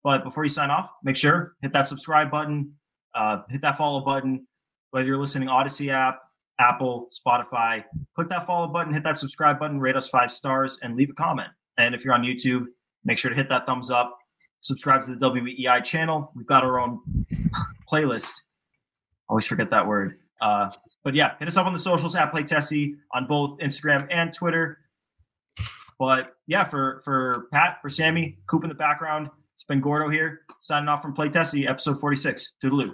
But 0.03 0.23
before 0.23 0.43
you 0.43 0.49
sign 0.49 0.71
off, 0.71 0.89
make 1.03 1.17
sure 1.17 1.53
hit 1.61 1.71
that 1.73 1.87
subscribe 1.87 2.31
button, 2.31 2.73
uh, 3.13 3.43
hit 3.49 3.61
that 3.61 3.77
follow 3.77 4.03
button. 4.03 4.47
Whether 4.89 5.05
you're 5.05 5.17
listening 5.19 5.49
Audacy 5.49 5.93
app, 5.93 6.19
Apple, 6.59 7.07
Spotify, 7.09 7.83
click 8.15 8.29
that 8.29 8.45
follow 8.45 8.67
button, 8.67 8.93
hit 8.93 9.03
that 9.03 9.17
subscribe 9.17 9.59
button, 9.59 9.79
rate 9.79 9.95
us 9.95 10.07
five 10.07 10.31
stars, 10.31 10.77
and 10.81 10.95
leave 10.95 11.09
a 11.09 11.13
comment. 11.13 11.49
And 11.77 11.95
if 11.95 12.03
you're 12.03 12.13
on 12.13 12.23
YouTube, 12.23 12.65
make 13.05 13.17
sure 13.17 13.29
to 13.29 13.35
hit 13.35 13.49
that 13.49 13.65
thumbs 13.65 13.89
up. 13.89 14.17
Subscribe 14.59 15.03
to 15.03 15.15
the 15.15 15.31
WEEI 15.31 15.83
channel. 15.83 16.31
We've 16.35 16.45
got 16.45 16.63
our 16.63 16.79
own 16.79 16.99
playlist. 17.91 18.31
Always 19.29 19.45
forget 19.45 19.69
that 19.69 19.87
word. 19.87 20.19
Uh, 20.41 20.69
but 21.03 21.15
yeah, 21.15 21.33
hit 21.39 21.47
us 21.47 21.57
up 21.57 21.65
on 21.65 21.73
the 21.73 21.79
socials 21.79 22.15
at 22.15 22.31
Play 22.31 22.43
Tessie 22.43 22.95
on 23.13 23.25
both 23.25 23.57
Instagram 23.59 24.07
and 24.11 24.33
Twitter. 24.33 24.79
But 25.97 26.35
yeah, 26.47 26.63
for 26.63 27.01
for 27.03 27.47
Pat, 27.51 27.79
for 27.81 27.89
Sammy, 27.89 28.37
Coop 28.47 28.63
in 28.63 28.69
the 28.69 28.75
background, 28.75 29.29
it's 29.55 29.65
been 29.65 29.81
Gordo 29.81 30.09
here, 30.09 30.41
signing 30.61 30.87
off 30.87 31.01
from 31.01 31.13
Play 31.13 31.29
Tessie, 31.29 31.67
episode 31.67 31.99
46. 31.99 32.53
Toodaloo. 32.63 32.93